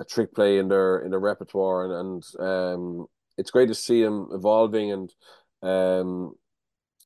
a 0.00 0.04
trick 0.04 0.34
play 0.34 0.58
in 0.58 0.68
their 0.68 1.00
in 1.00 1.10
their 1.10 1.20
repertoire, 1.20 1.84
and 1.84 1.92
and 1.92 2.40
um, 2.48 3.06
it's 3.36 3.50
great 3.50 3.68
to 3.68 3.74
see 3.74 4.02
them 4.02 4.28
evolving, 4.32 4.92
and 4.92 5.14
um, 5.62 6.34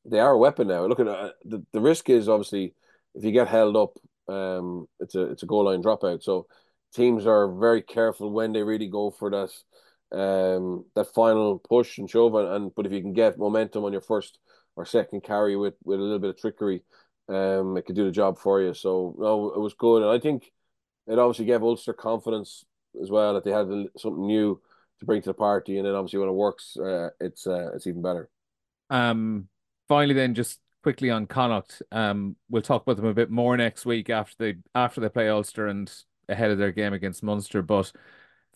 they 0.05 0.21
are 0.21 0.33
a 0.33 0.39
weapon 0.39 0.69
now. 0.69 0.87
Look 0.87 1.01
at 1.01 1.09
uh, 1.09 1.31
the 1.45 1.65
the 1.73 1.81
risk 1.81 2.09
is 2.09 2.29
obviously 2.29 2.75
if 3.15 3.25
you 3.25 3.33
get 3.33 3.49
held 3.49 3.77
up, 3.77 3.99
um, 4.29 4.87
it's 5.01 5.15
a 5.15 5.23
it's 5.33 5.43
a 5.43 5.47
goal 5.47 5.65
line 5.65 5.83
dropout. 5.83 6.23
So 6.23 6.47
teams 6.95 7.27
are 7.27 7.53
very 7.53 7.83
careful 7.83 8.31
when 8.31 8.53
they 8.53 8.63
really 8.63 8.89
go 8.89 9.11
for 9.11 9.31
that 9.31 9.51
um 10.15 10.85
that 10.95 11.13
final 11.13 11.59
push 11.59 11.99
and 11.99 12.09
shove 12.09 12.35
and, 12.35 12.49
and 12.49 12.75
but 12.75 12.87
if 12.87 12.93
you 12.93 13.01
can 13.01 13.13
get 13.13 13.39
momentum 13.39 13.85
on 13.85 13.93
your 13.93 14.01
first 14.01 14.39
or 14.77 14.85
second 14.87 15.23
carry 15.23 15.57
with 15.57 15.75
with 15.85 15.99
a 15.99 16.03
little 16.03 16.19
bit 16.19 16.31
of 16.31 16.39
trickery 16.39 16.83
um 17.29 17.77
it 17.77 17.85
could 17.85 17.97
do 17.97 18.05
the 18.05 18.11
job 18.11 18.39
for 18.39 18.61
you. 18.61 18.75
So 18.75 19.15
no 19.19 19.53
it 19.53 19.61
was 19.61 19.75
good 19.75 20.03
and 20.03 20.11
I 20.11 20.19
think 20.21 20.53
it 21.07 21.19
obviously 21.19 21.47
gave 21.47 21.63
Ulster 21.63 21.93
confidence 21.93 22.65
as 23.01 23.11
well 23.11 23.35
that 23.35 23.45
they 23.45 23.51
had 23.51 23.67
something 23.99 24.27
new 24.27 24.61
to 25.01 25.07
bring 25.07 25.21
to 25.23 25.31
the 25.31 25.35
party 25.35 25.79
and 25.79 25.87
then 25.87 25.95
obviously 25.95 26.21
when 26.21 26.29
it 26.29 26.33
works 26.33 26.77
uh, 26.77 27.11
it's 27.21 27.47
uh, 27.47 27.71
it's 27.75 27.87
even 27.87 28.03
better. 28.03 28.29
Um 28.91 29.49
finally 29.89 30.15
then 30.15 30.35
just 30.35 30.61
quickly 30.83 31.11
on 31.11 31.27
Connacht 31.27 31.83
um 31.91 32.37
we'll 32.49 32.63
talk 32.63 32.83
about 32.83 32.97
them 32.97 33.07
a 33.07 33.15
bit 33.15 33.31
more 33.31 33.57
next 33.57 33.85
week 33.85 34.11
after 34.11 34.37
they 34.39 34.59
after 34.75 35.01
they 35.01 35.09
play 35.09 35.29
Ulster 35.29 35.67
and 35.67 35.93
ahead 36.29 36.51
of 36.51 36.59
their 36.59 36.73
game 36.73 36.93
against 36.93 37.23
Munster 37.23 37.63
but 37.63 37.91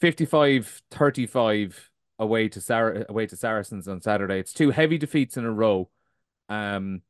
55-35 0.00 1.74
away 2.18 2.48
to 2.48 2.60
Sar- 2.60 3.06
away 3.08 3.26
to 3.26 3.36
Saracens 3.36 3.88
on 3.88 4.00
Saturday. 4.00 4.38
It's 4.38 4.52
two 4.52 4.70
heavy 4.70 4.98
defeats 4.98 5.36
in 5.36 5.44
a 5.44 5.52
row. 5.52 5.90
Um, 6.48 7.02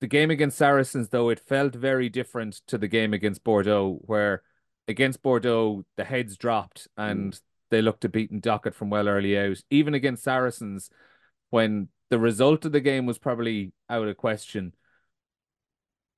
the 0.00 0.06
game 0.06 0.30
against 0.30 0.58
Saracens, 0.58 1.08
though, 1.08 1.30
it 1.30 1.40
felt 1.40 1.74
very 1.74 2.08
different 2.08 2.60
to 2.66 2.76
the 2.76 2.88
game 2.88 3.14
against 3.14 3.44
Bordeaux, 3.44 4.00
where 4.02 4.42
against 4.86 5.22
Bordeaux 5.22 5.84
the 5.96 6.04
heads 6.04 6.36
dropped 6.36 6.88
and 6.96 7.32
mm. 7.32 7.40
they 7.70 7.80
looked 7.80 8.04
a 8.04 8.08
beaten 8.08 8.40
docket 8.40 8.74
from 8.74 8.90
well 8.90 9.08
early 9.08 9.38
out. 9.38 9.60
Even 9.70 9.94
against 9.94 10.24
Saracens, 10.24 10.90
when 11.50 11.88
the 12.10 12.18
result 12.18 12.64
of 12.64 12.72
the 12.72 12.80
game 12.80 13.06
was 13.06 13.18
probably 13.18 13.72
out 13.88 14.08
of 14.08 14.16
question, 14.16 14.74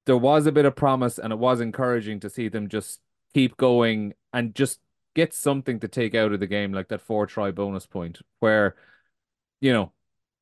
there 0.07 0.17
was 0.17 0.47
a 0.47 0.53
bit 0.53 0.65
of 0.65 0.75
promise 0.75 1.19
and 1.19 1.33
it 1.33 1.39
was 1.39 1.61
encouraging 1.61 2.21
to 2.21 2.31
see 2.31 2.49
them 2.49 2.69
just 2.69 3.01
keep 3.35 3.57
going 3.57 4.15
and 4.33 4.55
just 4.55 4.81
get 5.17 5.35
something 5.35 5.81
to 5.81 5.89
take 5.89 6.15
out 6.15 6.33
of 6.33 6.39
the 6.39 6.47
game, 6.47 6.73
like 6.73 6.89
that 6.89 7.01
four 7.01 7.27
try 7.27 7.51
bonus 7.51 7.87
point, 7.87 8.21
where, 8.39 8.77
you 9.61 9.73
know, 9.73 9.91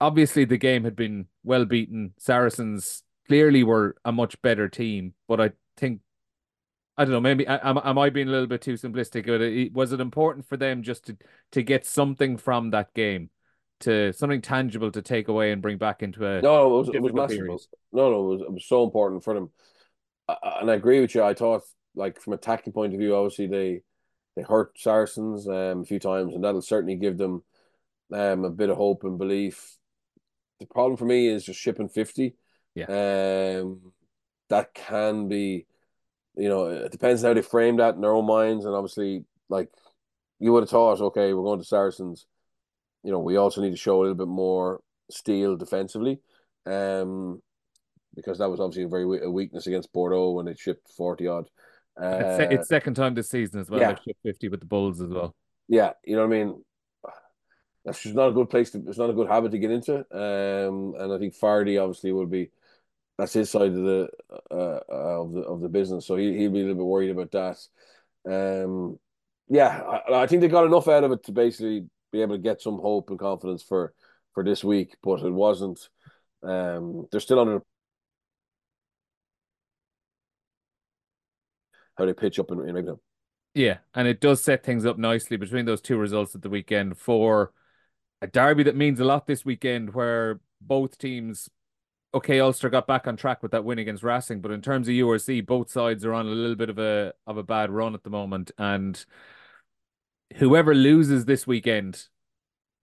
obviously 0.01 0.45
the 0.45 0.59
game 0.59 0.85
had 0.85 0.97
been 0.97 1.27
well 1.45 1.65
beaten. 1.65 2.13
Saracens 2.19 3.05
clearly 3.29 3.63
were 3.63 3.97
a 4.05 4.13
much 4.13 4.43
better 4.43 4.69
team, 4.69 5.15
but 5.29 5.41
I 5.41 5.53
think 5.77 6.01
I 6.97 7.05
don't 7.05 7.13
know. 7.13 7.21
Maybe 7.21 7.47
am, 7.47 7.79
am 7.83 7.99
I 7.99 8.11
being 8.11 8.29
a 8.29 8.31
little 8.31 8.47
bit 8.47 8.61
too 8.61 8.75
simplistic? 8.75 9.73
Was 9.73 9.93
it 9.93 10.01
important 10.01 10.47
for 10.47 10.57
them 10.57 10.83
just 10.83 11.07
to 11.07 11.17
to 11.53 11.63
get 11.63 11.87
something 11.87 12.37
from 12.37 12.71
that 12.71 12.93
game, 12.95 13.31
to 13.81 14.13
something 14.13 14.43
tangible 14.43 14.91
to 14.91 15.03
take 15.03 15.29
away 15.29 15.53
and 15.53 15.63
bring 15.63 15.79
back 15.79 16.03
into 16.03 16.27
a 16.27 16.43
no? 16.43 16.67
It 16.67 16.87
was, 16.87 16.95
it 16.95 17.03
was 17.03 17.13
massive. 17.13 17.47
No, 17.93 18.11
no, 18.11 18.21
it 18.21 18.29
was, 18.33 18.41
it 18.43 18.53
was 18.53 18.67
so 18.67 18.85
important 18.85 19.25
for 19.25 19.35
them. 19.35 19.51
And 20.29 20.71
I 20.71 20.75
agree 20.75 21.01
with 21.01 21.15
you. 21.15 21.23
I 21.23 21.35
thought, 21.35 21.63
like 21.95 22.21
from 22.21 22.33
a 22.33 22.37
tactical 22.37 22.73
point 22.73 22.93
of 22.93 22.99
view, 22.99 23.15
obviously 23.15 23.47
they 23.47 23.83
they 24.37 24.42
hurt 24.42 24.79
Saracens 24.79 25.47
um, 25.47 25.83
a 25.83 25.85
few 25.85 25.99
times, 25.99 26.35
and 26.35 26.44
that'll 26.44 26.62
certainly 26.62 26.97
give 26.97 27.18
them 27.18 27.42
um, 28.12 28.44
a 28.44 28.51
bit 28.51 28.70
of 28.70 28.77
hope 28.77 29.05
and 29.05 29.18
belief. 29.18 29.77
The 30.61 30.66
problem 30.66 30.97
for 30.97 31.05
me 31.05 31.29
is 31.29 31.44
just 31.44 31.61
shipping 31.61 31.88
50. 31.88 32.35
Yeah. 32.75 32.87
Um, 32.87 33.92
that 34.49 34.75
can 34.75 35.29
be, 35.29 35.66
you 36.37 36.49
know, 36.49 36.66
it 36.66 36.92
depends 36.92 37.23
how 37.23 37.35
they 37.35 37.42
frame 37.42 37.77
that 37.77 37.94
in 37.94 38.01
their 38.01 38.12
own 38.12 38.27
minds. 38.27 38.64
And 38.64 38.75
obviously, 38.75 39.25
like, 39.49 39.68
you 40.38 40.53
would 40.53 40.62
have 40.62 40.70
thought, 40.70 41.01
okay, 41.01 41.33
we're 41.33 41.44
going 41.44 41.61
to 41.61 41.64
Saracens. 41.64 42.27
You 43.03 43.12
know, 43.12 43.20
we 43.20 43.37
also 43.37 43.61
need 43.61 43.70
to 43.70 43.77
show 43.77 43.99
a 43.99 44.03
little 44.03 44.14
bit 44.14 44.29
more 44.29 44.81
steel 45.11 45.57
defensively. 45.57 46.20
Um, 46.66 47.42
because 48.14 48.38
that 48.38 48.49
was 48.49 48.61
obviously 48.61 48.85
a 48.85 48.88
very 48.88 49.23
a 49.23 49.31
weakness 49.31 49.66
against 49.66 49.92
Bordeaux 49.92 50.31
when 50.31 50.47
they 50.47 50.55
shipped 50.55 50.88
40 50.97 51.27
odd. 51.27 51.51
Uh, 52.00 52.38
it's, 52.40 52.54
it's, 52.54 52.68
second 52.68 52.94
time 52.94 53.14
this 53.14 53.30
season 53.30 53.61
as 53.61 53.70
well. 53.70 53.80
Yeah. 53.80 53.96
They've 54.07 54.16
50 54.24 54.48
with 54.48 54.61
the 54.61 54.66
Bulls 54.66 55.00
as 55.00 55.09
well. 55.09 55.35
Yeah, 55.68 55.92
you 56.04 56.16
know 56.16 56.26
what 56.26 56.35
I 56.35 56.44
mean? 56.44 56.64
That's 57.85 58.02
just 58.02 58.14
not 58.14 58.28
a 58.28 58.33
good 58.33 58.50
place 58.50 58.70
to, 58.70 58.83
it's 58.88 58.98
not 58.98 59.11
a 59.11 59.14
good 59.14 59.28
habit 59.28 59.52
to 59.52 59.59
get 59.59 59.70
into. 59.70 59.98
Um, 60.11 60.94
and 60.98 61.12
I 61.12 61.18
think 61.18 61.35
Fardy 61.37 61.80
obviously 61.80 62.12
will 62.12 62.26
be, 62.26 62.50
that's 63.18 63.35
his 63.35 63.50
side 63.50 63.68
of 63.68 63.74
the, 63.74 64.09
uh, 64.50 64.80
of 64.88 65.33
the, 65.33 65.40
of 65.40 65.61
the 65.61 65.68
business. 65.68 66.07
So 66.07 66.16
he, 66.16 66.37
he'll 66.37 66.50
be 66.50 66.61
a 66.61 66.62
little 66.62 66.76
bit 66.76 66.85
worried 66.85 67.11
about 67.11 67.30
that. 67.33 68.64
Um, 68.64 68.98
yeah, 69.48 69.80
I, 69.83 70.22
I 70.22 70.26
think 70.26 70.40
they 70.40 70.48
got 70.48 70.66
enough 70.66 70.88
out 70.88 71.04
of 71.04 71.12
it 71.12 71.24
to 71.24 71.33
basically 71.33 71.87
be 72.11 72.22
able 72.22 72.37
to 72.37 72.42
get 72.42 72.62
some 72.62 72.78
hope 72.78 73.11
and 73.11 73.18
confidence 73.18 73.62
for, 73.62 73.92
for 74.33 74.42
this 74.42 74.64
week, 74.64 74.96
but 75.02 75.20
it 75.20 75.30
wasn't, 75.30 75.88
um, 76.42 77.07
they're 77.11 77.20
still 77.20 77.40
under 77.40 77.62
how 81.96 82.07
they 82.07 82.12
pitch 82.12 82.38
up 82.38 82.50
in, 82.50 82.61
in 82.68 82.76
England. 82.76 82.98
Yeah, 83.54 83.78
and 83.94 84.09
it 84.09 84.20
does 84.20 84.42
set 84.42 84.64
things 84.64 84.85
up 84.85 84.98
nicely 84.98 85.37
between 85.37 85.64
those 85.64 85.80
two 85.80 85.96
results 85.96 86.35
at 86.35 86.42
the 86.42 86.48
weekend 86.50 86.98
for 86.98 87.52
a 88.20 88.26
derby 88.26 88.64
that 88.64 88.76
means 88.76 88.98
a 89.00 89.04
lot 89.04 89.26
this 89.26 89.44
weekend, 89.44 89.94
where 89.94 90.40
both 90.61 90.98
teams. 90.98 91.48
Okay, 92.12 92.38
Ulster 92.38 92.70
got 92.70 92.87
back 92.87 93.09
on 93.09 93.16
track 93.16 93.42
with 93.42 93.50
that 93.52 93.64
win 93.64 93.80
against 93.80 94.04
Racing, 94.04 94.40
but 94.40 94.52
in 94.52 94.62
terms 94.62 94.87
of 94.87 94.92
URC, 94.92 95.44
both 95.44 95.68
sides 95.68 96.04
are 96.04 96.14
on 96.14 96.26
a 96.26 96.30
little 96.30 96.54
bit 96.57 96.70
of 96.70 96.78
a 96.78 97.12
of 97.26 97.37
a 97.37 97.42
bad 97.42 97.70
run 97.70 97.94
at 97.94 98.02
the 98.04 98.11
moment, 98.11 98.50
and 98.59 99.04
whoever 100.37 100.74
loses 100.74 101.24
this 101.24 101.46
weekend 101.46 102.09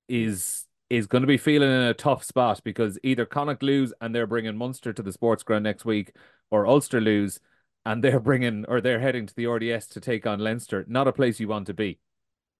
is 0.07 0.65
is 0.89 1.07
going 1.07 1.21
to 1.21 1.27
be 1.27 1.37
feeling 1.37 1.69
in 1.69 1.83
a 1.83 1.93
tough 1.93 2.23
spot 2.23 2.61
because 2.65 2.99
either 3.01 3.25
Connacht 3.25 3.63
lose 3.63 3.93
and 4.01 4.13
they're 4.13 4.27
bringing 4.27 4.57
Munster 4.57 4.91
to 4.91 5.01
the 5.01 5.13
sports 5.13 5.43
ground 5.43 5.63
next 5.63 5.85
week, 5.85 6.13
or 6.49 6.67
Ulster 6.67 6.99
lose 6.99 7.39
and 7.85 8.03
they're 8.03 8.19
bringing 8.19 8.65
or 8.67 8.81
they're 8.81 8.99
heading 8.99 9.25
to 9.25 9.35
the 9.35 9.47
RDS 9.47 9.87
to 9.87 9.99
take 9.99 10.27
on 10.27 10.39
Leinster. 10.39 10.85
Not 10.87 11.07
a 11.07 11.13
place 11.13 11.39
you 11.39 11.47
want 11.47 11.67
to 11.67 11.73
be. 11.73 11.99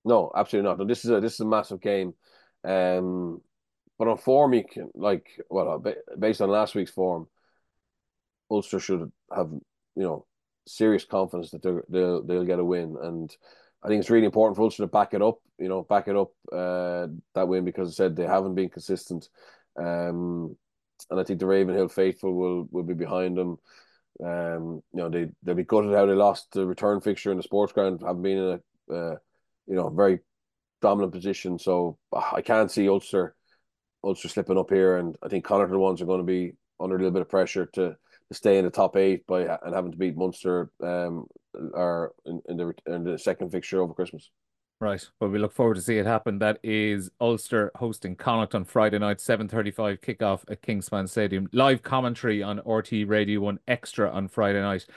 No, 0.04 0.32
absolutely 0.36 0.70
not. 0.70 0.80
No, 0.80 0.86
this 0.86 1.06
is 1.06 1.12
a 1.12 1.20
this 1.20 1.34
is 1.34 1.40
a 1.42 1.46
massive 1.46 1.82
game. 1.82 2.14
Um, 2.64 3.42
but 4.00 4.08
on 4.08 4.18
form, 4.18 4.54
you 4.54 4.64
can 4.64 4.90
like 4.96 5.28
well, 5.50 5.84
based 6.18 6.42
on 6.42 6.50
last 6.50 6.74
week's 6.74 6.92
form, 6.92 7.28
Ulster 8.50 8.80
should 8.80 9.12
have 9.36 9.52
you 9.52 10.04
know 10.04 10.26
serious 10.68 11.06
confidence 11.06 11.52
that 11.52 11.62
they'll 11.62 11.82
they'll 11.88 12.24
they'll 12.24 12.46
get 12.46 12.60
a 12.60 12.66
win, 12.66 12.98
and 13.02 13.36
I 13.84 13.88
think 13.88 14.00
it's 14.00 14.10
really 14.10 14.26
important 14.26 14.58
for 14.58 14.64
Ulster 14.64 14.84
to 14.84 14.88
back 14.88 15.14
it 15.14 15.22
up. 15.22 15.40
You 15.60 15.70
know, 15.70 15.84
back 15.84 16.08
it 16.08 16.16
up 16.16 16.32
uh, 16.52 17.08
that 17.36 17.48
win 17.48 17.64
because 17.64 17.90
I 17.90 17.94
said 17.94 18.16
they 18.16 18.26
haven't 18.26 18.56
been 18.56 18.70
consistent. 18.70 19.30
Um, 19.78 20.58
and 21.10 21.20
I 21.20 21.24
think 21.24 21.40
the 21.40 21.46
Ravenhill 21.46 21.90
faithful 21.90 22.34
will 22.34 22.68
will 22.72 22.84
be 22.84 22.94
behind 22.96 23.38
them. 23.38 23.58
Um, 24.24 24.84
you 24.94 25.00
know, 25.00 25.10
they 25.10 25.30
they'll 25.44 25.56
be 25.56 25.64
gutted 25.64 25.94
how 25.94 26.06
they 26.06 26.14
lost 26.14 26.52
the 26.52 26.66
return 26.66 27.02
fixture 27.02 27.32
in 27.32 27.38
the 27.38 27.44
sports 27.44 27.74
ground, 27.74 28.02
having 28.06 28.22
been 28.22 28.38
in 28.38 28.60
a 28.90 28.94
uh, 28.94 29.16
you 29.68 29.76
know 29.76 29.90
very 29.90 30.20
dominant 30.82 31.14
position. 31.14 31.58
So 31.58 31.98
I 32.14 32.42
can't 32.42 32.72
see 32.72 32.90
Ulster 32.90 33.36
Ulster 34.04 34.28
slipping 34.28 34.58
up 34.58 34.70
here, 34.70 34.98
and 34.98 35.16
I 35.24 35.28
think 35.28 35.46
Connacht 35.46 35.72
ones 35.72 36.02
are 36.02 36.06
going 36.06 36.20
to 36.20 36.26
be 36.26 36.54
under 36.80 36.96
a 36.96 37.00
little 37.00 37.12
bit 37.12 37.22
of 37.22 37.30
pressure 37.30 37.68
to, 37.68 37.96
to 38.28 38.34
stay 38.34 38.58
in 38.58 38.66
the 38.66 38.72
top 38.72 38.96
eight 38.98 39.26
by 39.28 39.42
and 39.42 39.76
having 39.76 39.92
to 39.92 39.98
beat 39.98 40.18
Munster 40.18 40.72
um 40.84 41.28
or 41.54 42.14
in, 42.26 42.42
in 42.48 42.58
the 42.58 42.74
in 42.88 43.04
the 43.04 43.18
second 43.18 43.52
fixture 43.52 43.82
over 43.82 43.94
Christmas. 43.94 44.30
Right. 44.82 45.08
Well, 45.20 45.30
we 45.30 45.38
look 45.38 45.54
forward 45.54 45.76
to 45.76 45.82
see 45.82 46.00
it 46.00 46.08
happen. 46.08 46.40
That 46.40 46.58
is 46.64 47.12
Ulster 47.22 47.72
hosting 47.76 48.16
Connacht 48.16 48.56
on 48.56 48.66
Friday 48.66 48.98
night, 48.98 49.20
7.35 49.20 50.00
kickoff 50.00 50.42
at 50.50 50.64
Kingspan 50.64 51.08
Stadium. 51.08 51.48
Live 51.54 51.84
commentary 51.84 52.42
on 52.42 52.58
RTÉ 52.62 53.08
Radio 53.08 53.42
1 53.42 53.60
Extra 53.68 54.10
on 54.10 54.28
Friday 54.28 54.60
night. 54.60 54.88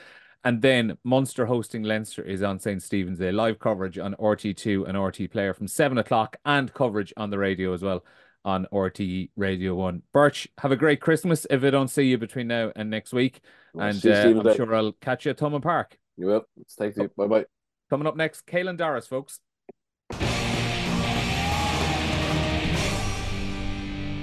And 0.43 0.59
then 0.59 0.97
Munster 1.03 1.45
hosting 1.45 1.83
Leinster 1.83 2.23
is 2.23 2.41
on 2.41 2.59
St. 2.59 2.81
Stephen's 2.81 3.19
Day. 3.19 3.31
Live 3.31 3.59
coverage 3.59 3.99
on 3.99 4.15
RTÉ2 4.15 4.89
and 4.89 4.97
RTÉ 4.97 5.29
Player 5.29 5.53
from 5.53 5.67
7 5.67 5.99
o'clock 5.99 6.37
and 6.45 6.73
coverage 6.73 7.13
on 7.15 7.29
the 7.29 7.37
radio 7.37 7.71
as 7.71 7.83
well 7.83 8.03
on 8.43 8.65
RTÉ 8.73 9.29
Radio 9.35 9.75
1. 9.75 10.01
Birch, 10.11 10.47
have 10.57 10.71
a 10.71 10.75
great 10.75 10.99
Christmas 10.99 11.45
if 11.51 11.63
I 11.63 11.69
don't 11.69 11.89
see 11.89 12.05
you 12.05 12.17
between 12.17 12.47
now 12.47 12.71
and 12.75 12.89
next 12.89 13.13
week. 13.13 13.39
and 13.75 14.03
uh, 14.03 14.49
I'm 14.49 14.55
sure 14.55 14.73
I'll 14.73 14.93
catch 14.93 15.25
you 15.25 15.29
at 15.29 15.37
Thomond 15.37 15.61
Park. 15.61 15.95
You 16.17 16.25
will. 16.25 16.47
Take 16.75 16.97
it. 16.97 17.15
Bye 17.15 17.27
bye. 17.27 17.45
Coming 17.91 18.07
up 18.07 18.15
next, 18.15 18.47
Caelan 18.47 18.77
Doris, 18.77 19.05
folks. 19.05 19.41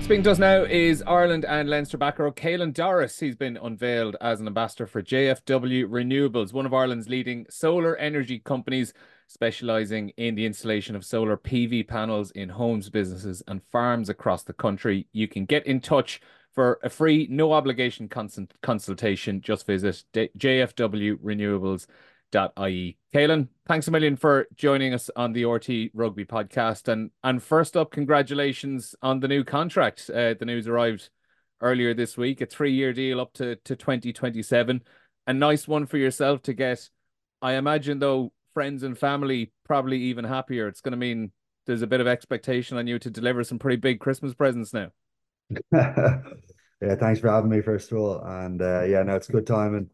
Speaking 0.03 0.25
to 0.25 0.33
us 0.33 0.39
now 0.39 0.65
is 0.65 1.03
Ireland 1.07 1.45
and 1.45 1.71
Leinster 1.71 1.97
backer 1.97 2.31
Caelan 2.33 2.75
Doris. 2.75 3.21
He's 3.21 3.37
been 3.37 3.57
unveiled 3.57 4.17
as 4.21 4.41
an 4.41 4.49
ambassador 4.49 4.87
for 4.87 5.01
JFW 5.01 5.87
Renewables, 5.87 6.53
one 6.53 6.67
of 6.67 6.75
Ireland's 6.75 7.09
leading 7.09 7.47
solar 7.49 7.97
energy 7.97 8.41
companies, 8.41 8.93
specialising 9.29 10.11
in 10.17 10.35
the 10.35 10.45
installation 10.45 10.97
of 10.97 11.05
solar 11.05 11.37
PV 11.37 11.87
panels 11.87 12.33
in 12.33 12.49
homes, 12.49 12.91
businesses, 12.91 13.43
and 13.47 13.63
farms 13.63 14.09
across 14.09 14.43
the 14.43 14.53
country. 14.53 15.07
You 15.13 15.29
can 15.29 15.47
get 15.47 15.67
in 15.67 15.81
touch 15.81 16.21
for 16.53 16.81
a 16.83 16.91
free, 16.91 17.29
no 17.31 17.53
obligation 17.53 18.09
consult- 18.09 18.61
consultation. 18.61 19.41
Just 19.41 19.67
visit 19.67 20.05
jfwrenewables.com 20.13 21.87
rugby.ie. 22.35 22.97
Caelan, 23.15 23.49
thanks 23.67 23.89
a 23.89 23.91
million 23.91 24.17
for 24.17 24.47
joining 24.55 24.95
us 24.95 25.11
on 25.17 25.33
the 25.33 25.43
RTÉ 25.43 25.91
Rugby 25.95 26.25
podcast. 26.25 26.89
And 26.89 27.11
and 27.23 27.43
first 27.43 27.77
up, 27.77 27.91
congratulations 27.91 28.95
on 29.03 29.21
the 29.21 29.29
new 29.29 29.45
contract. 29.45 30.11
Uh, 30.11 30.35
the 30.35 30.45
news 30.45 30.67
arrived 30.67 31.11
earlier 31.61 31.95
this 31.95 32.17
week, 32.17 32.41
a 32.41 32.47
three-year 32.47 32.93
deal 32.93 33.21
up 33.21 33.33
to, 33.35 33.57
to 33.57 33.77
2027. 33.77 34.83
A 35.27 35.33
nice 35.33 35.69
one 35.69 35.87
for 35.87 35.99
yourself 35.99 36.43
to 36.43 36.53
get. 36.53 36.89
I 37.41 37.55
imagine, 37.55 37.99
though, 37.99 38.33
friends 38.55 38.83
and 38.83 38.99
family 38.99 39.53
probably 39.65 39.99
even 39.99 40.25
happier. 40.25 40.67
It's 40.69 40.81
going 40.81 40.93
to 40.93 40.99
mean 40.99 41.31
there's 41.67 41.83
a 41.83 41.87
bit 41.87 42.01
of 42.01 42.09
expectation 42.09 42.77
on 42.77 42.87
you 42.87 42.99
to 42.99 43.11
deliver 43.11 43.45
some 43.45 43.59
pretty 43.59 43.77
big 43.77 44.01
Christmas 44.01 44.35
presents 44.35 44.73
now. 44.73 44.91
yeah, 45.73 46.97
thanks 46.99 47.21
for 47.21 47.29
having 47.29 47.51
me, 47.51 47.61
first 47.61 47.93
of 47.93 47.99
all. 47.99 48.21
And 48.21 48.61
uh, 48.61 48.83
yeah, 48.83 49.03
no, 49.05 49.15
it's 49.15 49.29
good 49.29 49.47
timing 49.47 49.91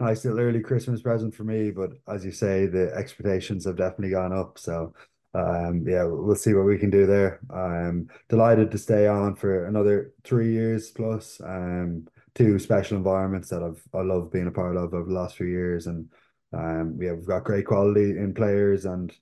nice 0.00 0.24
little 0.24 0.40
early 0.40 0.60
Christmas 0.60 1.02
present 1.02 1.34
for 1.34 1.44
me. 1.44 1.70
But 1.70 1.92
as 2.08 2.24
you 2.24 2.32
say, 2.32 2.66
the 2.66 2.92
expectations 2.94 3.64
have 3.64 3.76
definitely 3.76 4.10
gone 4.10 4.32
up. 4.32 4.58
So 4.58 4.92
um, 5.34 5.84
yeah, 5.86 6.04
we'll 6.04 6.36
see 6.36 6.54
what 6.54 6.66
we 6.66 6.78
can 6.78 6.90
do 6.90 7.06
there. 7.06 7.40
I'm 7.50 8.08
delighted 8.28 8.70
to 8.72 8.78
stay 8.78 9.06
on 9.06 9.34
for 9.34 9.66
another 9.66 10.12
three 10.24 10.52
years 10.52 10.90
plus. 10.90 11.40
Um, 11.42 12.06
two 12.34 12.58
special 12.58 12.96
environments 12.96 13.48
that 13.50 13.62
I've 13.62 13.82
I 13.94 14.02
love 14.02 14.32
being 14.32 14.46
a 14.46 14.52
part 14.52 14.76
of 14.76 14.94
over 14.94 15.08
the 15.08 15.14
last 15.14 15.36
few 15.36 15.46
years, 15.46 15.86
and 15.86 16.08
um, 16.52 16.98
yeah, 17.00 17.12
we've 17.12 17.26
got 17.26 17.44
great 17.44 17.66
quality 17.66 18.10
in 18.10 18.34
players 18.34 18.84
and 18.84 19.14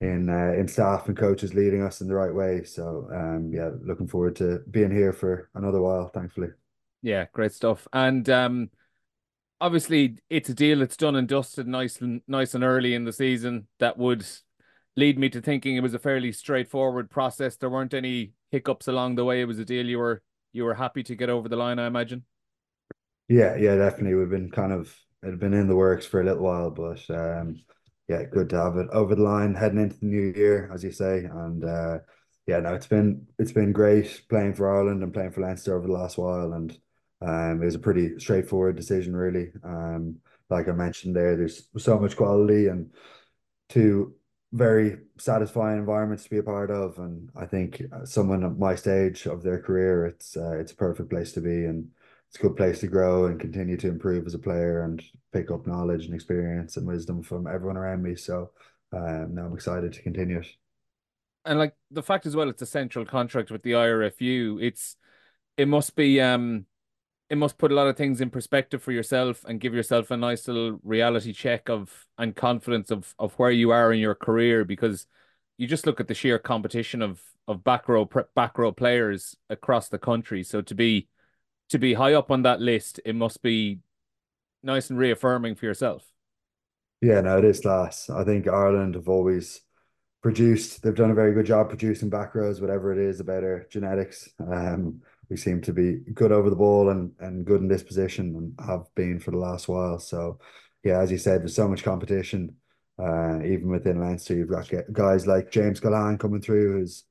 in 0.00 0.28
uh, 0.28 0.52
in 0.58 0.68
staff 0.68 1.08
and 1.08 1.16
coaches 1.16 1.54
leading 1.54 1.82
us 1.82 2.00
in 2.00 2.08
the 2.08 2.14
right 2.14 2.34
way. 2.34 2.62
So 2.62 3.08
um, 3.12 3.50
yeah, 3.52 3.70
looking 3.84 4.08
forward 4.08 4.36
to 4.36 4.60
being 4.70 4.92
here 4.92 5.12
for 5.12 5.50
another 5.54 5.80
while. 5.80 6.08
Thankfully. 6.08 6.48
Yeah, 7.02 7.26
great 7.32 7.52
stuff. 7.52 7.88
And 7.92 8.28
um, 8.30 8.70
obviously 9.62 10.18
it's 10.28 10.48
a 10.48 10.54
deal 10.54 10.80
that's 10.80 10.96
done 10.96 11.14
and 11.14 11.28
dusted 11.28 11.68
nice 11.68 12.00
and 12.00 12.20
nice 12.26 12.52
and 12.52 12.64
early 12.64 12.94
in 12.94 13.04
the 13.04 13.12
season 13.12 13.68
that 13.78 13.96
would 13.96 14.26
lead 14.96 15.16
me 15.16 15.28
to 15.28 15.40
thinking 15.40 15.76
it 15.76 15.82
was 15.82 15.94
a 15.94 16.00
fairly 16.00 16.32
straightforward 16.32 17.08
process. 17.08 17.56
There 17.56 17.70
weren't 17.70 17.94
any 17.94 18.32
hiccups 18.50 18.88
along 18.88 19.14
the 19.14 19.24
way. 19.24 19.40
It 19.40 19.46
was 19.46 19.60
a 19.60 19.64
deal 19.64 19.86
you 19.86 20.00
were 20.00 20.20
you 20.52 20.64
were 20.64 20.74
happy 20.74 21.04
to 21.04 21.14
get 21.14 21.30
over 21.30 21.48
the 21.48 21.56
line 21.56 21.78
i 21.78 21.86
imagine. 21.86 22.24
Yeah 23.28 23.54
yeah 23.56 23.76
definitely. 23.76 24.14
We've 24.16 24.28
been 24.28 24.50
kind 24.50 24.72
of 24.72 24.92
it 25.22 25.30
had 25.30 25.38
been 25.38 25.54
in 25.54 25.68
the 25.68 25.76
works 25.76 26.06
for 26.06 26.20
a 26.20 26.24
little 26.24 26.42
while 26.42 26.70
but 26.70 27.08
um 27.08 27.62
yeah 28.08 28.24
good 28.24 28.50
to 28.50 28.56
have 28.60 28.76
it 28.76 28.88
over 28.92 29.14
the 29.14 29.22
line 29.22 29.54
heading 29.54 29.80
into 29.80 29.96
the 30.00 30.06
new 30.06 30.32
year 30.36 30.70
as 30.74 30.82
you 30.82 30.90
say. 30.90 31.18
And 31.24 31.64
uh 31.64 31.98
yeah 32.48 32.58
no 32.58 32.74
it's 32.74 32.88
been 32.88 33.28
it's 33.38 33.52
been 33.52 33.70
great 33.70 34.22
playing 34.28 34.54
for 34.54 34.68
ireland 34.68 35.04
and 35.04 35.14
playing 35.14 35.30
for 35.30 35.42
leinster 35.42 35.78
over 35.78 35.86
the 35.86 35.92
last 35.92 36.18
while. 36.18 36.52
And 36.52 36.76
um, 37.24 37.62
it 37.62 37.66
was 37.66 37.74
a 37.74 37.80
pretty 37.80 38.18
straightforward 38.18 38.76
decision, 38.76 39.14
really. 39.14 39.52
Um, 39.62 40.16
like 40.50 40.68
I 40.68 40.72
mentioned 40.72 41.16
there, 41.16 41.36
there's 41.36 41.68
so 41.78 41.98
much 41.98 42.16
quality 42.16 42.66
and 42.66 42.90
two 43.68 44.14
very 44.52 44.98
satisfying 45.18 45.78
environments 45.78 46.24
to 46.24 46.30
be 46.30 46.38
a 46.38 46.42
part 46.42 46.70
of. 46.70 46.98
And 46.98 47.30
I 47.36 47.46
think 47.46 47.82
uh, 47.92 48.04
someone 48.04 48.44
at 48.44 48.58
my 48.58 48.74
stage 48.74 49.26
of 49.26 49.42
their 49.42 49.60
career, 49.60 50.06
it's 50.06 50.36
uh, 50.36 50.58
it's 50.58 50.72
a 50.72 50.76
perfect 50.76 51.10
place 51.10 51.32
to 51.32 51.40
be, 51.40 51.64
and 51.64 51.88
it's 52.28 52.38
a 52.38 52.42
good 52.42 52.56
place 52.56 52.80
to 52.80 52.86
grow 52.86 53.26
and 53.26 53.40
continue 53.40 53.76
to 53.78 53.88
improve 53.88 54.26
as 54.26 54.34
a 54.34 54.38
player 54.38 54.82
and 54.82 55.02
pick 55.32 55.50
up 55.50 55.66
knowledge 55.66 56.04
and 56.04 56.14
experience 56.14 56.76
and 56.76 56.86
wisdom 56.86 57.22
from 57.22 57.46
everyone 57.46 57.76
around 57.76 58.02
me. 58.02 58.14
So 58.14 58.50
um, 58.92 59.34
now 59.34 59.46
I'm 59.46 59.54
excited 59.54 59.92
to 59.92 60.02
continue 60.02 60.40
it. 60.40 60.48
And 61.44 61.58
like 61.58 61.74
the 61.90 62.02
fact 62.02 62.26
as 62.26 62.36
well, 62.36 62.48
it's 62.48 62.62
a 62.62 62.66
central 62.66 63.04
contract 63.04 63.50
with 63.50 63.62
the 63.62 63.72
IRFU. 63.72 64.62
It's 64.62 64.96
it 65.56 65.68
must 65.68 65.96
be 65.96 66.20
um 66.20 66.66
it 67.32 67.38
must 67.38 67.56
put 67.56 67.72
a 67.72 67.74
lot 67.74 67.86
of 67.86 67.96
things 67.96 68.20
in 68.20 68.28
perspective 68.28 68.82
for 68.82 68.92
yourself 68.92 69.42
and 69.48 69.58
give 69.58 69.72
yourself 69.72 70.10
a 70.10 70.16
nice 70.18 70.46
little 70.46 70.78
reality 70.84 71.32
check 71.32 71.70
of 71.70 72.06
and 72.18 72.36
confidence 72.36 72.90
of 72.90 73.14
of 73.18 73.32
where 73.38 73.50
you 73.50 73.70
are 73.70 73.90
in 73.90 73.98
your 73.98 74.14
career 74.14 74.66
because 74.66 75.06
you 75.56 75.66
just 75.66 75.86
look 75.86 75.98
at 75.98 76.08
the 76.08 76.14
sheer 76.14 76.38
competition 76.38 77.00
of 77.00 77.22
of 77.48 77.64
back 77.64 77.88
row 77.88 78.06
back 78.36 78.58
row 78.58 78.70
players 78.70 79.34
across 79.48 79.88
the 79.88 79.98
country. 79.98 80.42
So 80.42 80.60
to 80.60 80.74
be 80.74 81.08
to 81.70 81.78
be 81.78 81.94
high 81.94 82.12
up 82.12 82.30
on 82.30 82.42
that 82.42 82.60
list 82.60 83.00
it 83.02 83.14
must 83.14 83.40
be 83.40 83.78
nice 84.62 84.90
and 84.90 84.98
reaffirming 84.98 85.54
for 85.54 85.64
yourself. 85.64 86.04
Yeah 87.00 87.22
no 87.22 87.38
it 87.38 87.46
is 87.46 87.60
class. 87.60 88.10
I 88.10 88.24
think 88.24 88.46
ireland 88.46 88.94
have 88.94 89.08
always 89.08 89.62
produced 90.22 90.82
they've 90.82 90.94
done 90.94 91.10
a 91.10 91.14
very 91.14 91.32
good 91.32 91.46
job 91.46 91.70
producing 91.70 92.10
back 92.10 92.34
rows 92.34 92.60
whatever 92.60 92.92
it 92.92 92.98
is 92.98 93.20
about 93.20 93.42
our 93.42 93.66
genetics. 93.70 94.28
Um 94.38 95.00
we 95.30 95.36
seem 95.36 95.60
to 95.62 95.72
be 95.72 96.00
good 96.12 96.32
over 96.32 96.50
the 96.50 96.56
ball 96.56 96.90
and, 96.90 97.12
and 97.20 97.44
good 97.44 97.60
in 97.60 97.68
this 97.68 97.82
position 97.82 98.34
and 98.36 98.66
have 98.66 98.86
been 98.94 99.18
for 99.18 99.30
the 99.30 99.38
last 99.38 99.68
while. 99.68 99.98
So, 99.98 100.38
yeah, 100.84 101.00
as 101.00 101.10
you 101.10 101.18
said, 101.18 101.40
there's 101.40 101.54
so 101.54 101.68
much 101.68 101.84
competition. 101.84 102.56
Uh, 102.98 103.40
even 103.42 103.68
within 103.68 104.00
Leinster, 104.00 104.34
you've 104.34 104.50
got 104.50 104.70
guys 104.92 105.26
like 105.26 105.50
James 105.50 105.80
Culhane 105.80 106.18
coming 106.18 106.42
through, 106.42 106.72
who's 106.72 107.04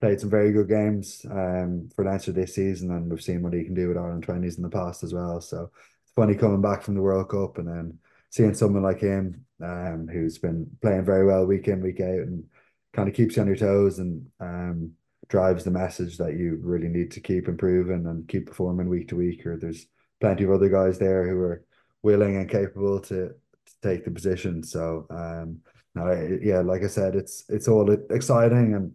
played 0.00 0.20
some 0.20 0.30
very 0.30 0.52
good 0.52 0.68
games 0.68 1.24
um, 1.30 1.88
for 1.94 2.04
Leinster 2.04 2.32
this 2.32 2.54
season, 2.54 2.90
and 2.90 3.10
we've 3.10 3.22
seen 3.22 3.42
what 3.42 3.54
he 3.54 3.64
can 3.64 3.74
do 3.74 3.88
with 3.88 3.96
Ireland 3.96 4.24
twenties 4.24 4.56
in 4.56 4.62
the 4.62 4.68
past 4.68 5.02
as 5.02 5.14
well. 5.14 5.40
So 5.40 5.70
it's 6.04 6.12
funny 6.14 6.34
coming 6.34 6.60
back 6.60 6.82
from 6.82 6.94
the 6.94 7.02
World 7.02 7.30
Cup 7.30 7.58
and 7.58 7.68
then 7.68 7.98
seeing 8.30 8.54
someone 8.54 8.82
like 8.82 9.00
him, 9.00 9.44
um, 9.62 10.08
who's 10.12 10.38
been 10.38 10.66
playing 10.82 11.04
very 11.04 11.24
well 11.24 11.46
week 11.46 11.68
in 11.68 11.80
week 11.80 12.00
out 12.00 12.26
and 12.26 12.44
kind 12.92 13.08
of 13.08 13.14
keeps 13.14 13.36
you 13.36 13.42
on 13.42 13.48
your 13.48 13.56
toes 13.56 13.98
and 14.00 14.26
um 14.40 14.92
drives 15.32 15.64
the 15.64 15.70
message 15.70 16.18
that 16.18 16.34
you 16.34 16.60
really 16.62 16.88
need 16.88 17.10
to 17.10 17.18
keep 17.18 17.48
improving 17.48 18.06
and 18.06 18.28
keep 18.28 18.46
performing 18.46 18.86
week 18.86 19.08
to 19.08 19.16
week. 19.16 19.46
Or 19.46 19.56
there's 19.56 19.86
plenty 20.20 20.44
of 20.44 20.50
other 20.50 20.68
guys 20.68 20.98
there 20.98 21.26
who 21.26 21.38
are 21.38 21.64
willing 22.02 22.36
and 22.36 22.50
capable 22.50 23.00
to, 23.00 23.28
to 23.30 23.72
take 23.82 24.04
the 24.04 24.10
position. 24.10 24.62
So 24.62 25.06
um, 25.08 25.60
no, 25.94 26.38
yeah, 26.42 26.60
like 26.60 26.84
I 26.84 26.86
said, 26.88 27.16
it's 27.16 27.44
it's 27.48 27.66
all 27.66 27.90
exciting 28.10 28.74
and. 28.74 28.92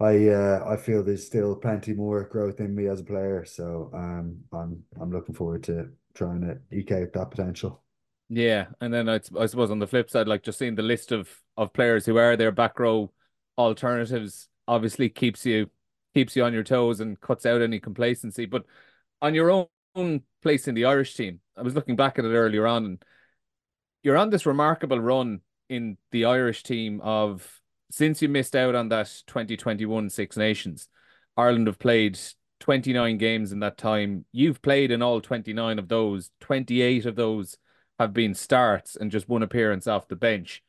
I 0.00 0.28
uh, 0.28 0.64
I 0.64 0.76
feel 0.76 1.02
there's 1.02 1.26
still 1.26 1.56
plenty 1.56 1.92
more 1.92 2.22
growth 2.22 2.60
in 2.60 2.72
me 2.72 2.86
as 2.86 3.00
a 3.00 3.04
player, 3.04 3.44
so 3.44 3.90
um, 3.92 4.36
I'm 4.52 4.84
I'm 5.00 5.10
looking 5.10 5.34
forward 5.34 5.64
to 5.64 5.88
trying 6.14 6.42
to 6.42 6.58
eke 6.70 6.92
out 6.92 7.12
that 7.14 7.32
potential. 7.32 7.82
Yeah, 8.28 8.66
and 8.80 8.94
then 8.94 9.08
I, 9.08 9.18
I 9.36 9.46
suppose 9.46 9.72
on 9.72 9.80
the 9.80 9.88
flip 9.88 10.08
side, 10.08 10.28
like 10.28 10.44
just 10.44 10.58
seeing 10.60 10.76
the 10.76 10.82
list 10.82 11.10
of 11.10 11.28
of 11.56 11.72
players 11.72 12.06
who 12.06 12.16
are 12.16 12.36
their 12.36 12.52
back 12.52 12.78
row 12.78 13.10
alternatives 13.56 14.48
obviously 14.68 15.08
keeps 15.08 15.44
you 15.44 15.68
keeps 16.14 16.36
you 16.36 16.44
on 16.44 16.52
your 16.52 16.62
toes 16.62 17.00
and 17.00 17.20
cuts 17.20 17.46
out 17.46 17.62
any 17.62 17.80
complacency. 17.80 18.46
But 18.46 18.64
on 19.20 19.34
your 19.34 19.50
own, 19.94 20.22
place 20.42 20.68
in 20.68 20.76
the 20.76 20.84
Irish 20.84 21.16
team, 21.16 21.40
I 21.56 21.62
was 21.62 21.74
looking 21.74 21.96
back 21.96 22.18
at 22.18 22.24
it 22.24 22.28
earlier 22.28 22.68
on, 22.68 22.84
and 22.84 23.04
you're 24.04 24.16
on 24.16 24.30
this 24.30 24.46
remarkable 24.46 25.00
run 25.00 25.40
in 25.68 25.96
the 26.12 26.26
Irish 26.26 26.62
team 26.62 27.00
of 27.00 27.60
since 27.90 28.22
you 28.22 28.28
missed 28.28 28.54
out 28.54 28.76
on 28.76 28.90
that 28.90 29.12
2021 29.26 30.10
Six 30.10 30.36
Nations, 30.36 30.88
Ireland 31.36 31.66
have 31.66 31.78
played 31.80 32.18
29 32.60 33.18
games 33.18 33.50
in 33.50 33.60
that 33.60 33.78
time. 33.78 34.24
You've 34.30 34.62
played 34.62 34.90
in 34.90 35.02
all 35.02 35.20
29 35.20 35.78
of 35.78 35.88
those. 35.88 36.30
28 36.40 37.06
of 37.06 37.16
those 37.16 37.56
have 37.98 38.12
been 38.12 38.34
starts 38.34 38.96
and 38.96 39.10
just 39.10 39.28
one 39.28 39.42
appearance 39.42 39.86
off 39.86 40.08
the 40.08 40.16
bench. 40.16 40.62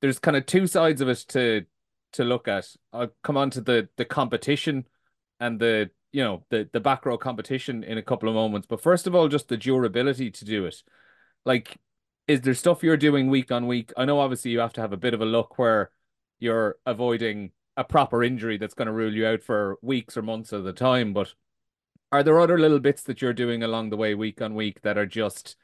There's 0.00 0.18
kind 0.18 0.36
of 0.36 0.46
two 0.46 0.66
sides 0.66 1.00
of 1.00 1.08
it 1.08 1.24
to 1.28 1.64
to 2.12 2.24
look 2.24 2.48
at. 2.48 2.66
I'll 2.92 3.12
come 3.22 3.36
on 3.36 3.50
to 3.50 3.60
the 3.60 3.88
the 3.96 4.04
competition 4.04 4.86
and 5.40 5.58
the 5.60 5.90
you 6.12 6.22
know 6.22 6.44
the 6.50 6.68
the 6.72 6.80
back 6.80 7.06
row 7.06 7.18
competition 7.18 7.84
in 7.84 7.98
a 7.98 8.02
couple 8.02 8.28
of 8.28 8.34
moments. 8.34 8.66
But 8.66 8.80
first 8.80 9.06
of 9.06 9.14
all, 9.14 9.28
just 9.28 9.48
the 9.48 9.56
durability 9.56 10.30
to 10.30 10.44
do 10.44 10.66
it. 10.66 10.82
Like, 11.44 11.76
is 12.26 12.40
there 12.42 12.54
stuff 12.54 12.82
you're 12.82 12.96
doing 12.96 13.28
week 13.28 13.52
on 13.52 13.66
week? 13.66 13.92
I 13.96 14.04
know 14.04 14.20
obviously 14.20 14.50
you 14.50 14.60
have 14.60 14.72
to 14.74 14.80
have 14.80 14.92
a 14.92 14.96
bit 14.96 15.14
of 15.14 15.20
a 15.20 15.26
look 15.26 15.58
where 15.58 15.90
you're 16.38 16.76
avoiding 16.86 17.52
a 17.76 17.84
proper 17.84 18.24
injury 18.24 18.58
that's 18.58 18.74
going 18.74 18.86
to 18.86 18.92
rule 18.92 19.14
you 19.14 19.26
out 19.26 19.42
for 19.42 19.78
weeks 19.82 20.16
or 20.16 20.22
months 20.22 20.52
at 20.52 20.66
a 20.66 20.72
time. 20.72 21.12
But 21.12 21.34
are 22.10 22.22
there 22.22 22.40
other 22.40 22.58
little 22.58 22.80
bits 22.80 23.02
that 23.04 23.22
you're 23.22 23.32
doing 23.32 23.62
along 23.62 23.90
the 23.90 23.96
way, 23.96 24.14
week 24.14 24.40
on 24.42 24.54
week, 24.54 24.82
that 24.82 24.98
are 24.98 25.06
just 25.06 25.56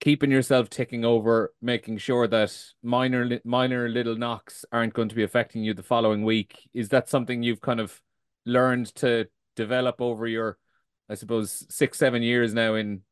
keeping 0.00 0.30
yourself 0.30 0.68
ticking 0.70 1.04
over, 1.04 1.52
making 1.62 1.98
sure 1.98 2.26
that 2.28 2.56
minor 2.82 3.40
minor 3.44 3.88
little 3.88 4.16
knocks 4.16 4.64
aren't 4.72 4.94
going 4.94 5.08
to 5.08 5.14
be 5.14 5.22
affecting 5.22 5.62
you 5.62 5.74
the 5.74 5.82
following 5.82 6.24
week. 6.24 6.68
Is 6.74 6.88
that 6.90 7.08
something 7.08 7.42
you've 7.42 7.60
kind 7.60 7.80
of 7.80 8.00
learned 8.44 8.94
to 8.96 9.26
develop 9.54 10.00
over 10.00 10.26
your, 10.26 10.58
I 11.08 11.14
suppose, 11.14 11.66
six 11.70 11.98
seven 11.98 12.22
years 12.22 12.54
now 12.54 12.74
in 12.74 13.02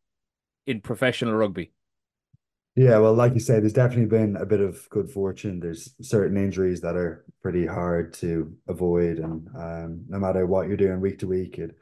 in 0.66 0.80
professional 0.80 1.34
rugby? 1.34 1.72
Yeah, 2.76 2.98
well, 2.98 3.14
like 3.14 3.34
you 3.34 3.40
say, 3.40 3.60
there's 3.60 3.72
definitely 3.72 4.06
been 4.06 4.36
a 4.36 4.44
bit 4.44 4.60
of 4.60 4.88
good 4.90 5.08
fortune. 5.08 5.60
There's 5.60 5.94
certain 6.02 6.36
injuries 6.36 6.80
that 6.80 6.96
are 6.96 7.24
pretty 7.40 7.66
hard 7.66 8.12
to 8.14 8.52
avoid, 8.66 9.18
and 9.18 9.48
um, 9.56 10.04
no 10.08 10.18
matter 10.18 10.44
what 10.44 10.66
you're 10.66 10.76
doing 10.76 11.00
week 11.00 11.20
to 11.20 11.28
week, 11.28 11.58
it 11.58 11.78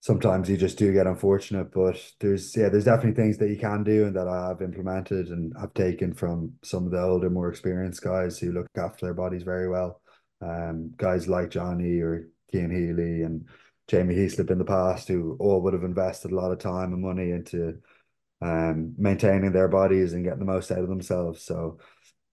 sometimes 0.00 0.48
you 0.48 0.56
just 0.56 0.78
do 0.78 0.92
get 0.92 1.06
unfortunate, 1.06 1.70
but 1.72 1.96
there's 2.20 2.56
yeah, 2.56 2.68
there's 2.68 2.84
definitely 2.84 3.22
things 3.22 3.38
that 3.38 3.50
you 3.50 3.56
can 3.56 3.84
do 3.84 4.06
and 4.06 4.16
that 4.16 4.28
I 4.28 4.48
have 4.48 4.62
implemented 4.62 5.28
and 5.28 5.52
have 5.60 5.74
taken 5.74 6.14
from 6.14 6.54
some 6.62 6.86
of 6.86 6.92
the 6.92 7.02
older, 7.02 7.30
more 7.30 7.50
experienced 7.50 8.02
guys 8.02 8.38
who 8.38 8.52
look 8.52 8.66
after 8.76 9.06
their 9.06 9.14
bodies 9.14 9.42
very 9.42 9.68
well. 9.68 10.00
Um, 10.40 10.92
guys 10.96 11.28
like 11.28 11.50
Johnny 11.50 12.00
or 12.00 12.28
Cian 12.50 12.70
Healy 12.70 13.22
and 13.22 13.46
Jamie 13.88 14.14
Heaslip 14.14 14.50
in 14.50 14.58
the 14.58 14.64
past, 14.64 15.08
who 15.08 15.36
all 15.38 15.60
would 15.60 15.74
have 15.74 15.84
invested 15.84 16.32
a 16.32 16.36
lot 16.36 16.52
of 16.52 16.58
time 16.58 16.94
and 16.94 17.02
money 17.02 17.30
into 17.30 17.78
um, 18.40 18.94
maintaining 18.96 19.52
their 19.52 19.68
bodies 19.68 20.14
and 20.14 20.24
getting 20.24 20.38
the 20.38 20.44
most 20.46 20.70
out 20.70 20.78
of 20.78 20.88
themselves. 20.88 21.42
So 21.42 21.78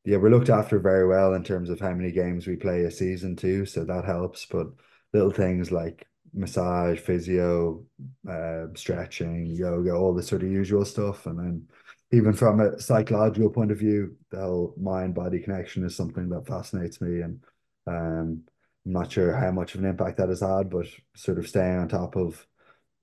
yeah, 0.05 0.17
we're 0.17 0.29
looked 0.29 0.49
after 0.49 0.79
very 0.79 1.05
well 1.05 1.33
in 1.33 1.43
terms 1.43 1.69
of 1.69 1.81
how 1.81 1.91
many 1.91 2.13
games 2.13 2.47
we 2.47 2.55
play 2.55 2.83
a 2.83 2.91
season 2.91 3.35
too, 3.35 3.65
so 3.65 3.83
that 3.83 4.05
helps. 4.05 4.45
But 4.45 4.67
little 5.13 5.31
things 5.31 5.69
like 5.69 6.07
massage, 6.33 6.99
physio, 6.99 7.83
uh, 8.29 8.65
stretching, 8.75 9.47
yoga, 9.47 9.91
all 9.91 10.13
the 10.13 10.23
sort 10.23 10.43
of 10.43 10.51
usual 10.51 10.85
stuff, 10.85 11.25
and 11.25 11.39
then 11.39 11.67
even 12.11 12.33
from 12.33 12.59
a 12.59 12.79
psychological 12.79 13.49
point 13.49 13.71
of 13.71 13.79
view, 13.79 14.15
the 14.31 14.39
whole 14.39 14.73
mind 14.79 15.13
body 15.13 15.39
connection 15.39 15.85
is 15.85 15.95
something 15.95 16.29
that 16.29 16.47
fascinates 16.47 17.01
me, 17.01 17.21
and 17.21 17.39
um, 17.87 18.43
I'm 18.85 18.93
not 18.93 19.11
sure 19.11 19.35
how 19.35 19.51
much 19.51 19.75
of 19.75 19.81
an 19.81 19.89
impact 19.89 20.17
that 20.17 20.29
has 20.29 20.41
had, 20.41 20.69
but 20.69 20.87
sort 21.15 21.39
of 21.39 21.47
staying 21.47 21.77
on 21.77 21.87
top 21.87 22.15
of 22.15 22.45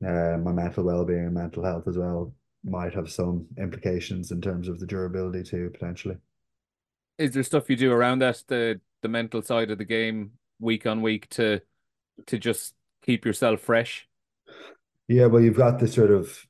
uh, 0.04 0.38
my 0.38 0.52
mental 0.52 0.84
well 0.84 1.04
being 1.04 1.26
and 1.26 1.34
mental 1.34 1.64
health 1.64 1.86
as 1.86 1.98
well 1.98 2.34
might 2.64 2.94
have 2.94 3.10
some 3.10 3.46
implications 3.58 4.30
in 4.30 4.40
terms 4.40 4.68
of 4.68 4.80
the 4.80 4.86
durability 4.86 5.42
too, 5.42 5.70
potentially. 5.72 6.16
Is 7.18 7.32
there 7.32 7.42
stuff 7.42 7.68
you 7.68 7.76
do 7.76 7.92
around 7.92 8.20
that 8.20 8.42
the 8.48 8.80
the 9.02 9.08
mental 9.08 9.42
side 9.42 9.70
of 9.70 9.78
the 9.78 9.84
game 9.84 10.32
week 10.58 10.86
on 10.86 11.02
week 11.02 11.28
to 11.28 11.60
to 12.26 12.38
just 12.38 12.74
keep 13.04 13.24
yourself 13.24 13.60
fresh? 13.60 14.08
Yeah, 15.08 15.26
well, 15.26 15.42
you've 15.42 15.56
got 15.56 15.78
the 15.78 15.88
sort 15.88 16.10
of 16.10 16.46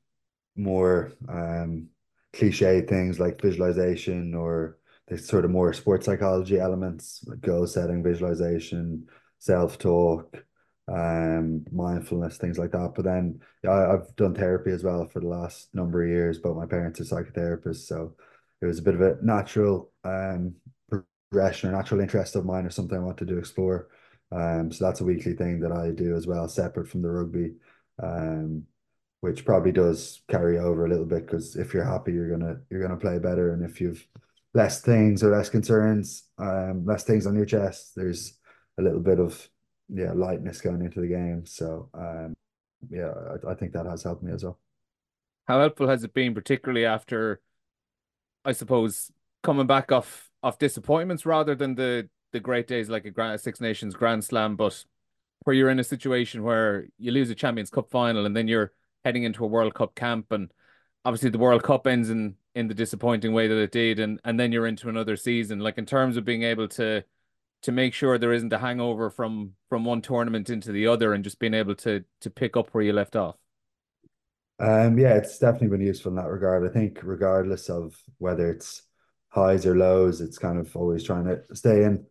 more 0.57 1.13
um, 1.29 1.89
cliche 2.33 2.83
things 2.83 3.19
like 3.19 3.41
visualization 3.41 4.35
or 4.35 4.79
the 5.09 5.19
sort 5.19 5.45
of 5.45 5.51
more 5.51 5.73
sports 5.73 6.07
psychology 6.07 6.59
elements, 6.59 7.25
like 7.27 7.41
goal 7.41 7.67
setting, 7.67 8.03
visualization, 8.03 9.07
self 9.39 9.79
talk, 9.79 10.45
um, 10.89 11.65
mindfulness, 11.73 12.39
things 12.39 12.59
like 12.59 12.71
that. 12.73 12.93
But 12.95 13.05
then 13.05 13.41
yeah, 13.63 13.93
I've 13.93 14.15
done 14.17 14.35
therapy 14.35 14.71
as 14.71 14.85
well 14.85 15.09
for 15.09 15.21
the 15.21 15.29
last 15.29 15.69
number 15.75 16.03
of 16.03 16.09
years. 16.09 16.39
But 16.39 16.57
my 16.57 16.67
parents 16.67 17.01
are 17.01 17.05
psychotherapists, 17.05 17.87
so 17.87 18.15
it 18.63 18.67
was 18.67 18.79
a 18.79 18.83
bit 18.83 18.95
of 18.95 19.01
a 19.01 19.17
natural 19.23 19.91
um 20.05 20.55
progression 20.89 21.71
or 21.71 21.73
natural 21.73 22.01
interest 22.01 22.37
of 22.37 22.45
mine 22.45 22.65
or 22.65 22.71
something 22.71 22.97
I 22.97 23.03
wanted 23.03 23.29
to 23.29 23.39
explore. 23.39 23.89
Um, 24.33 24.73
so 24.73 24.85
that's 24.85 25.01
a 25.01 25.05
weekly 25.05 25.35
thing 25.35 25.61
that 25.61 25.73
I 25.73 25.91
do 25.91 26.17
as 26.17 26.27
well, 26.27 26.49
separate 26.49 26.89
from 26.89 27.03
the 27.03 27.11
rugby. 27.11 27.55
Um, 28.03 28.65
which 29.25 29.47
probably 29.47 29.73
does 29.73 30.21
carry 30.29 30.59
over 30.59 30.85
a 30.85 30.89
little 30.91 31.07
bit 31.07 31.25
because 31.25 31.57
if 31.57 31.73
you're 31.73 31.83
happy, 31.83 32.13
you're 32.13 32.29
gonna 32.29 32.59
you're 32.69 32.83
gonna 32.83 33.01
play 33.01 33.19
better, 33.19 33.55
and 33.55 33.65
if 33.65 33.81
you've 33.81 34.07
less 34.53 34.83
things 34.83 35.23
or 35.23 35.35
less 35.35 35.49
concerns, 35.49 36.25
um, 36.37 36.85
less 36.85 37.05
things 37.05 37.27
on 37.27 37.35
your 37.35 37.47
chest, 37.47 37.93
there's 37.97 38.39
a 38.79 38.83
little 38.83 39.01
bit 39.01 39.19
of 39.19 39.49
yeah 39.89 40.13
lightness 40.13 40.61
going 40.61 40.83
into 40.83 41.01
the 41.01 41.07
game. 41.07 41.47
So 41.47 41.89
um, 41.95 42.35
yeah, 42.91 43.13
I, 43.47 43.53
I 43.53 43.55
think 43.55 43.73
that 43.73 43.87
has 43.87 44.03
helped 44.03 44.23
me 44.23 44.31
as 44.31 44.45
well. 44.45 44.59
How 45.47 45.59
helpful 45.59 45.89
has 45.89 46.05
it 46.05 46.13
been, 46.13 46.35
particularly 46.35 46.85
after, 46.85 47.41
I 48.45 48.53
suppose, 48.53 49.11
coming 49.43 49.67
back 49.67 49.91
off 49.91 50.31
off 50.43 50.59
disappointments 50.59 51.25
rather 51.25 51.55
than 51.55 51.77
the 51.77 52.11
the 52.35 52.41
great 52.41 52.69
days 52.69 52.91
like 52.91 53.07
a 53.07 53.11
Grand 53.13 53.41
Six 53.41 53.63
Nations 53.63 53.95
Grand 53.95 54.25
Slam, 54.25 54.57
but 54.57 54.85
where 55.45 55.55
you're 55.57 55.71
in 55.71 55.81
a 55.81 55.85
situation 55.85 56.43
where 56.43 56.89
you 56.99 57.13
lose 57.13 57.31
a 57.31 57.35
Champions 57.35 57.71
Cup 57.71 57.91
final 57.91 58.27
and 58.27 58.37
then 58.37 58.49
you're 58.49 58.73
heading 59.05 59.25
into 59.25 59.45
a 59.45 59.49
World 59.49 59.75
Cup 59.75 59.95
camp 59.95 60.33
and 60.33 60.53
obviously 61.05 61.31
the 61.31 61.39
World 61.39 61.63
Cup 61.63 61.87
ends 61.87 62.11
in 62.11 62.37
in 62.55 62.69
the 62.69 62.75
disappointing 62.75 63.33
way 63.33 63.49
that 63.49 63.59
it 63.59 63.73
did 63.73 63.99
and 64.01 64.21
and 64.25 64.39
then 64.41 64.53
you're 64.53 64.67
into 64.67 64.89
another 64.89 65.17
season. 65.17 65.61
Like 65.61 65.79
in 65.79 65.87
terms 65.87 66.17
of 66.17 66.25
being 66.25 66.43
able 66.43 66.69
to 66.71 67.05
to 67.63 67.73
make 67.73 67.95
sure 67.95 68.19
there 68.19 68.33
isn't 68.33 68.53
a 68.53 68.59
hangover 68.59 69.11
from 69.11 69.55
from 69.69 69.85
one 69.85 70.03
tournament 70.03 70.51
into 70.51 70.73
the 70.73 70.87
other 70.87 71.15
and 71.15 71.25
just 71.25 71.39
being 71.39 71.55
able 71.55 71.75
to 71.77 72.05
to 72.23 72.31
pick 72.31 72.57
up 72.57 72.71
where 72.71 72.85
you 72.85 72.93
left 72.93 73.17
off. 73.17 73.37
Um 74.59 74.99
yeah 74.99 75.15
it's 75.15 75.39
definitely 75.39 75.69
been 75.69 75.87
useful 75.87 76.11
in 76.11 76.17
that 76.17 76.29
regard. 76.29 76.69
I 76.69 76.73
think 76.73 77.01
regardless 77.03 77.69
of 77.69 77.95
whether 78.19 78.51
it's 78.51 78.83
highs 79.31 79.67
or 79.67 79.77
lows 79.77 80.21
it's 80.21 80.39
kind 80.39 80.59
of 80.59 80.75
always 80.77 81.03
trying 81.03 81.25
to 81.25 81.43
stay 81.55 81.83
in 81.85 82.07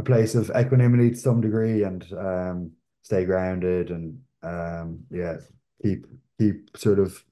a 0.00 0.02
place 0.02 0.34
of 0.34 0.50
equanimity 0.56 1.10
to 1.10 1.16
some 1.16 1.40
degree 1.40 1.82
and 1.84 2.06
um 2.12 2.72
stay 3.02 3.24
grounded 3.24 3.90
and 3.90 4.18
um 4.42 5.00
yeah 5.10 5.36
keep 5.82 6.06
keep 6.38 6.76
sort 6.76 6.98
of 6.98 7.22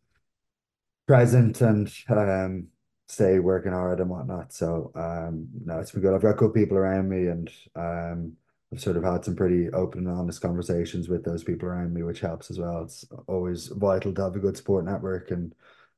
present 1.08 1.62
and 1.62 1.90
um, 2.10 2.68
stay 3.08 3.38
working 3.38 3.72
hard 3.72 3.98
and 3.98 4.10
whatnot. 4.10 4.52
So 4.52 4.92
um, 4.94 5.48
no, 5.64 5.80
it's 5.80 5.90
been 5.90 6.02
good. 6.02 6.14
I've 6.14 6.22
got 6.22 6.36
good 6.36 6.54
people 6.54 6.76
around 6.76 7.08
me, 7.08 7.26
and 7.26 7.50
um, 7.74 8.34
I've 8.72 8.80
sort 8.80 8.98
of 8.98 9.04
had 9.04 9.24
some 9.24 9.34
pretty 9.34 9.70
open 9.70 10.06
and 10.06 10.16
honest 10.16 10.42
conversations 10.42 11.08
with 11.08 11.24
those 11.24 11.42
people 11.42 11.66
around 11.66 11.94
me, 11.94 12.02
which 12.02 12.20
helps 12.20 12.50
as 12.50 12.58
well. 12.58 12.82
It's 12.84 13.06
always 13.26 13.68
vital 13.68 14.12
to 14.14 14.22
have 14.22 14.36
a 14.36 14.40
good 14.40 14.56
support 14.56 14.84
network 14.84 15.30
and 15.30 15.54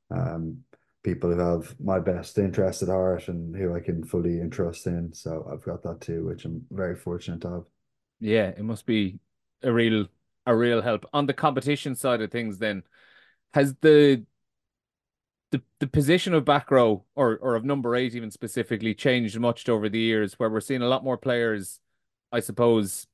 um, 0.09 0.63
people 1.03 1.31
who 1.31 1.39
have 1.39 1.75
my 1.79 1.99
best 1.99 2.37
interest 2.37 2.83
at 2.83 2.89
heart 2.89 3.27
and 3.27 3.55
who 3.55 3.75
I 3.75 3.79
can 3.79 4.03
fully 4.03 4.39
entrust 4.39 4.85
in. 4.87 5.13
So 5.13 5.49
I've 5.51 5.63
got 5.63 5.83
that 5.83 6.01
too, 6.01 6.25
which 6.25 6.45
I'm 6.45 6.63
very 6.71 6.95
fortunate 6.95 7.43
have. 7.43 7.63
Yeah, 8.19 8.49
it 8.49 8.63
must 8.63 8.85
be 8.85 9.19
a 9.63 9.71
real 9.71 10.07
a 10.45 10.55
real 10.55 10.81
help 10.81 11.05
on 11.13 11.25
the 11.25 11.33
competition 11.33 11.95
side 11.95 12.21
of 12.21 12.31
things. 12.31 12.57
Then 12.57 12.83
has 13.53 13.75
the 13.81 14.23
the 15.51 15.61
the 15.79 15.87
position 15.87 16.33
of 16.33 16.45
back 16.45 16.71
row 16.71 17.03
or 17.15 17.37
or 17.37 17.55
of 17.55 17.65
number 17.65 17.95
eight 17.95 18.15
even 18.15 18.31
specifically 18.31 18.93
changed 18.95 19.39
much 19.39 19.67
over 19.69 19.89
the 19.89 19.99
years 19.99 20.33
where 20.33 20.49
we're 20.49 20.61
seeing 20.61 20.81
a 20.81 20.87
lot 20.87 21.03
more 21.03 21.17
players 21.17 21.79
i 22.31 22.39
suppose 22.39 23.05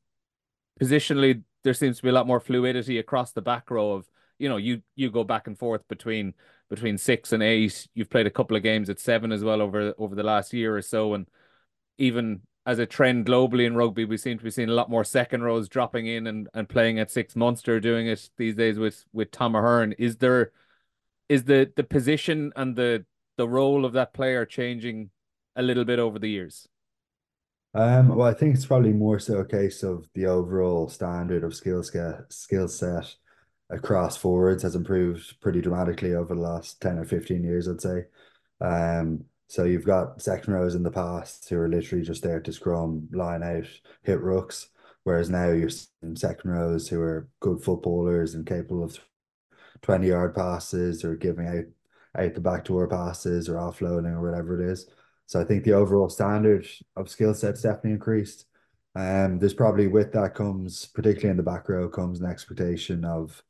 positionally 0.80 1.44
there 1.64 1.74
seems 1.74 1.98
to 1.98 2.04
be 2.04 2.10
a 2.10 2.14
lot 2.14 2.28
more 2.28 2.40
fluidity 2.40 3.00
across 3.00 3.32
the 3.32 3.42
back 3.42 3.70
row 3.72 3.94
of 3.94 4.08
you 4.38 4.48
know 4.48 4.58
you 4.58 4.82
you 4.96 5.10
go 5.10 5.24
back 5.24 5.48
and 5.48 5.58
forth 5.58 5.82
between 5.88 6.34
between 6.70 6.98
six 6.98 7.34
and 7.34 7.42
eight. 7.44 7.88
You've 7.94 8.10
played 8.10 8.28
a 8.28 8.32
couple 8.32 8.58
of 8.58 8.64
games 8.64 8.90
at 8.90 9.00
seven 9.00 9.32
as 9.32 9.44
well 9.44 9.62
over 9.62 9.94
over 9.98 10.16
the 10.16 10.24
last 10.24 10.54
year 10.54 10.76
or 10.76 10.82
so. 10.82 11.14
And 11.14 11.28
even 11.98 12.42
as 12.66 12.80
a 12.80 12.86
trend 12.86 13.26
globally 13.26 13.66
in 13.66 13.76
rugby 13.76 14.04
we 14.04 14.18
seem 14.18 14.38
to 14.38 14.44
be 14.44 14.52
seeing 14.52 14.70
a 14.70 14.74
lot 14.74 14.90
more 14.90 15.06
second 15.06 15.42
rows 15.42 15.70
dropping 15.70 16.06
in 16.06 16.28
and, 16.28 16.50
and 16.54 16.68
playing 16.68 17.00
at 17.00 17.10
six 17.10 17.34
Munster 17.34 17.80
doing 17.80 18.08
it 18.08 18.30
these 18.38 18.56
days 18.56 18.78
with 18.78 19.06
with 19.14 19.32
Tom 19.32 19.56
Ahern. 19.56 19.94
Is 19.94 20.18
there 20.18 20.52
is 21.30 21.44
the 21.44 21.72
the 21.76 21.84
position 21.84 22.52
and 22.56 22.76
the 22.76 23.06
the 23.38 23.48
role 23.48 23.86
of 23.86 23.94
that 23.94 24.14
player 24.14 24.46
changing 24.46 25.12
a 25.56 25.62
little 25.62 25.86
bit 25.86 26.00
over 26.00 26.20
the 26.20 26.30
years? 26.30 26.68
Um, 27.74 28.16
well, 28.16 28.28
I 28.28 28.34
think 28.34 28.56
it's 28.56 28.66
probably 28.66 28.94
more 28.94 29.20
so 29.20 29.38
a 29.38 29.46
case 29.46 29.84
of 29.84 30.10
the 30.16 30.26
overall 30.26 30.90
standard 30.90 31.44
of 31.44 31.56
skill 31.56 31.84
skill 31.84 32.68
set 32.68 33.16
across 33.70 34.18
forwards 34.18 34.64
has 34.64 34.76
improved 34.76 35.40
pretty 35.42 35.62
dramatically 35.62 36.14
over 36.14 36.36
the 36.36 36.42
last 36.42 36.82
10 36.82 37.00
or 37.00 37.06
15 37.06 37.44
years, 37.44 37.68
I'd 37.68 37.82
say. 37.82 38.06
Um, 38.62 39.26
so 39.48 39.64
you've 39.64 39.86
got 39.86 40.22
second 40.22 40.54
rows 40.54 40.76
in 40.76 40.84
the 40.84 40.92
past 40.92 41.48
who 41.50 41.58
are 41.58 41.70
literally 41.70 42.04
just 42.04 42.24
there 42.24 42.40
to 42.40 42.54
scrum, 42.54 43.08
line 43.12 43.44
out, 43.44 43.68
hit 44.04 44.22
rucks, 44.22 44.68
whereas 45.04 45.30
now 45.30 45.52
you're 45.52 45.70
second 45.70 46.52
rows 46.52 46.88
who 46.88 47.00
are 47.02 47.30
good 47.40 47.62
footballers 47.62 48.36
and 48.36 48.46
capable 48.46 48.84
of 48.84 49.00
20 49.82 50.08
yard 50.08 50.36
passes 50.36 51.04
or 51.04 51.16
giving 51.16 51.48
out 51.48 51.66
out 52.18 52.34
the 52.34 52.42
back 52.42 52.66
door 52.66 52.88
passes 52.88 53.48
or 53.48 53.56
offloading 53.56 54.14
or 54.14 54.22
whatever 54.22 54.60
it 54.60 54.70
is. 54.70 54.88
So 55.28 55.40
I 55.40 55.44
think 55.44 55.64
the 55.64 55.74
overall 55.74 56.10
standard 56.10 56.68
of 56.96 57.10
skill 57.10 57.34
sets 57.34 57.62
definitely 57.62 57.92
increased. 57.92 58.46
Um, 58.96 59.38
there's 59.38 59.54
probably 59.54 59.88
with 59.88 60.14
that 60.14 60.34
comes, 60.34 60.88
particularly 60.88 61.30
in 61.30 61.38
the 61.38 61.44
back 61.44 61.70
row, 61.70 61.88
comes 61.88 62.20
an 62.20 62.26
expectation 62.26 63.06
of 63.06 63.44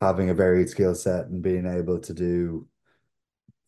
having 0.00 0.30
a 0.30 0.34
varied 0.34 0.68
skill 0.68 0.94
set 0.94 1.26
and 1.26 1.42
being 1.42 1.66
able 1.66 1.98
to 1.98 2.14
do 2.14 2.66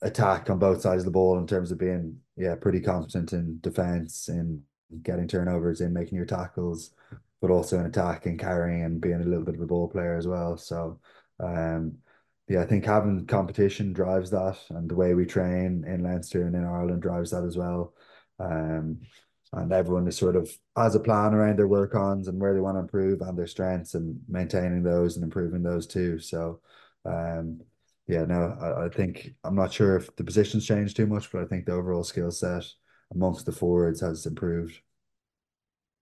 attack 0.02 0.48
on 0.48 0.58
both 0.58 0.80
sides 0.80 1.02
of 1.02 1.04
the 1.04 1.10
ball 1.10 1.38
in 1.38 1.46
terms 1.46 1.70
of 1.70 1.78
being 1.78 2.16
yeah 2.36 2.54
pretty 2.54 2.80
competent 2.80 3.32
in 3.32 3.58
defense 3.60 4.28
in 4.28 4.62
getting 5.02 5.28
turnovers 5.28 5.80
in 5.80 5.92
making 5.92 6.16
your 6.16 6.26
tackles 6.26 6.92
but 7.42 7.50
also 7.50 7.78
in 7.78 7.86
attack 7.86 8.26
and 8.26 8.38
carrying 8.38 8.82
and 8.84 9.00
being 9.00 9.20
a 9.20 9.24
little 9.24 9.44
bit 9.44 9.54
of 9.54 9.60
a 9.60 9.66
ball 9.66 9.88
player 9.88 10.16
as 10.16 10.26
well 10.26 10.56
so 10.56 10.98
um, 11.38 11.98
yeah, 12.50 12.62
I 12.62 12.66
think 12.66 12.84
having 12.84 13.26
competition 13.26 13.92
drives 13.92 14.30
that, 14.30 14.58
and 14.70 14.90
the 14.90 14.96
way 14.96 15.14
we 15.14 15.24
train 15.24 15.84
in 15.86 16.02
Leinster 16.02 16.44
and 16.44 16.56
in 16.56 16.64
Ireland 16.64 17.00
drives 17.00 17.30
that 17.30 17.44
as 17.44 17.56
well. 17.56 17.94
Um, 18.40 19.02
and 19.52 19.72
everyone 19.72 20.06
is 20.06 20.16
sort 20.16 20.36
of 20.36 20.50
has 20.76 20.94
a 20.94 21.00
plan 21.00 21.34
around 21.34 21.58
their 21.58 21.66
work 21.66 21.94
ons 21.94 22.28
and 22.28 22.40
where 22.40 22.54
they 22.54 22.60
want 22.60 22.76
to 22.76 22.80
improve 22.80 23.20
and 23.20 23.36
their 23.36 23.46
strengths 23.46 23.94
and 23.94 24.20
maintaining 24.28 24.82
those 24.82 25.16
and 25.16 25.24
improving 25.24 25.62
those 25.62 25.86
too. 25.86 26.18
So, 26.20 26.60
um, 27.04 27.60
yeah, 28.06 28.24
no, 28.24 28.56
I, 28.60 28.86
I 28.86 28.88
think 28.88 29.34
I'm 29.42 29.56
not 29.56 29.72
sure 29.72 29.96
if 29.96 30.14
the 30.16 30.24
positions 30.24 30.66
changed 30.66 30.96
too 30.96 31.06
much, 31.06 31.32
but 31.32 31.42
I 31.42 31.46
think 31.46 31.66
the 31.66 31.72
overall 31.72 32.04
skill 32.04 32.30
set 32.30 32.64
amongst 33.12 33.46
the 33.46 33.52
forwards 33.52 34.00
has 34.00 34.24
improved. 34.26 34.78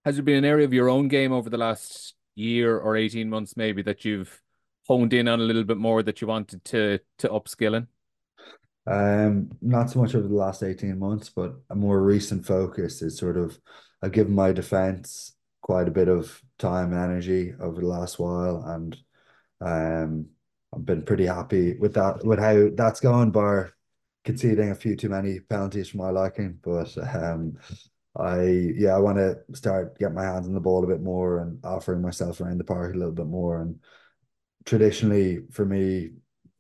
Has 0.05 0.17
there 0.17 0.25
been 0.25 0.37
an 0.37 0.45
area 0.45 0.67
of 0.67 0.73
your 0.73 0.89
own 0.89 1.09
game 1.09 1.33
over 1.33 1.49
the 1.49 1.59
last 1.59 2.15
year 2.35 2.79
or 2.79 2.97
18 2.97 3.29
months 3.29 3.57
maybe 3.57 3.83
that 3.83 4.05
you've 4.05 4.41
honed 4.87 5.13
in 5.13 5.27
on 5.27 5.41
a 5.41 5.45
little 5.45 5.65
bit 5.65 5.77
more 5.77 6.03
that 6.03 6.21
you 6.21 6.27
wanted 6.27 6.65
to 6.67 7.01
to 7.19 7.29
upskill 7.29 7.77
in? 7.77 7.87
Um, 8.91 9.51
not 9.61 9.91
so 9.91 10.01
much 10.01 10.15
over 10.15 10.27
the 10.27 10.35
last 10.35 10.63
18 10.63 10.99
months, 10.99 11.29
but 11.29 11.55
a 11.71 11.75
more 11.75 12.03
recent 12.03 12.47
focus 12.47 13.03
is 13.03 13.19
sort 13.19 13.37
of 13.37 13.59
I've 14.03 14.13
given 14.13 14.35
my 14.35 14.53
defense 14.53 15.35
quite 15.61 15.89
a 15.89 15.93
bit 15.93 16.09
of 16.09 16.41
time 16.59 16.93
and 16.93 17.03
energy 17.03 17.53
over 17.61 17.81
the 17.81 17.87
last 17.87 18.19
while 18.19 18.63
and 18.65 18.97
um 19.61 20.27
I've 20.75 20.85
been 20.85 21.03
pretty 21.03 21.27
happy 21.27 21.77
with 21.79 21.95
that, 21.95 22.25
with 22.25 22.39
how 22.39 22.69
that's 22.75 23.01
going, 23.01 23.31
bar 23.31 23.73
conceding 24.25 24.71
a 24.71 24.75
few 24.75 24.97
too 24.97 25.09
many 25.09 25.41
penalties 25.41 25.89
for 25.91 25.97
my 25.99 26.11
liking. 26.11 26.59
But 26.63 26.97
um, 27.15 27.57
I 28.17 28.43
yeah, 28.77 28.95
I 28.95 28.99
want 28.99 29.19
to 29.19 29.39
start 29.55 29.99
getting 29.99 30.15
my 30.15 30.25
hands 30.25 30.47
on 30.47 30.55
the 30.55 30.61
ball 30.61 30.85
a 30.85 30.87
bit 30.87 31.01
more 31.01 31.41
and 31.41 31.65
offering 31.65 32.03
myself 32.03 32.41
around 32.41 32.59
the 32.59 32.65
park 32.65 32.95
a 32.95 32.99
little 32.99 33.15
bit 33.15 33.27
more. 33.27 33.63
And 33.63 33.81
traditionally, 34.67 35.41
for 35.51 35.65
me, 35.65 36.11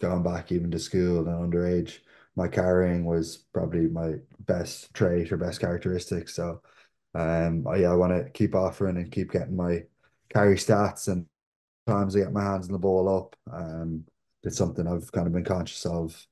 going 0.00 0.22
back 0.22 0.52
even 0.52 0.70
to 0.70 0.78
school 0.78 1.28
and 1.28 1.52
underage, 1.52 1.98
my 2.38 2.48
carrying 2.48 3.04
was 3.04 3.44
probably 3.52 3.88
my 3.88 4.14
best 4.40 4.94
trait 4.94 5.30
or 5.32 5.36
best 5.36 5.60
characteristic. 5.60 6.28
So, 6.28 6.62
um, 7.14 7.66
I, 7.66 7.76
yeah, 7.76 7.90
I 7.90 7.96
want 7.96 8.12
to 8.12 8.30
keep 8.30 8.54
offering 8.54 8.96
and 8.96 9.12
keep 9.12 9.32
getting 9.32 9.56
my 9.56 9.82
carry 10.32 10.56
stats 10.56 11.08
and 11.08 11.26
times 11.86 12.14
I 12.14 12.20
get 12.20 12.32
my 12.32 12.44
hands 12.44 12.66
on 12.66 12.72
the 12.72 12.78
ball 12.78 13.08
up. 13.08 13.36
Um, 13.52 14.04
it's 14.44 14.56
something 14.56 14.86
I've 14.86 15.10
kind 15.10 15.26
of 15.26 15.32
been 15.32 15.44
conscious 15.44 15.84
of 15.84 16.26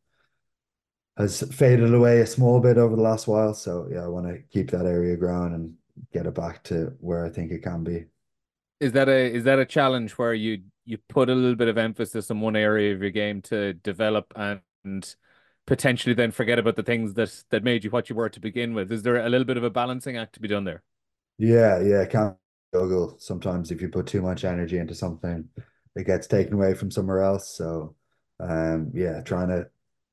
has 1.18 1.42
faded 1.42 1.92
away 1.92 2.20
a 2.20 2.26
small 2.26 2.60
bit 2.60 2.78
over 2.78 2.94
the 2.94 3.02
last 3.02 3.26
while. 3.26 3.52
So 3.54 3.88
yeah, 3.90 4.04
I 4.04 4.08
want 4.08 4.26
to 4.26 4.38
keep 4.52 4.70
that 4.70 4.86
area 4.86 5.16
growing 5.16 5.54
and 5.54 5.74
get 6.12 6.26
it 6.26 6.34
back 6.34 6.62
to 6.64 6.94
where 7.00 7.24
I 7.24 7.30
think 7.30 7.50
it 7.50 7.62
can 7.62 7.82
be. 7.82 8.04
Is 8.78 8.92
that 8.92 9.08
a 9.08 9.32
is 9.32 9.44
that 9.44 9.58
a 9.58 9.64
challenge 9.64 10.12
where 10.12 10.34
you 10.34 10.62
you 10.84 10.98
put 11.08 11.30
a 11.30 11.34
little 11.34 11.56
bit 11.56 11.68
of 11.68 11.78
emphasis 11.78 12.30
on 12.30 12.40
one 12.40 12.54
area 12.54 12.94
of 12.94 13.00
your 13.00 13.10
game 13.10 13.42
to 13.42 13.72
develop 13.72 14.32
and, 14.36 14.60
and 14.84 15.16
potentially 15.66 16.14
then 16.14 16.30
forget 16.30 16.58
about 16.58 16.76
the 16.76 16.82
things 16.82 17.14
that 17.14 17.44
that 17.50 17.64
made 17.64 17.84
you 17.84 17.90
what 17.90 18.08
you 18.08 18.16
were 18.16 18.28
to 18.28 18.40
begin 18.40 18.74
with? 18.74 18.90
Is 18.92 19.02
there 19.02 19.16
a 19.16 19.28
little 19.28 19.44
bit 19.44 19.56
of 19.56 19.64
a 19.64 19.70
balancing 19.70 20.16
act 20.16 20.34
to 20.34 20.40
be 20.40 20.48
done 20.48 20.64
there? 20.64 20.82
Yeah, 21.38 21.80
yeah, 21.80 22.04
can't 22.06 22.36
juggle. 22.74 23.16
Sometimes 23.18 23.70
if 23.70 23.80
you 23.82 23.88
put 23.88 24.06
too 24.06 24.22
much 24.22 24.44
energy 24.44 24.78
into 24.78 24.94
something, 24.94 25.48
it 25.94 26.06
gets 26.06 26.26
taken 26.26 26.54
away 26.54 26.74
from 26.74 26.90
somewhere 26.90 27.22
else. 27.22 27.56
So 27.56 27.94
um 28.40 28.90
yeah, 28.94 29.20
trying 29.22 29.48
to 29.48 29.66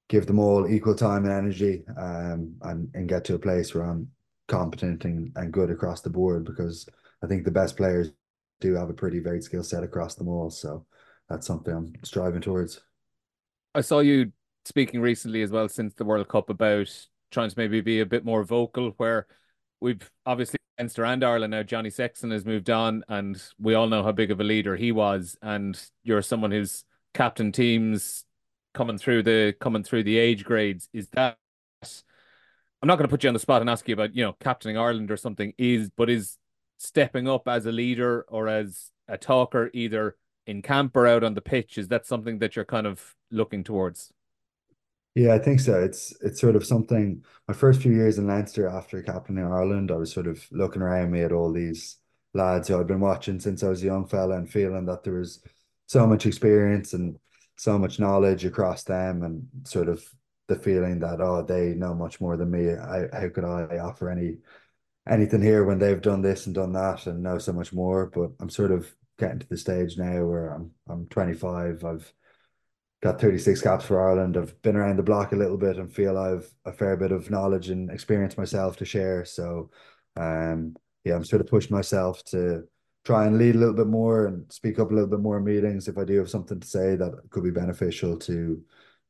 give 0.10 0.26
them 0.28 0.40
all 0.40 0.68
equal 0.68 0.96
time 0.96 1.24
and 1.26 1.34
energy 1.34 1.84
um, 1.98 2.56
and, 2.62 2.90
and 2.94 3.10
get 3.10 3.26
to 3.26 3.36
a 3.36 3.40
place 3.40 3.74
where 3.74 3.84
I'm 3.84 4.10
competent 4.48 5.06
and, 5.06 5.32
and 5.36 5.52
good 5.52 5.72
across 5.72 6.02
the 6.02 6.10
board 6.10 6.46
because 6.46 6.88
I 7.24 7.28
think 7.28 7.46
the 7.46 7.52
best 7.52 7.78
players 7.78 8.12
do 8.60 8.76
have 8.76 8.90
a 8.90 8.94
pretty 8.94 9.20
varied 9.20 9.44
skill 9.44 9.64
set 9.64 9.84
across 9.84 10.16
them 10.16 10.28
all. 10.28 10.50
So 10.50 10.86
that's 11.30 11.48
something 11.48 11.74
I'm 11.74 11.94
striving 12.04 12.42
towards. 12.42 12.82
I 13.74 13.82
saw 13.82 14.00
you 14.00 14.32
speaking 14.66 15.02
recently 15.02 15.42
as 15.42 15.52
well 15.52 15.68
since 15.68 15.94
the 15.94 16.06
World 16.06 16.28
Cup 16.28 16.50
about 16.50 16.90
trying 17.32 17.50
to 17.50 17.56
maybe 17.58 17.82
be 17.82 18.00
a 18.00 18.06
bit 18.06 18.26
more 18.26 18.44
vocal 18.44 18.94
where 18.98 19.28
we've 19.82 20.10
obviously 20.26 20.58
Leinster 20.78 21.06
and 21.06 21.24
Ireland 21.24 21.52
now 21.52 21.64
Johnny 21.64 21.90
Sexton 21.90 22.32
has 22.32 22.46
moved 22.46 22.70
on 22.70 23.04
and 23.08 23.42
we 23.60 23.74
all 23.74 23.88
know 23.88 24.04
how 24.04 24.12
big 24.12 24.32
of 24.32 24.40
a 24.40 24.44
leader 24.44 24.76
he 24.76 24.92
was 24.92 25.38
and 25.42 25.80
you're 26.04 26.22
someone 26.22 26.52
who's 26.52 26.86
captain 27.14 27.52
teams 27.52 28.26
coming 28.74 28.98
through 28.98 29.24
the 29.24 29.56
coming 29.60 29.84
through 29.84 30.04
the 30.04 30.18
age 30.18 30.44
grades. 30.44 30.90
Is 30.94 31.10
that 31.10 31.38
I'm 31.84 32.88
not 32.88 32.98
going 32.98 33.08
to 33.08 33.12
put 33.12 33.24
you 33.24 33.30
on 33.30 33.34
the 33.34 33.40
spot 33.40 33.62
and 33.62 33.70
ask 33.70 33.88
you 33.88 33.94
about 33.94 34.16
you 34.16 34.24
know 34.24 34.34
captaining 34.40 34.78
Ireland 34.78 35.12
or 35.12 35.18
something 35.18 35.54
is 35.58 35.90
but 35.96 36.10
is 36.10 36.38
stepping 36.78 37.28
up 37.28 37.48
as 37.48 37.66
a 37.66 37.72
leader 37.72 38.26
or 38.28 38.48
as 38.48 38.92
a 39.08 39.18
talker 39.18 39.70
either 39.74 40.16
in 40.46 40.62
camp 40.62 40.96
or 40.96 41.08
out 41.08 41.24
on 41.24 41.34
the 41.34 41.42
pitch 41.42 41.78
is 41.78 41.88
that 41.88 42.06
something 42.06 42.40
that 42.40 42.56
you're 42.56 42.66
kind 42.66 42.86
of 42.86 43.16
looking 43.32 43.64
towards 43.64 44.12
yeah 45.16 45.34
I 45.34 45.40
think 45.40 45.60
so. 45.60 45.82
It's 45.82 46.14
it's 46.22 46.40
sort 46.42 46.56
of 46.56 46.66
something 46.66 47.24
my 47.48 47.54
first 47.54 47.82
few 47.82 47.92
years 47.92 48.18
in 48.18 48.28
Leinster 48.28 48.68
after 48.68 49.02
captaining 49.02 49.46
Ireland 49.46 49.92
I 49.92 49.96
was 49.96 50.12
sort 50.12 50.28
of 50.28 50.46
looking 50.52 50.82
around 50.82 51.12
me 51.12 51.22
at 51.22 51.32
all 51.32 51.52
these 51.52 51.98
lads 52.34 52.68
who 52.68 52.80
I'd 52.80 52.88
been 52.88 53.00
watching 53.00 53.40
since 53.40 53.64
I 53.64 53.70
was 53.70 53.84
a 53.84 53.88
young 53.88 54.08
fella 54.08 54.38
and 54.38 54.50
feeling 54.50 54.86
that 54.86 55.04
there 55.04 55.14
was 55.14 55.44
so 55.88 56.08
much 56.08 56.26
experience 56.26 56.94
and 56.94 57.18
so 57.58 57.78
much 57.78 58.00
knowledge 58.00 58.46
across 58.46 58.84
them 58.84 59.24
and 59.24 59.48
sort 59.68 59.88
of 59.90 60.04
the 60.48 60.56
feeling 60.56 61.00
that 61.00 61.22
oh 61.22 61.44
they 61.44 61.74
know 61.76 61.94
much 61.94 62.20
more 62.20 62.36
than 62.38 62.52
me. 62.52 62.72
I, 62.72 63.08
how 63.14 63.30
could 63.30 63.46
I 63.46 63.78
offer 63.80 64.10
any 64.10 64.38
anything 65.08 65.42
here 65.42 65.64
when 65.66 65.80
they've 65.80 66.02
done 66.02 66.22
this 66.22 66.46
and 66.46 66.56
done 66.56 66.74
that 66.74 67.08
and 67.08 67.22
know 67.24 67.38
so 67.38 67.54
much 67.54 67.74
more? 67.74 68.08
But 68.08 68.32
I'm 68.40 68.50
sort 68.50 68.72
of 68.72 68.94
getting 69.20 69.40
to 69.40 69.48
the 69.50 69.58
stage 69.58 69.98
now 69.98 70.26
where 70.26 70.50
I'm 70.50 70.72
I'm 70.90 71.08
25 71.08 71.84
I've 71.86 72.14
got 73.04 73.20
36 73.20 73.62
caps 73.62 73.86
for 73.86 74.02
Ireland 74.02 74.38
I've 74.38 74.60
been 74.62 74.76
around 74.76 74.98
the 74.98 75.04
block 75.04 75.34
a 75.34 75.36
little 75.36 75.58
bit 75.58 75.78
and 75.78 75.94
feel 75.94 76.18
I've 76.18 76.50
a 76.66 76.72
fair 76.72 76.96
bit 76.98 77.12
of 77.12 77.30
knowledge 77.30 77.70
and 77.70 77.92
experience 77.92 78.38
myself 78.38 78.78
to 78.78 78.86
share 78.86 79.26
so 79.26 79.70
um 80.16 80.76
yeah 81.04 81.16
I'm 81.16 81.26
sort 81.26 81.42
of 81.42 81.48
pushing 81.48 81.76
myself 81.76 82.24
to 82.26 82.64
try 83.06 83.26
and 83.26 83.38
lead 83.38 83.56
a 83.56 83.58
little 83.58 83.74
bit 83.74 83.88
more 83.88 84.28
and 84.28 84.52
speak 84.52 84.80
up 84.80 84.92
a 84.92 84.94
little 84.94 85.10
bit 85.10 85.20
more 85.20 85.38
in 85.38 85.44
meetings 85.44 85.88
if 85.88 85.98
I 85.98 86.06
do 86.06 86.18
have 86.20 86.30
something 86.30 86.60
to 86.60 86.68
say 86.68 86.96
that 86.96 87.20
could 87.30 87.44
be 87.44 87.52
beneficial 87.52 88.18
to 88.20 88.62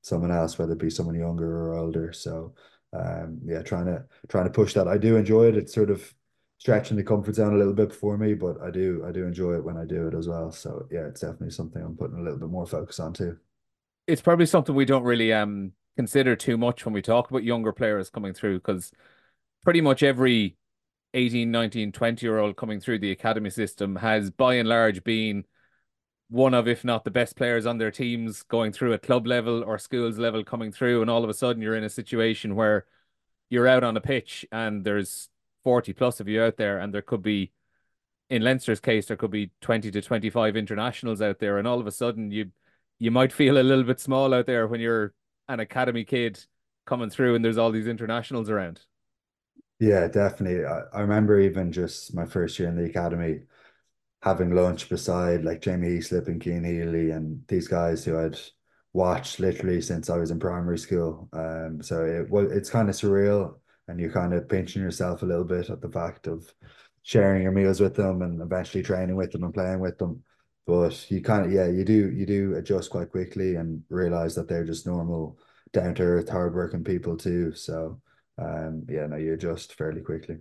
someone 0.02 0.32
else, 0.32 0.58
whether 0.60 0.74
it 0.74 0.80
be 0.80 0.90
someone 0.90 1.16
younger 1.16 1.68
or 1.68 1.76
older. 1.76 2.14
So 2.14 2.54
um, 2.94 3.40
yeah, 3.46 3.64
trying 3.64 3.86
to 3.86 4.04
trying 4.30 4.46
to 4.46 4.52
push 4.52 4.74
that. 4.74 4.88
I 4.88 4.98
do 4.98 5.16
enjoy 5.16 5.48
it. 5.48 5.58
It's 5.58 5.74
sort 5.74 5.90
of 5.90 6.14
stretching 6.60 6.98
the 6.98 7.04
comfort 7.04 7.36
zone 7.36 7.54
a 7.54 7.58
little 7.58 7.74
bit 7.74 7.94
for 7.94 8.18
me, 8.18 8.34
but 8.34 8.62
I 8.62 8.70
do 8.70 9.04
I 9.08 9.12
do 9.12 9.26
enjoy 9.26 9.56
it 9.56 9.64
when 9.64 9.78
I 9.78 9.86
do 9.86 10.08
it 10.08 10.14
as 10.14 10.28
well. 10.28 10.52
So 10.52 10.88
yeah, 10.92 11.08
it's 11.08 11.22
definitely 11.22 11.52
something 11.52 11.82
I'm 11.82 11.98
putting 11.98 12.20
a 12.20 12.22
little 12.22 12.40
bit 12.40 12.50
more 12.50 12.68
focus 12.68 13.00
on 13.00 13.14
too. 13.14 13.38
It's 14.08 14.22
probably 14.22 14.46
something 14.46 14.76
we 14.76 14.86
don't 14.86 15.04
really 15.04 15.34
um 15.34 15.74
consider 15.96 16.36
too 16.36 16.58
much 16.58 16.86
when 16.86 16.94
we 16.94 17.02
talk 17.02 17.30
about 17.30 17.44
younger 17.44 17.72
players 17.72 18.10
coming 18.10 18.34
through 18.34 18.58
because 18.60 18.92
pretty 19.64 19.82
much 19.82 20.04
every 20.04 20.58
18, 21.14 21.52
19, 21.52 21.92
20 21.92 22.26
year 22.26 22.40
old 22.40 22.58
coming 22.58 22.80
through 22.80 23.00
the 23.00 23.12
academy 23.12 23.50
system 23.50 23.96
has 23.98 24.32
by 24.32 24.56
and 24.56 24.68
large 24.68 25.04
been 25.04 25.46
one 26.30 26.56
of, 26.56 26.68
if 26.68 26.84
not 26.84 27.04
the 27.04 27.12
best 27.12 27.36
players 27.36 27.68
on 27.68 27.78
their 27.78 27.92
teams 27.92 28.42
going 28.44 28.72
through 28.72 28.94
at 28.94 29.04
club 29.04 29.28
level 29.28 29.64
or 29.64 29.78
schools 29.78 30.18
level 30.18 30.44
coming 30.44 30.72
through. 30.72 31.02
And 31.02 31.10
all 31.10 31.24
of 31.24 31.30
a 31.30 31.34
sudden 31.34 31.62
you're 31.62 31.76
in 31.76 31.84
a 31.84 31.90
situation 31.90 32.56
where 32.56 32.88
you're 33.50 33.68
out 33.68 33.84
on 33.84 33.96
a 33.96 34.02
pitch 34.02 34.44
and 34.52 34.84
there's 34.84 35.30
40 35.64 35.94
plus 35.94 36.20
of 36.20 36.28
you 36.28 36.42
out 36.42 36.58
there, 36.58 36.80
and 36.80 36.94
there 36.94 37.02
could 37.04 37.22
be, 37.22 37.52
in 38.30 38.42
Leinster's 38.42 38.80
case, 38.80 39.06
there 39.06 39.18
could 39.18 39.32
be 39.32 39.52
20 39.62 39.92
to 39.92 40.02
25 40.02 40.58
internationals 40.58 41.22
out 41.22 41.40
there. 41.40 41.58
And 41.60 41.68
all 41.68 41.80
of 41.80 41.88
a 41.88 41.92
sudden 41.92 42.32
you, 42.32 42.52
you 43.04 43.12
might 43.12 43.34
feel 43.34 43.58
a 43.58 43.64
little 43.64 43.84
bit 43.84 44.00
small 44.00 44.34
out 44.34 44.46
there 44.46 44.66
when 44.66 44.80
you're 44.80 45.14
an 45.50 45.60
academy 45.60 46.06
kid 46.06 46.40
coming 46.86 47.10
through 47.10 47.36
and 47.36 47.44
there's 47.44 47.58
all 47.58 47.70
these 47.70 47.88
internationals 47.88 48.50
around. 48.50 48.80
Yeah, 49.80 50.08
definitely. 50.08 50.66
I, 50.66 50.84
I 50.94 51.02
remember 51.02 51.38
even 51.38 51.74
just 51.74 52.16
my 52.16 52.26
first 52.26 52.58
year 52.58 52.70
in 52.70 52.78
the 52.78 52.86
academy 52.86 53.42
having 54.22 54.56
lunch 54.56 54.88
beside 54.88 55.44
like 55.44 55.62
Jamie 55.62 55.90
Heaslip 55.90 56.28
and 56.28 56.42
Cian 56.42 56.64
Healy 56.64 57.12
and 57.12 57.44
these 57.50 57.68
guys 57.68 58.06
who 58.06 58.18
I'd 58.18 58.40
watched 58.94 59.42
literally 59.42 59.82
since 59.82 60.10
I 60.10 60.16
was 60.16 60.32
in 60.32 60.40
primary 60.40 60.78
school. 60.78 61.28
Um, 61.34 61.82
so 61.82 62.06
it 62.06 62.30
well, 62.30 62.50
it's 62.50 62.70
kind 62.70 62.88
of 62.88 62.96
surreal, 62.96 63.56
and 63.90 64.00
you're 64.00 64.14
kind 64.14 64.34
of 64.34 64.48
pinching 64.48 64.82
yourself 64.82 65.24
a 65.24 65.26
little 65.26 65.44
bit 65.44 65.70
at 65.70 65.82
the 65.82 65.90
fact 65.90 66.28
of 66.28 66.50
sharing 67.02 67.44
your 67.44 67.52
meals 67.52 67.82
with 67.82 67.96
them 67.96 68.22
and 68.22 68.42
eventually 68.42 68.82
training 68.82 69.18
with 69.18 69.32
them 69.34 69.44
and 69.44 69.54
playing 69.54 69.82
with 69.82 69.98
them. 69.98 70.24
But 70.66 71.12
you 71.12 71.22
kind 71.22 71.46
of 71.46 71.52
yeah, 71.52 71.68
you 71.68 71.84
do 71.84 72.12
you 72.12 72.26
do 72.26 72.56
adjust 72.56 72.90
quite 72.90 73.12
quickly 73.12 73.56
and 73.56 73.84
realize 73.90 74.36
that 74.36 74.48
they're 74.48 74.66
just 74.66 74.88
normal, 74.88 75.38
down 75.74 75.96
to 75.96 76.04
earth, 76.04 76.30
hardworking 76.30 76.84
people 76.84 77.18
too. 77.18 77.54
So 77.54 78.02
um, 78.38 78.84
yeah, 78.90 79.08
no, 79.08 79.18
you 79.18 79.34
adjust 79.34 79.74
fairly 79.76 80.02
quickly. 80.02 80.38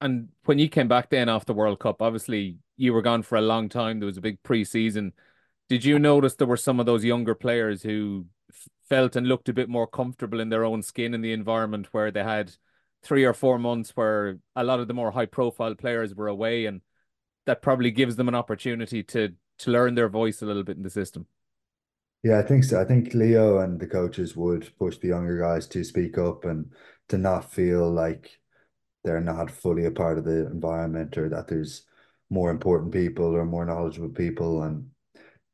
And 0.00 0.28
when 0.44 0.58
you 0.58 0.68
came 0.68 0.88
back 0.88 1.10
then 1.10 1.28
after 1.28 1.52
World 1.52 1.80
Cup, 1.80 2.02
obviously 2.02 2.58
you 2.76 2.92
were 2.92 3.02
gone 3.02 3.22
for 3.22 3.36
a 3.36 3.42
long 3.42 3.68
time. 3.68 3.98
There 3.98 4.06
was 4.06 4.16
a 4.16 4.22
big 4.22 4.42
preseason. 4.42 5.12
Did 5.68 5.84
you 5.84 5.98
notice 5.98 6.34
there 6.34 6.46
were 6.46 6.56
some 6.56 6.80
of 6.80 6.86
those 6.86 7.04
younger 7.04 7.34
players 7.34 7.82
who 7.82 8.26
felt 8.88 9.16
and 9.16 9.26
looked 9.26 9.48
a 9.48 9.52
bit 9.52 9.68
more 9.68 9.86
comfortable 9.86 10.40
in 10.40 10.48
their 10.48 10.64
own 10.64 10.82
skin 10.82 11.14
in 11.14 11.20
the 11.20 11.32
environment 11.32 11.88
where 11.92 12.10
they 12.10 12.22
had 12.22 12.52
three 13.02 13.24
or 13.24 13.34
four 13.34 13.58
months 13.58 13.90
where 13.90 14.38
a 14.56 14.64
lot 14.64 14.80
of 14.80 14.88
the 14.88 14.94
more 14.94 15.10
high 15.10 15.26
profile 15.26 15.74
players 15.74 16.14
were 16.14 16.28
away 16.28 16.66
and 16.66 16.80
that 17.48 17.62
probably 17.62 17.90
gives 17.90 18.16
them 18.16 18.28
an 18.28 18.34
opportunity 18.34 19.02
to 19.02 19.32
to 19.58 19.70
learn 19.70 19.94
their 19.94 20.10
voice 20.10 20.42
a 20.42 20.46
little 20.46 20.62
bit 20.62 20.76
in 20.76 20.82
the 20.82 20.90
system. 20.90 21.26
Yeah, 22.22 22.38
I 22.38 22.42
think 22.42 22.62
so. 22.62 22.78
I 22.78 22.84
think 22.84 23.14
Leo 23.14 23.60
and 23.60 23.80
the 23.80 23.86
coaches 23.86 24.36
would 24.36 24.70
push 24.78 24.98
the 24.98 25.08
younger 25.08 25.40
guys 25.40 25.66
to 25.68 25.82
speak 25.82 26.18
up 26.18 26.44
and 26.44 26.70
to 27.08 27.16
not 27.16 27.50
feel 27.50 27.90
like 27.90 28.38
they're 29.02 29.22
not 29.22 29.50
fully 29.50 29.86
a 29.86 29.90
part 29.90 30.18
of 30.18 30.24
the 30.24 30.46
environment 30.46 31.16
or 31.16 31.30
that 31.30 31.48
there's 31.48 31.86
more 32.28 32.50
important 32.50 32.92
people 32.92 33.34
or 33.34 33.46
more 33.46 33.64
knowledgeable 33.64 34.10
people 34.10 34.62
and 34.64 34.90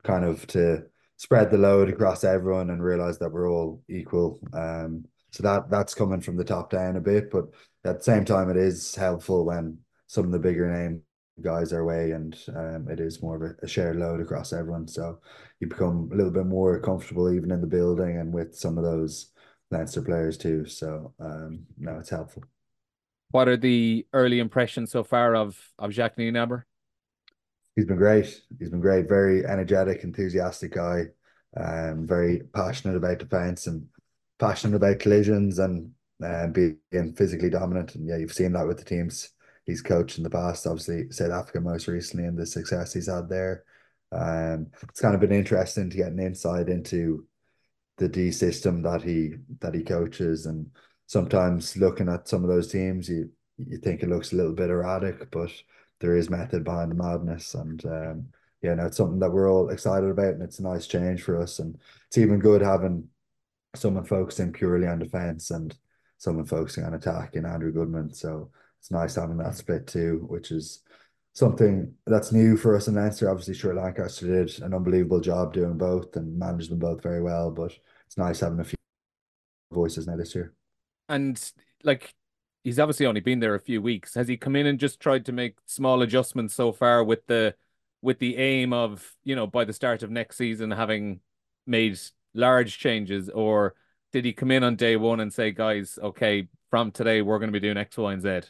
kind 0.03 0.25
of 0.25 0.45
to 0.49 0.83
spread 1.17 1.53
the 1.53 1.59
load 1.59 1.89
across 1.89 2.25
everyone 2.25 2.71
and 2.71 2.83
realize 2.83 3.19
that 3.19 3.31
we're 3.31 3.49
all 3.49 3.83
equal. 3.89 4.41
Um, 4.53 5.05
so 5.31 5.45
that 5.45 5.71
that's 5.71 5.95
coming 5.95 6.21
from 6.21 6.37
the 6.37 6.45
top 6.45 6.71
down 6.71 6.97
a 6.97 7.01
bit, 7.01 7.31
but 7.31 7.45
at 7.85 7.99
the 7.99 8.05
same 8.05 8.25
time, 8.25 8.51
it 8.51 8.57
is 8.57 8.97
helpful 8.97 9.45
when 9.45 9.79
some 10.09 10.25
of 10.25 10.33
the 10.33 10.41
bigger 10.41 10.69
name 10.69 11.03
guys 11.43 11.73
are 11.73 11.81
away 11.81 12.13
and 12.13 12.39
um, 12.55 12.89
it 12.89 13.01
is 13.01 13.23
more 13.23 13.37
of 13.37 13.43
a, 13.43 13.65
a 13.65 13.69
shared 13.69 13.97
load 13.97 14.21
across 14.21 14.53
everyone. 14.53 14.87
So 14.87 15.19
you 15.61 15.67
become 15.67 16.11
a 16.13 16.17
little 16.17 16.33
bit 16.33 16.47
more 16.47 16.81
comfortable 16.81 17.33
even 17.33 17.51
in 17.51 17.61
the 17.61 17.67
building 17.67 18.19
and 18.19 18.33
with 18.33 18.55
some 18.55 18.79
of 18.79 18.85
those 18.85 19.33
Leinster 19.71 20.03
players 20.03 20.37
too. 20.39 20.67
So 20.67 21.13
um, 21.19 21.67
no, 21.77 21.99
it's 21.99 22.11
helpful. 22.11 22.45
What 23.31 23.49
are 23.49 23.57
the 23.57 24.07
early 24.13 24.39
impressions 24.39 24.93
so 24.93 25.03
far 25.03 25.35
of 25.35 25.59
of 25.79 25.91
Jacques 25.91 26.17
Nienaber? 26.17 26.63
He's 27.75 27.87
been 27.87 27.97
great. 27.97 28.41
He's 28.59 28.71
been 28.71 28.81
great. 28.81 29.09
Very 29.09 29.45
energetic, 29.45 30.05
enthusiastic 30.05 30.75
guy. 30.75 31.07
Um, 31.57 32.07
very 32.07 32.43
passionate 32.55 32.97
about 32.97 33.19
defense 33.19 33.67
and 33.67 33.87
passionate 34.39 34.77
about 34.77 35.01
collisions 35.01 35.59
and 35.59 35.91
uh, 36.25 36.47
being 36.47 36.79
physically 37.17 37.51
dominant. 37.51 37.97
And 37.97 38.07
yeah, 38.07 38.17
you've 38.17 38.33
seen 38.33 38.53
that 38.53 38.69
with 38.69 38.79
the 38.79 38.85
teams 38.85 39.31
he's 39.65 39.83
coached 39.83 40.19
in 40.19 40.25
the 40.25 40.31
past. 40.31 40.67
Obviously, 40.67 41.11
South 41.11 41.33
Africa 41.33 41.61
most 41.61 41.89
recently, 41.89 42.27
and 42.27 42.39
the 42.39 42.47
success 42.47 42.93
he's 42.93 43.09
had 43.09 43.29
there. 43.29 43.65
Um, 44.13 44.69
it's 44.83 45.01
kind 45.01 45.15
of 45.15 45.21
been 45.21 45.33
interesting 45.33 45.91
to 45.91 45.97
get 45.97 46.13
an 46.13 46.21
insight 46.21 46.69
into 46.69 47.27
the 47.99 48.09
D 48.09 48.31
system 48.31 48.83
that 48.83 49.03
he 49.03 49.35
that 49.61 49.75
he 49.75 49.83
coaches, 49.83 50.47
and 50.47 50.67
sometimes 51.07 51.77
looking 51.77 52.09
at 52.09 52.29
some 52.29 52.43
of 52.45 52.51
those 52.51 52.71
teams, 52.71 53.09
you 53.09 53.31
you 53.59 53.79
think 53.79 54.03
it 54.03 54.09
looks 54.09 54.33
a 54.33 54.37
little 54.37 54.53
bit 54.53 54.71
erratic, 54.71 55.31
but 55.31 55.51
there 56.01 56.17
is 56.17 56.31
method 56.31 56.65
behind 56.65 56.91
the 56.91 56.97
madness, 56.97 57.55
and 57.55 57.85
um, 57.87 58.27
yeah, 58.63 58.75
no, 58.75 58.87
it's 58.87 58.97
something 58.97 59.21
that 59.21 59.31
we're 59.31 59.51
all 59.51 59.71
excited 59.71 60.09
about, 60.09 60.35
and 60.35 60.43
it's 60.43 60.59
a 60.59 60.63
nice 60.63 60.87
change 60.87 61.23
for 61.23 61.41
us, 61.41 61.59
and 61.59 61.79
it's 62.09 62.19
even 62.19 62.39
good 62.39 62.63
having 62.63 63.09
someone 63.75 64.05
focusing 64.05 64.53
purely 64.53 64.87
on 64.87 64.99
defense 64.99 65.51
and 65.51 65.77
someone 66.19 66.47
focusing 66.47 66.85
on 66.85 66.95
attack 66.95 67.35
in 67.35 67.45
Andrew 67.45 67.73
Goodman. 67.73 68.15
So 68.15 68.51
it's 68.85 68.91
nice 68.91 69.15
having 69.15 69.39
that 69.39 69.57
split 69.57 69.87
too, 69.87 70.27
which 70.29 70.51
is 70.51 70.83
something 71.33 71.91
that's 72.07 72.33
new 72.33 72.55
for 72.55 72.77
us 72.77 72.87
in 72.87 72.97
Leinster. 72.97 73.31
Obviously, 73.31 73.55
Stu, 73.55 73.73
Lancaster 73.73 74.27
did 74.27 74.61
an 74.61 74.75
unbelievable 74.75 75.21
job 75.21 75.55
doing 75.55 75.79
both 75.79 76.15
and 76.17 76.39
managed 76.39 76.71
them 76.71 76.81
both 76.81 77.03
very 77.03 77.23
well, 77.23 77.51
but 77.51 77.73
it's 78.07 78.19
nice 78.19 78.41
having 78.41 78.61
a 78.61 78.65
few 78.65 78.77
voices 79.73 80.07
now 80.07 80.17
this 80.17 80.35
year. 80.35 80.53
And 81.09 81.43
like 81.83 82.15
he's 82.63 82.79
obviously 82.79 83.07
only 83.07 83.23
been 83.23 83.41
there 83.41 83.55
a 83.55 83.61
few 83.61 83.81
weeks. 83.81 84.13
Has 84.17 84.29
he 84.29 84.37
come 84.37 84.55
in 84.55 84.67
and 84.67 84.79
just 84.79 85.01
tried 85.01 85.25
to 85.25 85.33
make 85.33 85.57
small 85.65 86.03
adjustments 86.03 86.53
so 86.53 86.71
far 86.71 87.03
with 87.03 87.27
the 87.27 87.55
with 88.03 88.19
the 88.19 88.37
aim 88.37 88.75
of, 88.75 89.17
you 89.25 89.35
know, 89.35 89.47
by 89.47 89.65
the 89.65 89.73
start 89.73 90.03
of 90.03 90.11
next 90.11 90.37
season 90.37 90.71
having 90.71 91.21
made 91.67 91.99
large 92.35 92.77
changes, 92.77 93.31
or 93.31 93.77
did 94.13 94.27
he 94.27 94.35
come 94.35 94.51
in 94.51 94.63
on 94.63 94.77
day 94.77 94.97
one 94.97 95.21
and 95.21 95.33
say, 95.33 95.53
guys, 95.53 95.99
okay, 96.03 96.49
from 96.69 96.91
today 96.91 97.23
we're 97.23 97.39
going 97.39 97.49
to 97.49 97.59
be 97.59 97.67
doing 97.67 97.79
X, 97.79 97.97
Y, 97.97 98.13
and 98.13 98.21
Z? 98.21 98.41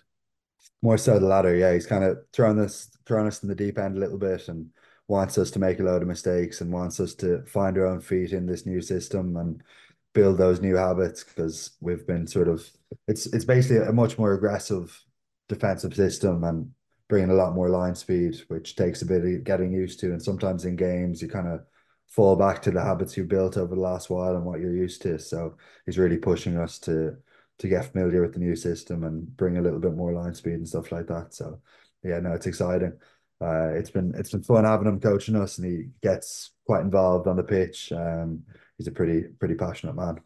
More 0.82 0.98
so 0.98 1.18
the 1.18 1.26
latter, 1.26 1.54
yeah. 1.54 1.72
He's 1.72 1.86
kind 1.86 2.04
of 2.04 2.18
thrown 2.32 2.58
us 2.58 2.90
thrown 3.06 3.26
us 3.26 3.42
in 3.42 3.48
the 3.48 3.54
deep 3.54 3.78
end 3.78 3.96
a 3.96 4.00
little 4.00 4.18
bit 4.18 4.48
and 4.48 4.70
wants 5.08 5.36
us 5.36 5.50
to 5.50 5.58
make 5.58 5.80
a 5.80 5.82
load 5.82 6.02
of 6.02 6.08
mistakes 6.08 6.60
and 6.60 6.72
wants 6.72 6.98
us 7.00 7.14
to 7.14 7.44
find 7.44 7.76
our 7.76 7.86
own 7.86 8.00
feet 8.00 8.32
in 8.32 8.46
this 8.46 8.64
new 8.64 8.80
system 8.80 9.36
and 9.36 9.62
build 10.14 10.38
those 10.38 10.60
new 10.60 10.76
habits 10.76 11.24
because 11.24 11.72
we've 11.80 12.06
been 12.06 12.26
sort 12.26 12.48
of 12.48 12.66
it's 13.08 13.26
it's 13.26 13.44
basically 13.44 13.86
a 13.86 13.92
much 13.92 14.18
more 14.18 14.32
aggressive 14.32 15.04
defensive 15.48 15.94
system 15.94 16.44
and 16.44 16.70
bringing 17.08 17.30
a 17.30 17.34
lot 17.34 17.54
more 17.54 17.68
line 17.68 17.94
speed, 17.94 18.36
which 18.48 18.76
takes 18.76 19.02
a 19.02 19.06
bit 19.06 19.24
of 19.24 19.44
getting 19.44 19.72
used 19.72 20.00
to. 20.00 20.12
And 20.12 20.22
sometimes 20.22 20.64
in 20.64 20.76
games 20.76 21.20
you 21.20 21.28
kind 21.28 21.48
of 21.48 21.60
fall 22.08 22.36
back 22.36 22.62
to 22.62 22.70
the 22.70 22.82
habits 22.82 23.16
you've 23.16 23.28
built 23.28 23.56
over 23.56 23.74
the 23.74 23.80
last 23.80 24.10
while 24.10 24.36
and 24.36 24.44
what 24.44 24.60
you're 24.60 24.74
used 24.74 25.02
to. 25.02 25.18
So 25.18 25.56
he's 25.84 25.98
really 25.98 26.16
pushing 26.16 26.56
us 26.56 26.78
to 26.80 27.16
to 27.58 27.68
get 27.68 27.84
familiar 27.84 28.20
with 28.20 28.32
the 28.32 28.40
new 28.40 28.56
system 28.56 29.04
and 29.04 29.36
bring 29.36 29.58
a 29.58 29.62
little 29.62 29.78
bit 29.78 29.94
more 29.94 30.12
line 30.12 30.34
speed 30.34 30.54
and 30.54 30.68
stuff 30.68 30.90
like 30.90 31.06
that. 31.06 31.34
So 31.34 31.60
yeah, 32.02 32.20
no, 32.20 32.32
it's 32.32 32.46
exciting. 32.46 32.92
Uh, 33.40 33.70
it's 33.74 33.90
been 33.90 34.12
it's 34.16 34.30
been 34.30 34.42
fun 34.42 34.64
having 34.64 34.86
him 34.86 35.00
coaching 35.00 35.36
us, 35.36 35.58
and 35.58 35.66
he 35.66 35.88
gets 36.02 36.52
quite 36.66 36.82
involved 36.82 37.26
on 37.26 37.36
the 37.36 37.42
pitch. 37.42 37.92
Um, 37.92 38.42
he's 38.78 38.86
a 38.86 38.92
pretty 38.92 39.22
pretty 39.38 39.54
passionate 39.54 39.96
man. 39.96 40.20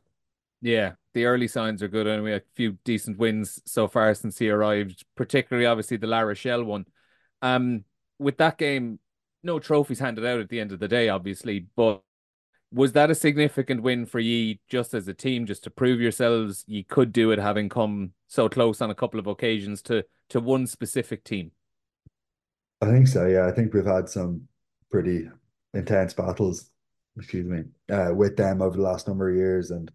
Yeah, 0.61 0.93
the 1.15 1.25
early 1.25 1.49
signs 1.49 1.83
are 1.83 1.89
good, 1.89 2.07
and 2.07 2.23
we 2.23 2.33
had 2.33 2.43
a 2.43 2.55
few 2.55 2.79
decent 2.85 3.19
wins 3.19 3.63
so 3.65 3.89
far 3.89 4.13
since 4.15 4.39
he 4.39 4.51
arrived. 4.51 5.05
Particularly, 5.17 5.67
obviously, 5.67 5.97
the 5.97 6.07
La 6.07 6.21
Rochelle 6.21 6.65
one. 6.65 6.85
Um, 7.43 7.85
with 8.19 8.37
that 8.39 8.59
game, 8.59 8.99
no 9.43 9.59
trophies 9.59 10.01
handed 10.01 10.27
out 10.27 10.41
at 10.41 10.49
the 10.49 10.61
end 10.61 10.73
of 10.73 10.81
the 10.81 10.89
day, 10.89 11.09
obviously, 11.09 11.67
but 11.77 12.03
was 12.73 12.93
that 12.93 13.11
a 13.11 13.15
significant 13.15 13.83
win 13.83 14.07
for 14.07 14.21
ye 14.21 14.61
just 14.69 14.95
as 14.95 15.09
a 15.09 15.15
team, 15.15 15.47
just 15.47 15.65
to 15.65 15.71
prove 15.71 16.01
yourselves 16.01 16.65
you 16.67 16.85
could 16.85 17.13
do 17.13 17.31
it, 17.31 17.39
having 17.39 17.69
come 17.69 18.13
so 18.27 18.49
close 18.49 18.81
on 18.81 18.91
a 18.91 18.95
couple 18.95 19.19
of 19.19 19.27
occasions 19.27 19.83
to 19.83 20.05
to 20.31 20.41
one 20.41 20.67
specific 20.67 21.25
team? 21.25 21.51
I 22.81 22.87
think 22.87 23.09
so. 23.09 23.27
Yeah, 23.27 23.47
I 23.47 23.53
think 23.53 23.73
we've 23.73 23.85
had 23.85 24.09
some 24.09 24.43
pretty 24.91 25.29
intense 25.75 26.15
battles, 26.15 26.71
excuse 27.17 27.47
me, 27.47 27.65
uh, 27.91 28.13
with 28.15 28.37
them 28.37 28.63
over 28.63 28.77
the 28.77 28.83
last 28.83 29.09
number 29.09 29.31
of 29.31 29.37
years, 29.37 29.71
and 29.71 29.91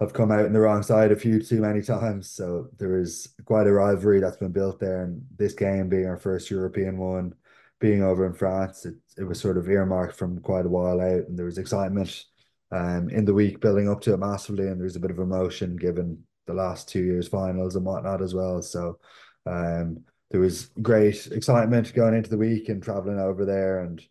have 0.00 0.12
come 0.12 0.30
out 0.30 0.46
in 0.46 0.52
the 0.52 0.60
wrong 0.60 0.82
side 0.82 1.10
a 1.10 1.16
few 1.16 1.42
too 1.42 1.60
many 1.60 1.82
times. 1.82 2.30
So 2.30 2.68
there 2.78 2.98
is 2.98 3.34
quite 3.44 3.66
a 3.66 3.72
rivalry 3.72 4.20
that's 4.20 4.36
been 4.36 4.52
built 4.52 4.78
there, 4.78 5.02
and 5.02 5.22
this 5.36 5.54
game 5.54 5.88
being 5.88 6.06
our 6.06 6.16
first 6.18 6.50
European 6.50 6.98
one 6.98 7.34
being 7.80 8.02
over 8.02 8.26
in 8.26 8.32
France, 8.32 8.84
it, 8.86 8.94
it 9.18 9.24
was 9.24 9.40
sort 9.40 9.58
of 9.58 9.68
earmarked 9.68 10.16
from 10.16 10.40
quite 10.40 10.66
a 10.66 10.68
while 10.68 11.00
out, 11.00 11.26
and 11.28 11.38
there 11.38 11.46
was 11.46 11.58
excitement 11.58 12.24
um, 12.70 13.08
in 13.10 13.24
the 13.24 13.34
week 13.34 13.60
building 13.60 13.88
up 13.88 14.00
to 14.02 14.14
it 14.14 14.18
massively, 14.18 14.68
and 14.68 14.78
there 14.78 14.84
was 14.84 14.96
a 14.96 15.00
bit 15.00 15.10
of 15.10 15.18
emotion 15.18 15.76
given 15.76 16.22
the 16.46 16.54
last 16.54 16.88
two 16.88 17.02
years 17.02 17.28
finals 17.28 17.76
and 17.76 17.84
whatnot 17.84 18.22
as 18.22 18.34
well. 18.34 18.62
So 18.62 18.98
um, 19.46 20.04
there 20.30 20.40
was 20.40 20.70
great 20.82 21.26
excitement 21.28 21.94
going 21.94 22.14
into 22.14 22.30
the 22.30 22.38
week 22.38 22.68
and 22.68 22.82
traveling 22.82 23.18
over 23.18 23.44
there, 23.44 23.80
and 23.80 24.02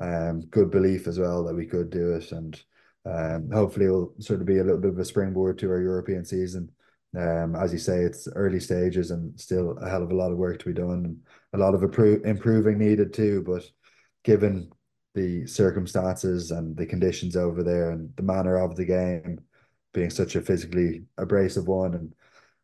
um, 0.00 0.40
good 0.46 0.70
belief 0.70 1.06
as 1.06 1.18
well 1.18 1.44
that 1.44 1.54
we 1.54 1.66
could 1.66 1.90
do 1.90 2.14
it, 2.14 2.32
and 2.32 2.60
um, 3.06 3.50
hopefully 3.52 3.86
it'll 3.86 4.14
sort 4.18 4.40
of 4.40 4.46
be 4.46 4.58
a 4.58 4.64
little 4.64 4.80
bit 4.80 4.92
of 4.92 4.98
a 4.98 5.04
springboard 5.04 5.58
to 5.58 5.70
our 5.70 5.80
European 5.80 6.24
season. 6.24 6.70
Um, 7.16 7.54
as 7.54 7.72
you 7.72 7.78
say, 7.78 7.98
it's 7.98 8.26
early 8.34 8.58
stages 8.58 9.12
and 9.12 9.38
still 9.38 9.78
a 9.78 9.88
hell 9.88 10.02
of 10.02 10.10
a 10.10 10.16
lot 10.16 10.32
of 10.32 10.38
work 10.38 10.58
to 10.58 10.64
be 10.64 10.72
done 10.72 11.04
and 11.04 11.20
a 11.52 11.58
lot 11.58 11.74
of 11.74 11.82
appro- 11.82 12.24
improving 12.24 12.78
needed 12.78 13.12
too. 13.12 13.44
But 13.46 13.62
given 14.24 14.70
the 15.14 15.46
circumstances 15.46 16.50
and 16.50 16.76
the 16.76 16.86
conditions 16.86 17.36
over 17.36 17.62
there 17.62 17.90
and 17.90 18.14
the 18.16 18.22
manner 18.22 18.56
of 18.56 18.74
the 18.74 18.84
game 18.84 19.40
being 19.92 20.10
such 20.10 20.34
a 20.34 20.40
physically 20.40 21.04
abrasive 21.18 21.68
one 21.68 21.94
and 21.94 22.14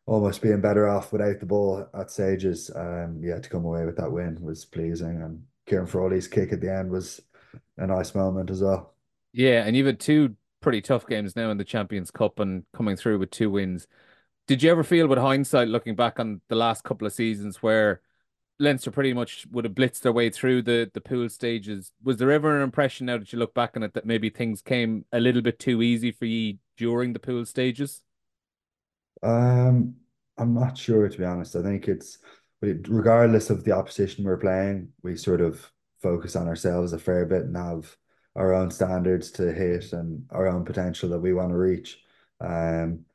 almost 0.05 0.41
being 0.41 0.59
better 0.59 0.89
off 0.89 1.13
without 1.13 1.39
the 1.39 1.45
ball 1.45 1.87
at 1.93 2.11
stages, 2.11 2.69
um, 2.75 3.21
yeah, 3.23 3.39
to 3.39 3.49
come 3.49 3.63
away 3.63 3.85
with 3.85 3.95
that 3.95 4.11
win 4.11 4.37
was 4.41 4.65
pleasing. 4.65 5.21
And 5.21 5.43
Ciarán 5.69 5.87
Frawley's 5.87 6.27
kick 6.27 6.51
at 6.51 6.59
the 6.59 6.73
end 6.73 6.91
was 6.91 7.21
a 7.77 7.87
nice 7.87 8.13
moment 8.13 8.49
as 8.49 8.61
well. 8.61 8.93
Yeah, 9.31 9.63
and 9.63 9.77
you've 9.77 9.85
had 9.85 9.99
two 9.99 10.35
pretty 10.59 10.81
tough 10.81 11.07
games 11.07 11.37
now 11.37 11.51
in 11.51 11.57
the 11.57 11.63
Champions 11.63 12.11
Cup 12.11 12.39
and 12.39 12.63
coming 12.73 12.97
through 12.97 13.19
with 13.19 13.31
two 13.31 13.49
wins 13.49 13.87
did 14.47 14.61
you 14.61 14.69
ever 14.69 14.83
feel 14.83 15.07
with 15.07 15.17
hindsight 15.17 15.67
looking 15.69 15.95
back 15.95 16.19
on 16.19 16.41
the 16.49 16.55
last 16.55 16.83
couple 16.83 17.07
of 17.07 17.13
seasons 17.13 17.63
where 17.63 18.01
Leinster 18.61 18.91
pretty 18.91 19.13
much 19.13 19.47
would 19.51 19.65
have 19.65 19.73
blitzed 19.73 20.01
their 20.01 20.13
way 20.13 20.29
through 20.29 20.61
the 20.61 20.89
the 20.93 21.01
pool 21.01 21.27
stages? 21.29 21.91
Was 22.03 22.17
there 22.17 22.31
ever 22.31 22.55
an 22.55 22.61
impression 22.61 23.07
now 23.07 23.17
that 23.17 23.33
you 23.33 23.39
look 23.39 23.53
back 23.53 23.75
on 23.75 23.83
it 23.83 23.93
that 23.95 24.05
maybe 24.05 24.29
things 24.29 24.61
came 24.61 25.05
a 25.11 25.19
little 25.19 25.41
bit 25.41 25.59
too 25.59 25.81
easy 25.81 26.11
for 26.11 26.25
you 26.25 26.57
during 26.77 27.13
the 27.13 27.19
pool 27.19 27.45
stages? 27.45 28.01
Um, 29.23 29.95
I'm 30.37 30.53
not 30.53 30.77
sure 30.77 31.09
to 31.09 31.17
be 31.17 31.25
honest. 31.25 31.55
I 31.55 31.63
think 31.63 31.87
it's 31.87 32.19
regardless 32.61 33.49
of 33.49 33.63
the 33.63 33.71
opposition 33.71 34.23
we're 34.23 34.37
playing, 34.37 34.89
we 35.01 35.17
sort 35.17 35.41
of 35.41 35.71
focus 36.01 36.35
on 36.35 36.47
ourselves 36.47 36.93
a 36.93 36.99
fair 36.99 37.25
bit 37.25 37.43
and 37.43 37.57
have 37.57 37.95
our 38.35 38.53
own 38.53 38.71
standards 38.71 39.31
to 39.31 39.51
hit 39.51 39.93
and 39.93 40.25
our 40.29 40.47
own 40.47 40.63
potential 40.63 41.09
that 41.09 41.19
we 41.19 41.33
want 41.33 41.49
to 41.49 41.57
reach. 41.57 41.99
Um, 42.39 43.05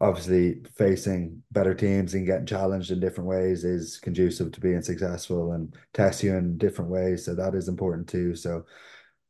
obviously 0.00 0.62
facing 0.76 1.42
better 1.52 1.74
teams 1.74 2.14
and 2.14 2.26
getting 2.26 2.46
challenged 2.46 2.90
in 2.90 3.00
different 3.00 3.28
ways 3.28 3.64
is 3.64 3.98
conducive 3.98 4.52
to 4.52 4.60
being 4.60 4.82
successful 4.82 5.52
and 5.52 5.74
test 5.94 6.22
you 6.22 6.34
in 6.36 6.58
different 6.58 6.90
ways. 6.90 7.24
So 7.24 7.34
that 7.34 7.54
is 7.54 7.68
important 7.68 8.08
too. 8.08 8.34
So 8.34 8.64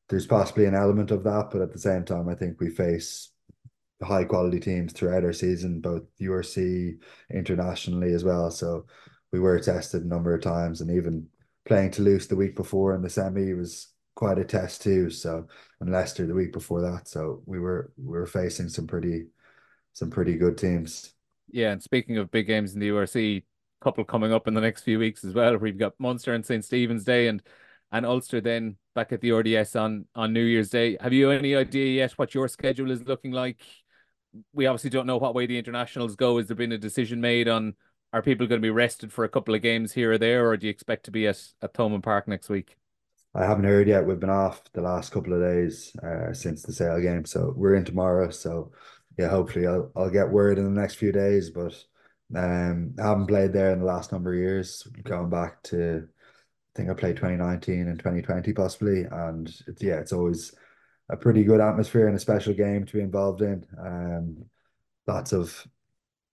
there's 0.09 0.27
possibly 0.27 0.65
an 0.67 0.75
element 0.75 1.11
of 1.11 1.25
that, 1.25 1.51
but 1.51 1.61
at 1.61 1.73
the 1.73 1.79
same 1.79 2.05
time, 2.05 2.29
I 2.29 2.35
think 2.35 2.61
we 2.61 2.71
face 2.71 3.31
high 4.03 4.25
quality 4.25 4.61
teams 4.61 4.93
throughout 4.93 5.25
our 5.25 5.33
season, 5.33 5.81
both 5.81 6.03
URC 6.21 6.99
internationally 7.31 8.13
as 8.13 8.25
well. 8.25 8.51
So 8.51 8.87
we 9.33 9.41
were 9.41 9.59
tested 9.59 10.05
a 10.05 10.09
number 10.09 10.35
of 10.35 10.43
times, 10.43 10.81
and 10.81 10.91
even 10.91 11.27
playing 11.67 11.91
Toulouse 11.91 12.27
the 12.27 12.37
week 12.37 12.57
before 12.57 12.95
in 12.95 13.03
the 13.03 13.11
semi 13.11 13.53
was 13.53 13.89
quite 14.15 14.39
a 14.39 14.45
test 14.45 14.83
too. 14.83 15.11
So 15.11 15.47
and 15.81 15.91
Leicester 15.93 16.27
the 16.27 16.35
week 16.35 16.53
before 16.53 16.81
that. 16.83 17.09
So 17.09 17.43
we 17.47 17.59
were 17.59 17.93
we 17.97 18.19
were 18.19 18.27
facing 18.27 18.69
some 18.69 18.87
pretty 18.87 19.27
some 19.97 20.11
pretty 20.11 20.37
good 20.37 20.59
teams. 20.59 21.15
Yeah, 21.51 21.73
and 21.73 21.83
speaking 21.83 22.19
of 22.19 22.31
big 22.31 22.47
games 22.47 22.75
in 22.75 22.81
the 22.81 22.91
URC, 22.91 23.45
couple 23.81 24.05
coming 24.05 24.31
up 24.31 24.47
in 24.47 24.53
the 24.53 24.61
next 24.61 24.83
few 24.83 24.99
weeks 24.99 25.25
as 25.25 25.33
well. 25.33 25.57
We've 25.57 25.79
got 25.79 25.95
Munster 25.99 26.35
and 26.35 26.45
St. 26.45 26.65
Stephen's 26.65 27.05
Day 27.05 27.29
and 27.29 27.43
and 27.93 28.05
Ulster 28.05 28.41
then 28.43 28.77
back 28.95 29.13
at 29.13 29.23
the 29.23 29.33
RDS 29.33 29.75
on 29.75 30.05
on 30.15 30.35
New 30.35 30.43
Year's 30.43 30.69
Day. 30.69 30.99
Have 31.01 31.15
you 31.15 31.31
any 31.31 31.55
idea 31.55 31.97
yet 31.97 32.13
what 32.13 32.35
your 32.35 32.47
schedule 32.49 32.91
is 32.91 33.05
looking 33.05 33.33
like? 33.33 33.63
We 34.53 34.67
obviously 34.67 34.91
don't 34.91 35.07
know 35.07 35.17
what 35.17 35.35
way 35.35 35.47
the 35.47 35.57
internationals 35.57 36.15
go. 36.15 36.37
Has 36.37 36.49
there 36.49 36.57
been 36.57 36.73
a 36.73 36.79
decision 36.79 37.23
made 37.23 37.49
on 37.49 37.75
are 38.13 38.21
people 38.21 38.47
going 38.47 38.61
to 38.61 38.67
be 38.67 38.71
rested 38.71 39.13
for 39.13 39.25
a 39.25 39.31
couple 39.31 39.55
of 39.55 39.63
games 39.63 39.93
here 39.93 40.13
or 40.13 40.19
there, 40.19 40.47
or 40.47 40.59
do 40.59 40.67
you 40.67 40.71
expect 40.71 41.07
to 41.07 41.11
be 41.11 41.27
at 41.27 41.43
at 41.63 41.73
Thomond 41.73 42.03
Park 42.03 42.29
next 42.29 42.51
week? 42.51 42.77
I 43.35 43.45
haven't 43.45 43.65
heard 43.65 43.87
yet. 43.87 44.05
We've 44.05 44.21
been 44.21 44.31
off 44.31 44.63
the 44.73 44.81
last 44.81 45.13
couple 45.13 45.33
of 45.33 45.41
days 45.41 45.95
uh, 46.03 46.33
since 46.33 46.63
the 46.63 46.73
Sale 46.73 47.01
game, 47.01 47.25
so 47.25 47.53
we're 47.57 47.75
in 47.75 47.85
tomorrow. 47.85 48.31
So 48.31 48.73
yeah, 49.19 49.29
hopefully 49.29 49.67
I'll 49.67 49.91
I'll 49.97 50.11
get 50.11 50.31
word 50.31 50.59
in 50.59 50.65
the 50.65 50.81
next 50.81 50.97
few 50.97 51.13
days. 51.13 51.51
But 51.51 51.75
um, 52.35 52.95
I 52.99 53.03
haven't 53.03 53.27
played 53.27 53.53
there 53.53 53.73
in 53.73 53.81
the 53.81 53.87
last 53.87 54.13
number 54.13 54.33
of 54.33 54.39
years. 54.39 54.87
Going 55.05 55.31
back 55.31 55.63
to, 55.65 56.09
I 56.09 56.79
think 56.79 56.91
I 56.91 56.95
played 56.95 57.17
2019 57.17 57.89
and 57.89 57.99
2020 57.99 58.53
possibly, 58.53 59.05
and 59.11 59.49
it's, 59.67 59.83
yeah, 59.83 59.97
it's 59.97 60.13
always 60.13 60.55
a 61.09 61.17
pretty 61.17 61.45
good 61.45 61.61
atmosphere 61.61 62.09
and 62.09 62.17
a 62.17 62.21
special 62.21 62.53
game 62.53 62.85
to 62.85 62.93
be 62.93 63.01
involved 63.01 63.43
in. 63.43 63.65
Um, 63.79 64.45
lots 65.07 65.33
of 65.33 65.67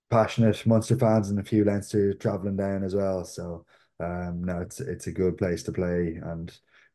passionate 0.09 0.65
Munster 0.65 0.97
fans 0.97 1.29
and 1.29 1.39
a 1.39 1.43
few 1.43 1.63
Leinster 1.63 2.13
traveling 2.13 2.55
down 2.55 2.83
as 2.83 2.95
well. 2.95 3.23
So 3.23 3.65
um, 3.99 4.43
no, 4.43 4.59
it's 4.61 4.79
it's 4.79 5.07
a 5.07 5.11
good 5.11 5.37
place 5.37 5.63
to 5.63 5.71
play, 5.71 6.19
and 6.23 6.49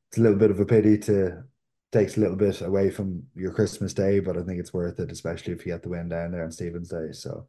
it's 0.09 0.19
a 0.19 0.21
little 0.21 0.39
bit 0.39 0.51
of 0.51 0.61
a 0.61 0.67
pity 0.67 0.99
to 0.99 1.45
takes 1.93 2.17
a 2.17 2.21
little 2.21 2.37
bit 2.37 2.61
away 2.61 2.91
from 2.91 3.23
your 3.35 3.53
Christmas 3.53 3.95
day, 3.95 4.21
but 4.21 4.37
I 4.37 4.43
think 4.43 4.61
it's 4.61 4.75
worth 4.75 5.01
it, 5.01 5.11
especially 5.11 5.55
if 5.55 5.65
you 5.65 5.73
get 5.73 5.83
the 5.83 5.89
win 5.89 6.09
down 6.09 6.33
there 6.33 6.45
on 6.45 6.53
Stephen's 6.53 6.91
Day. 6.91 7.13
So 7.13 7.47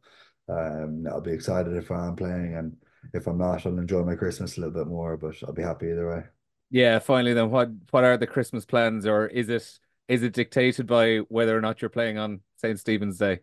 um, 0.48 1.06
I'll 1.10 1.20
be 1.20 1.32
excited 1.32 1.76
if 1.76 1.90
I'm 1.90 2.16
playing, 2.16 2.54
and 2.56 2.76
if 3.12 3.26
I'm 3.26 3.38
not, 3.38 3.66
I'll 3.66 3.78
enjoy 3.78 4.02
my 4.02 4.14
Christmas 4.14 4.56
a 4.56 4.60
little 4.60 4.74
bit 4.74 4.86
more. 4.86 5.16
But 5.16 5.36
I'll 5.46 5.52
be 5.52 5.62
happy 5.62 5.86
either 5.90 6.08
way. 6.08 6.24
Yeah, 6.70 6.98
finally, 7.00 7.34
then 7.34 7.50
what 7.50 7.70
what 7.90 8.04
are 8.04 8.16
the 8.16 8.26
Christmas 8.26 8.64
plans, 8.64 9.06
or 9.06 9.26
is 9.26 9.48
it 9.48 9.78
is 10.08 10.22
it 10.22 10.32
dictated 10.32 10.86
by 10.86 11.18
whether 11.28 11.56
or 11.56 11.60
not 11.60 11.82
you're 11.82 11.88
playing 11.88 12.18
on 12.18 12.40
St. 12.56 12.78
Stephen's 12.78 13.18
Day? 13.18 13.40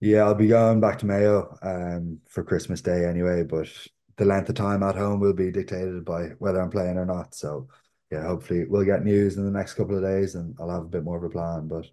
Yeah, 0.00 0.24
I'll 0.24 0.34
be 0.34 0.48
going 0.48 0.80
back 0.80 0.98
to 0.98 1.06
Mayo 1.06 1.56
um 1.62 2.20
for 2.28 2.44
Christmas 2.44 2.80
Day 2.80 3.06
anyway, 3.06 3.44
but 3.44 3.68
the 4.16 4.24
length 4.24 4.48
of 4.48 4.54
time 4.56 4.82
at 4.82 4.96
home 4.96 5.20
will 5.20 5.32
be 5.32 5.50
dictated 5.50 6.04
by 6.04 6.28
whether 6.38 6.60
I'm 6.60 6.70
playing 6.70 6.98
or 6.98 7.06
not. 7.06 7.34
So 7.34 7.68
yeah, 8.14 8.22
hopefully 8.22 8.64
we'll 8.68 8.84
get 8.84 9.04
news 9.04 9.36
in 9.36 9.44
the 9.44 9.50
next 9.50 9.74
couple 9.74 9.96
of 9.96 10.02
days 10.02 10.34
and 10.34 10.56
I'll 10.60 10.70
have 10.70 10.82
a 10.82 10.88
bit 10.88 11.04
more 11.04 11.16
of 11.16 11.24
a 11.24 11.28
plan. 11.28 11.68
But 11.68 11.86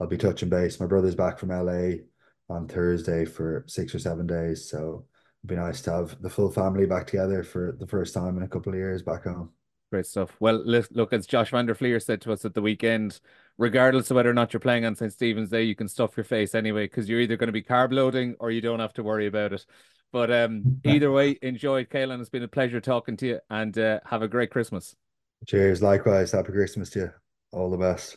I'll 0.00 0.06
be 0.06 0.16
touching 0.16 0.48
base. 0.48 0.80
My 0.80 0.86
brother's 0.86 1.14
back 1.14 1.38
from 1.38 1.50
LA 1.50 2.04
on 2.48 2.68
Thursday 2.68 3.24
for 3.24 3.64
six 3.66 3.94
or 3.94 3.98
seven 3.98 4.26
days. 4.26 4.68
So 4.68 5.06
it'd 5.42 5.48
be 5.48 5.56
nice 5.56 5.82
to 5.82 5.92
have 5.92 6.20
the 6.22 6.30
full 6.30 6.50
family 6.50 6.86
back 6.86 7.06
together 7.06 7.42
for 7.42 7.76
the 7.78 7.86
first 7.86 8.14
time 8.14 8.36
in 8.36 8.42
a 8.42 8.48
couple 8.48 8.72
of 8.72 8.78
years 8.78 9.02
back 9.02 9.24
home. 9.24 9.50
Great 9.90 10.06
stuff. 10.06 10.36
Well, 10.40 10.62
look, 10.64 11.12
as 11.12 11.26
Josh 11.26 11.50
van 11.50 11.66
der 11.66 12.00
said 12.00 12.20
to 12.22 12.32
us 12.32 12.44
at 12.44 12.54
the 12.54 12.62
weekend, 12.62 13.20
regardless 13.58 14.10
of 14.10 14.16
whether 14.16 14.30
or 14.30 14.34
not 14.34 14.52
you're 14.52 14.60
playing 14.60 14.84
on 14.84 14.96
St. 14.96 15.12
Stephen's 15.12 15.50
Day, 15.50 15.62
you 15.62 15.76
can 15.76 15.88
stuff 15.88 16.16
your 16.16 16.24
face 16.24 16.54
anyway 16.54 16.86
because 16.86 17.08
you're 17.08 17.20
either 17.20 17.36
going 17.36 17.48
to 17.48 17.52
be 17.52 17.62
carb 17.62 17.92
loading 17.92 18.34
or 18.40 18.50
you 18.50 18.60
don't 18.60 18.80
have 18.80 18.94
to 18.94 19.02
worry 19.02 19.26
about 19.26 19.52
it. 19.52 19.64
But 20.10 20.32
um, 20.32 20.80
either 20.84 21.12
way, 21.12 21.38
enjoy, 21.42 21.84
Caelan. 21.84 22.20
It's 22.20 22.30
been 22.30 22.42
a 22.42 22.48
pleasure 22.48 22.80
talking 22.80 23.16
to 23.18 23.26
you 23.26 23.40
and 23.50 23.76
uh, 23.78 24.00
have 24.06 24.22
a 24.22 24.28
great 24.28 24.50
Christmas. 24.50 24.96
Cheers. 25.46 25.82
Likewise. 25.82 26.32
Happy 26.32 26.52
Christmas 26.52 26.90
to 26.90 26.98
you. 26.98 27.10
All 27.52 27.70
the 27.70 27.76
best. 27.76 28.16